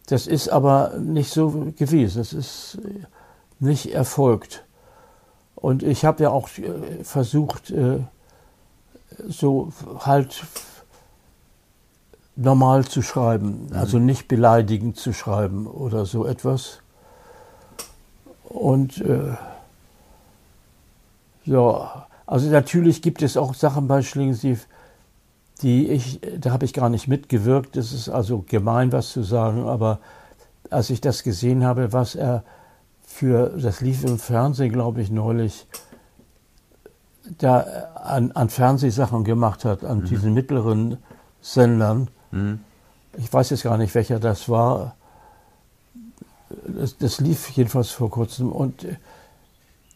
Das 0.09 0.27
ist 0.27 0.49
aber 0.49 0.99
nicht 0.99 1.31
so 1.31 1.73
gewesen. 1.77 2.21
Es 2.21 2.33
ist 2.33 2.79
nicht 3.61 3.95
erfolgt. 3.95 4.65
Und 5.55 5.85
ich 5.85 6.05
habe 6.05 6.25
ja 6.25 6.31
auch 6.31 6.49
äh, 6.59 7.05
versucht, 7.05 7.71
äh, 7.71 8.01
so 9.29 9.73
halt 10.01 10.43
normal 12.35 12.87
zu 12.87 13.03
schreiben, 13.03 13.69
mhm. 13.69 13.77
also 13.77 13.99
nicht 13.99 14.27
beleidigend 14.27 14.97
zu 14.97 15.13
schreiben 15.13 15.69
oder 15.69 16.07
so 16.07 16.27
etwas. 16.27 16.81
Und 18.49 19.01
äh, 19.03 19.37
ja, 21.45 22.07
also 22.31 22.49
natürlich 22.49 23.03
gibt 23.03 23.23
es 23.23 23.37
auch 23.37 23.55
Sachen 23.55 23.89
bei 23.89 24.03
Schlingensief, 24.03 24.69
die 25.63 25.89
ich, 25.89 26.21
da 26.39 26.53
habe 26.53 26.65
ich 26.65 26.73
gar 26.73 26.89
nicht 26.89 27.09
mitgewirkt. 27.09 27.77
Das 27.77 27.93
ist 27.93 28.09
also 28.09 28.45
gemein, 28.47 28.93
was 28.93 29.11
zu 29.11 29.25
sagen, 29.25 29.67
aber 29.67 29.99
als 30.71 30.91
ich 30.91 31.01
das 31.01 31.25
gesehen 31.25 31.65
habe, 31.65 31.93
was 31.93 32.15
er 32.15 32.45
für, 33.03 33.49
das 33.61 33.81
lief 33.81 34.05
im 34.05 34.21
Fernsehen, 34.21 34.71
glaube 34.71 35.03
ich, 35.03 35.11
neulich, 35.11 35.67
da 37.39 37.63
an, 37.97 38.31
an 38.31 38.49
Fernsehsachen 38.49 39.25
gemacht 39.25 39.65
hat, 39.65 39.85
an 39.85 40.03
mhm. 40.03 40.05
diesen 40.05 40.33
mittleren 40.33 40.99
Sendern. 41.41 42.11
Mhm. 42.31 42.61
Ich 43.19 43.33
weiß 43.33 43.51
jetzt 43.51 43.65
gar 43.65 43.77
nicht, 43.77 43.93
welcher 43.97 44.21
das 44.21 44.49
war. 44.49 44.95
Das, 46.69 46.97
das, 46.97 47.19
lief 47.19 47.49
jedenfalls 47.51 47.91
vor 47.91 48.09
kurzem 48.09 48.53
und 48.53 48.87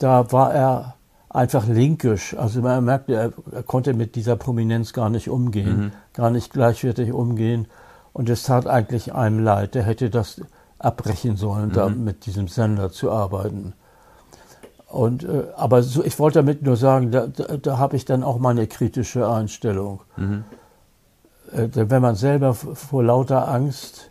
da 0.01 0.33
war 0.33 0.53
er 0.53 0.95
einfach 1.35 1.67
linkisch. 1.67 2.35
Also 2.39 2.63
man 2.63 2.85
merkte, 2.85 3.15
er, 3.15 3.33
er 3.53 3.63
konnte 3.63 3.93
mit 3.93 4.15
dieser 4.15 4.37
Prominenz 4.37 4.93
gar 4.93 5.11
nicht 5.11 5.29
umgehen, 5.29 5.77
mhm. 5.77 5.93
gar 6.15 6.31
nicht 6.31 6.53
gleichwertig 6.53 7.13
umgehen. 7.13 7.67
Und 8.13 8.31
es 8.31 8.45
tat 8.45 8.67
eigentlich 8.67 9.13
einem 9.15 9.41
leid. 9.41 9.75
Er 9.75 9.83
hätte 9.83 10.09
das 10.09 10.41
abbrechen 10.79 11.37
sollen, 11.37 11.71
mhm. 11.71 11.73
da 11.73 11.89
mit 11.89 12.27
diesem 12.27 12.47
Sender 12.47 12.91
zu 12.91 13.11
arbeiten. 13.11 13.75
Und, 14.87 15.25
äh, 15.25 15.47
aber 15.57 15.83
so, 15.83 16.05
ich 16.05 16.21
wollte 16.21 16.39
damit 16.39 16.63
nur 16.63 16.77
sagen, 16.77 17.11
da, 17.11 17.27
da, 17.27 17.57
da 17.57 17.79
habe 17.79 17.97
ich 17.97 18.05
dann 18.05 18.23
auch 18.23 18.39
meine 18.39 18.69
kritische 18.69 19.29
Einstellung. 19.29 20.03
Mhm. 20.17 20.45
Äh, 21.53 21.69
wenn 21.73 22.01
man 22.01 22.15
selber 22.15 22.55
vor 22.55 23.03
lauter 23.03 23.49
Angst, 23.49 24.09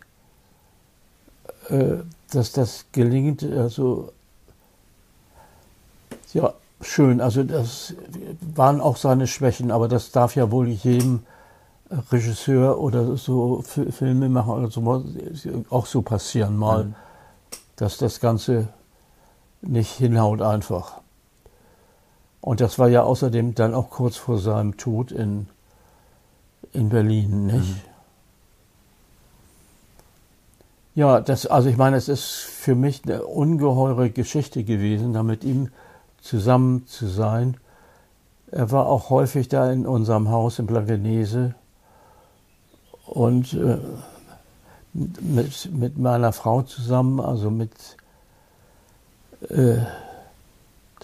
äh, 1.70 1.96
dass 2.30 2.52
das 2.52 2.84
gelingt, 2.92 3.42
also 3.42 4.12
ja, 6.34 6.52
schön. 6.80 7.20
Also 7.20 7.42
das 7.42 7.94
waren 8.40 8.80
auch 8.80 8.96
seine 8.96 9.26
Schwächen, 9.26 9.70
aber 9.70 9.88
das 9.88 10.10
darf 10.10 10.36
ja 10.36 10.50
wohl 10.50 10.68
jedem 10.68 11.20
Regisseur 12.10 12.78
oder 12.78 13.16
so 13.16 13.62
Filmemacher 13.62 14.54
oder 14.54 14.70
so 14.70 15.04
auch 15.70 15.86
so 15.86 16.02
passieren 16.02 16.56
mal, 16.56 16.84
mhm. 16.84 16.94
dass 17.76 17.98
das 17.98 18.20
Ganze 18.20 18.68
nicht 19.62 19.92
hinhaut 19.92 20.42
einfach. 20.42 21.00
Und 22.40 22.60
das 22.60 22.78
war 22.78 22.88
ja 22.88 23.02
außerdem 23.02 23.54
dann 23.54 23.74
auch 23.74 23.90
kurz 23.90 24.16
vor 24.16 24.38
seinem 24.38 24.76
Tod 24.76 25.12
in, 25.12 25.46
in 26.72 26.90
Berlin, 26.90 27.46
nicht? 27.46 27.68
Mhm. 27.68 27.80
Ja, 30.96 31.20
das, 31.20 31.46
also 31.46 31.68
ich 31.68 31.76
meine, 31.76 31.96
es 31.96 32.08
ist 32.08 32.24
für 32.24 32.76
mich 32.76 33.02
eine 33.04 33.24
ungeheure 33.24 34.10
Geschichte 34.10 34.62
gewesen, 34.62 35.12
da 35.12 35.24
mit 35.24 35.42
ihm 35.42 35.70
zusammen 36.24 36.86
zu 36.86 37.06
sein. 37.06 37.58
Er 38.50 38.70
war 38.70 38.86
auch 38.86 39.10
häufig 39.10 39.48
da 39.48 39.70
in 39.70 39.86
unserem 39.86 40.30
Haus 40.30 40.58
in 40.58 40.66
Blankenese 40.66 41.54
und 43.06 43.52
äh, 43.52 43.78
mit, 44.94 45.70
mit 45.72 45.98
meiner 45.98 46.32
Frau 46.32 46.62
zusammen, 46.62 47.20
also 47.20 47.50
mit 47.50 47.72
äh, 49.50 49.76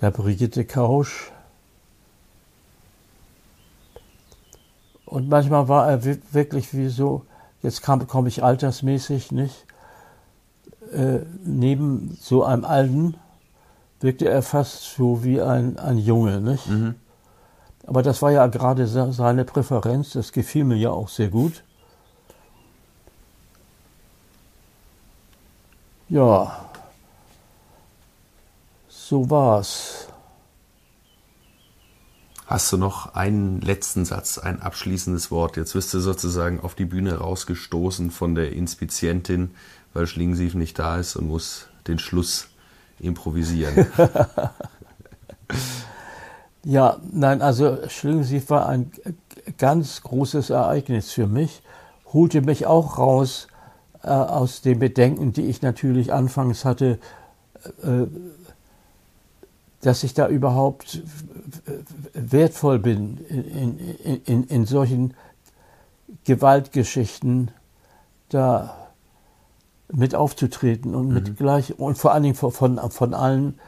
der 0.01 0.11
Brigitte 0.11 0.65
Kausch. 0.65 1.31
Und 5.05 5.29
manchmal 5.29 5.69
war 5.69 5.91
er 5.91 6.03
wirklich 6.33 6.73
wie 6.73 6.89
so, 6.89 7.27
jetzt 7.63 7.83
komme 7.83 8.29
ich 8.29 8.43
altersmäßig 8.43 9.33
nicht, 9.33 9.67
äh, 10.93 11.19
neben 11.45 12.17
so 12.19 12.43
einem 12.43 12.65
Alten 12.65 13.17
wirkte 14.01 14.29
er 14.29 14.43
fast 14.43 14.83
so 14.97 15.23
wie 15.23 15.41
ein, 15.41 15.79
ein 15.79 15.99
Junge, 15.99 16.41
nicht? 16.41 16.67
Mhm. 16.69 16.95
Aber 17.87 18.03
das 18.03 18.23
war 18.23 18.31
ja 18.31 18.47
gerade 18.47 18.87
seine 18.87 19.45
Präferenz, 19.45 20.11
das 20.13 20.33
gefiel 20.33 20.65
mir 20.65 20.77
ja 20.77 20.91
auch 20.91 21.09
sehr 21.09 21.29
gut. 21.29 21.65
Ja, 26.09 26.71
so 28.89 29.31
war's. 29.31 30.09
Hast 32.47 32.73
du 32.73 32.77
noch 32.77 33.15
einen 33.15 33.61
letzten 33.61 34.05
Satz, 34.05 34.39
ein 34.39 34.61
abschließendes 34.61 35.31
Wort? 35.31 35.57
Jetzt 35.57 35.77
wirst 35.77 35.95
du 35.95 36.01
sozusagen 36.01 36.59
auf 36.61 36.75
die 36.75 36.85
Bühne 36.85 37.19
rausgestoßen 37.19 38.11
von 38.11 38.35
der 38.35 38.53
Inspizientin, 38.53 39.53
weil 39.93 40.09
Schlingensief 40.09 40.55
nicht 40.55 40.77
da 40.79 40.99
ist 40.99 41.15
und 41.15 41.29
muss 41.29 41.69
den 41.87 42.01
Schluss 42.01 42.49
improvisieren. 43.01 43.87
ja, 46.65 46.99
nein, 47.11 47.43
also 47.43 47.79
Schlingensief 47.89 48.51
war 48.51 48.69
ein 48.69 48.91
ganz 49.59 50.03
großes 50.03 50.51
Ereignis 50.51 51.13
für 51.13 51.27
mich, 51.27 51.63
holte 52.13 52.43
mich 52.43 52.67
auch 52.67 52.99
raus 52.99 53.49
äh, 54.03 54.09
aus 54.09 54.63
den 54.63 54.79
Bedenken, 54.79 55.33
die 55.33 55.47
ich 55.47 55.63
natürlich 55.63 56.13
anfangs 56.13 56.65
hatte, 56.65 56.99
äh, 57.83 58.07
dass 59.83 60.03
ich 60.03 60.13
da 60.13 60.29
überhaupt 60.29 61.03
wertvoll 62.13 62.79
bin 62.79 63.19
in, 63.29 63.79
in, 63.79 64.23
in, 64.25 64.45
in 64.45 64.67
solchen 64.67 65.15
Gewaltgeschichten 66.25 67.51
da 68.29 68.80
mit 69.93 70.15
aufzutreten 70.15 70.95
und 70.95 71.09
mit 71.09 71.29
mhm. 71.29 71.37
gleich 71.37 71.79
und 71.79 71.99
vor 71.99 72.13
allen 72.13 72.23
Dingen 72.23 72.35
von, 72.35 72.53
von, 72.53 72.79
von 72.91 73.15
allen 73.15 73.59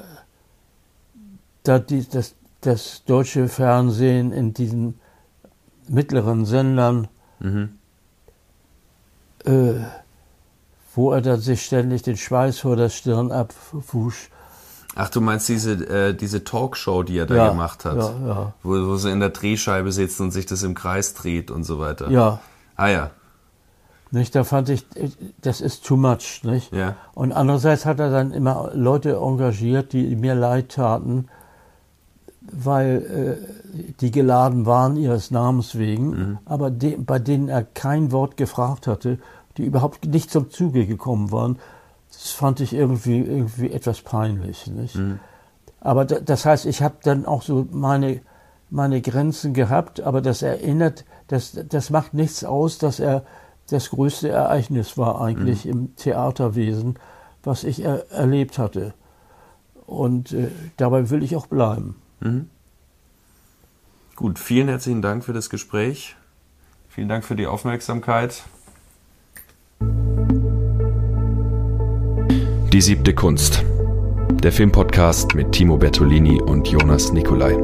da 1.63 1.79
die, 1.79 2.09
das, 2.09 2.35
das 2.63 3.05
deutsche 3.05 3.47
Fernsehen 3.49 4.33
in 4.33 4.55
diesen 4.55 4.99
mittleren 5.87 6.47
Sendern, 6.47 7.07
mhm. 7.39 7.79
äh, 9.45 9.75
wo 10.95 11.13
er 11.13 11.21
dann 11.21 11.41
sich 11.41 11.65
ständig 11.65 12.03
den 12.03 12.17
Schweiß 12.17 12.59
vor 12.59 12.75
der 12.77 12.89
Stirn 12.89 13.31
abwusch. 13.31 14.31
Ach, 14.97 15.09
du 15.09 15.21
meinst 15.21 15.49
diese, 15.49 15.73
äh, 15.73 16.15
diese 16.15 16.45
Talkshow, 16.45 17.03
die 17.03 17.19
er 17.19 17.27
da 17.27 17.35
ja, 17.35 17.49
gemacht 17.51 17.85
hat, 17.85 17.97
ja, 17.97 18.13
ja. 18.27 18.53
Wo, 18.63 18.71
wo 18.87 18.97
sie 18.97 19.11
in 19.11 19.21
der 19.21 19.31
Drehscheibe 19.31 19.91
sitzt 19.91 20.21
und 20.21 20.31
sich 20.31 20.47
das 20.47 20.63
im 20.63 20.75
Kreis 20.75 21.15
dreht 21.15 21.51
und 21.51 21.65
so 21.65 21.81
weiter. 21.81 22.11
Ja. 22.11 22.41
Ah 22.77 22.89
ja. 22.89 23.11
Nicht, 24.11 24.37
da 24.37 24.45
fand 24.45 24.69
ich, 24.69 24.87
das 25.43 25.61
ist 25.61 25.85
too 25.85 25.97
much, 25.97 26.43
nicht? 26.45 26.73
Ja. 26.73 26.95
Und 27.15 27.33
andererseits 27.33 27.85
hat 27.85 27.99
er 27.99 28.11
dann 28.11 28.33
immer 28.33 28.71
Leute 28.73 29.17
engagiert, 29.17 29.93
die 29.93 30.15
mir 30.15 30.37
leid 30.37 30.69
taten, 30.69 31.27
weil 32.41 33.39
äh, 33.75 33.91
die 34.01 34.13
geladen 34.13 34.67
waren 34.67 34.97
ihres 34.97 35.33
Namens 35.33 35.77
wegen, 35.77 36.11
mhm. 36.11 36.39
aber 36.45 36.71
de, 36.71 36.97
bei 36.97 37.19
denen 37.19 37.49
er 37.49 37.65
kein 37.65 38.13
Wort 38.13 38.37
gefragt 38.37 38.87
hatte, 38.87 39.19
die 39.57 39.65
überhaupt 39.65 40.05
nicht 40.05 40.31
zum 40.31 40.51
Zuge 40.51 40.87
gekommen 40.87 41.33
waren. 41.33 41.59
Das 42.25 42.33
fand 42.33 42.61
ich 42.61 42.73
irgendwie, 42.73 43.19
irgendwie 43.19 43.71
etwas 43.71 44.01
peinlich. 44.01 44.67
Nicht? 44.69 44.95
Mhm. 44.95 45.21
Aber 45.81 46.07
da, 46.07 46.21
das 46.21 46.47
heißt, 46.47 46.65
ich 46.65 46.81
habe 46.81 46.95
dann 47.03 47.27
auch 47.27 47.43
so 47.43 47.69
meine, 47.71 48.23
meine 48.71 49.03
Grenzen 49.03 49.53
gehabt, 49.53 50.01
aber 50.01 50.23
das 50.23 50.41
erinnert, 50.41 51.05
das, 51.29 51.53
das 51.69 51.91
macht 51.91 52.15
nichts 52.15 52.43
aus, 52.43 52.79
dass 52.79 52.99
er 52.99 53.27
das 53.69 53.91
größte 53.91 54.31
Ereignis 54.31 54.97
war 54.97 55.21
eigentlich 55.21 55.67
mhm. 55.67 55.71
im 55.71 55.97
Theaterwesen, 55.97 56.99
was 57.43 57.63
ich 57.63 57.85
er, 57.85 58.11
erlebt 58.11 58.57
hatte. 58.57 58.95
Und 59.85 60.33
äh, 60.33 60.49
dabei 60.79 61.11
will 61.11 61.23
ich 61.23 61.37
auch 61.37 61.47
bleiben. 61.47 61.97
Mhm. 62.21 62.49
Gut, 64.17 64.39
vielen 64.39 64.69
herzlichen 64.69 65.03
Dank 65.03 65.27
für 65.27 65.35
das 65.35 65.51
Gespräch. 65.51 66.17
Vielen 66.89 67.11
Dank 67.11 67.23
für 67.23 67.37
die 67.37 67.47
Aufmerksamkeit. 67.47 68.45
Die 72.75 72.81
siebte 72.81 73.15
Kunst. 73.15 73.63
Der 74.43 74.51
Filmpodcast 74.51 75.37
mit 75.37 75.53
Timo 75.53 75.77
Bertolini 75.77 76.43
und 76.43 76.67
Jonas 76.67 77.13
Nicolai. 77.13 77.57